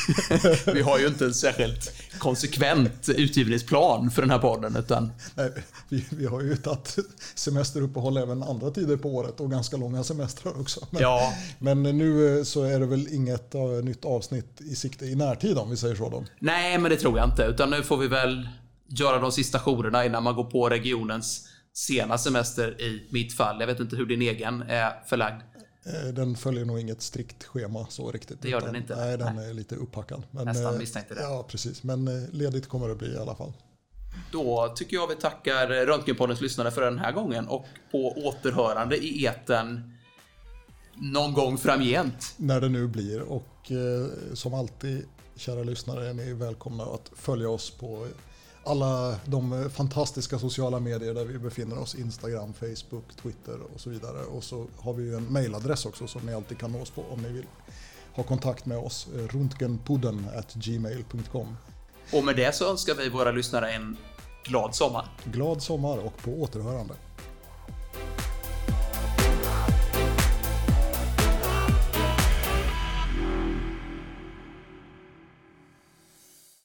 vi 0.74 0.82
har 0.82 1.00
ju 1.00 1.08
inte 1.08 1.26
en 1.26 1.34
särskilt 1.34 1.92
konsekvent 2.18 3.10
utgivningsplan 3.10 4.12
för 4.12 4.22
den 4.22 4.32
här 4.32 4.40
podden. 4.40 4.76
Utan... 4.76 5.12
Nej, 5.36 5.52
vi, 5.90 6.06
vi 6.10 6.26
har 6.26 6.42
ju 6.42 6.56
tagit 6.56 6.98
semesteruppehåll 7.36 8.18
även 8.18 8.44
andra 8.44 8.72
tider 8.72 8.98
på 8.98 9.10
året 9.10 9.40
och 9.40 9.52
ganska 9.52 9.78
långa 9.78 10.04
semestrar 10.04 10.62
också. 10.62 10.88
Men, 10.90 11.02
ja. 11.02 11.34
men 11.60 11.84
nu 11.84 12.38
eh, 12.38 12.44
så 12.44 12.64
är 12.64 12.80
det 12.80 12.86
väl 12.86 13.08
inget 13.12 13.56
uh, 13.56 13.84
nytt 13.84 14.06
avsnitt 14.06 14.62
i 14.62 14.76
sikte 14.76 15.06
i 15.06 15.16
närtid 15.16 15.58
om 15.58 15.70
vi 15.70 15.78
säger 15.78 15.96
så 15.96 16.10
då? 16.10 16.24
Nej, 16.40 16.78
men 16.78 16.92
det 16.92 16.98
tror 16.98 17.18
jag 17.18 17.30
inte. 17.30 17.44
Utan 17.44 17.70
nu 17.70 17.84
får 17.84 17.98
vi 17.98 18.08
väl 18.08 18.50
göra 18.88 19.20
de 19.20 19.32
sista 19.32 19.60
jourerna 19.60 20.06
innan 20.06 20.24
man 20.24 20.36
går 20.36 20.44
på 20.44 20.70
regionens 20.70 21.48
sena 21.74 22.18
semester 22.18 22.82
i 22.82 23.08
mitt 23.10 23.38
fall. 23.38 23.60
Jag 23.60 23.68
vet 23.68 23.80
inte 23.80 23.96
hur 23.96 24.06
din 24.06 24.22
egen 24.22 24.62
är 24.62 25.06
förlagd. 25.10 25.42
Eh, 25.86 26.14
den 26.14 26.36
följer 26.36 26.66
nog 26.66 26.80
inget 26.80 27.02
strikt 27.02 27.44
schema 27.44 27.88
så 27.90 28.12
riktigt. 28.12 28.42
Det 28.42 28.50
gör 28.50 28.62
den 28.62 28.76
inte? 28.76 28.96
Nej, 28.96 29.18
den 29.18 29.36
nej. 29.36 29.50
är 29.50 29.54
lite 29.54 29.76
upphackad. 29.76 30.24
Men, 30.32 30.46
Nästan 30.46 30.74
eh, 30.74 30.80
misstänkte 30.80 31.14
det. 31.14 31.22
Ja, 31.22 31.46
precis. 31.50 31.84
Men 31.84 32.08
eh, 32.08 32.30
ledigt 32.32 32.68
kommer 32.68 32.88
det 32.88 32.96
bli 32.96 33.14
i 33.14 33.18
alla 33.18 33.36
fall. 33.36 33.54
Då 34.32 34.74
tycker 34.76 34.96
jag 34.96 35.08
vi 35.08 35.16
tackar 35.16 35.68
Röntgenpoddens 35.68 36.42
lyssnare 36.42 36.72
för 36.72 36.82
den 36.82 37.00
här 37.00 37.12
gången 37.12 37.48
och 37.48 37.66
på 37.92 38.12
återhörande 38.28 38.98
i 38.98 39.26
eten 39.26 39.94
någon 40.96 41.34
gång 41.34 41.58
framgent. 41.58 42.34
När 42.38 42.62
det 42.62 42.70
nu 42.70 42.88
blir 42.88 43.22
och 43.22 43.72
eh, 43.72 44.08
som 44.34 44.54
alltid 44.54 45.06
kära 45.36 45.64
lyssnare 45.64 46.10
är 46.10 46.14
ni 46.14 46.34
välkomna 46.34 46.84
att 46.84 47.12
följa 47.16 47.50
oss 47.50 47.72
på 47.72 48.08
alla 48.64 49.16
de 49.26 49.70
fantastiska 49.70 50.40
sociala 50.40 50.80
medier 50.80 51.14
där 51.14 51.26
vi 51.26 51.40
befinner 51.40 51.80
oss. 51.80 51.96
Instagram, 51.96 52.54
Facebook, 52.54 53.16
Twitter 53.22 53.60
och 53.74 53.80
så 53.80 53.90
vidare. 53.90 54.24
Och 54.24 54.44
så 54.44 54.68
har 54.78 54.94
vi 54.94 55.04
ju 55.04 55.16
en 55.16 55.34
mailadress 55.34 55.86
också 55.86 56.08
som 56.08 56.26
ni 56.26 56.34
alltid 56.34 56.58
kan 56.58 56.72
nås 56.72 56.90
på 56.90 57.04
om 57.12 57.22
ni 57.22 57.30
vill 57.30 57.46
ha 58.14 58.24
kontakt 58.24 58.66
med 58.66 58.78
oss. 58.78 59.08
Runtgenpodden 59.14 60.28
gmail.com. 60.54 61.58
Och 62.14 62.24
med 62.24 62.36
det 62.36 62.56
så 62.56 62.72
önskar 62.72 62.96
vi 62.96 63.10
våra 63.10 63.32
lyssnare 63.32 63.72
en 63.72 63.98
glad 64.44 64.76
sommar. 64.76 65.08
Glad 65.24 65.62
sommar 65.62 65.98
och 65.98 66.18
på 66.18 66.32
återhörande. 66.32 66.94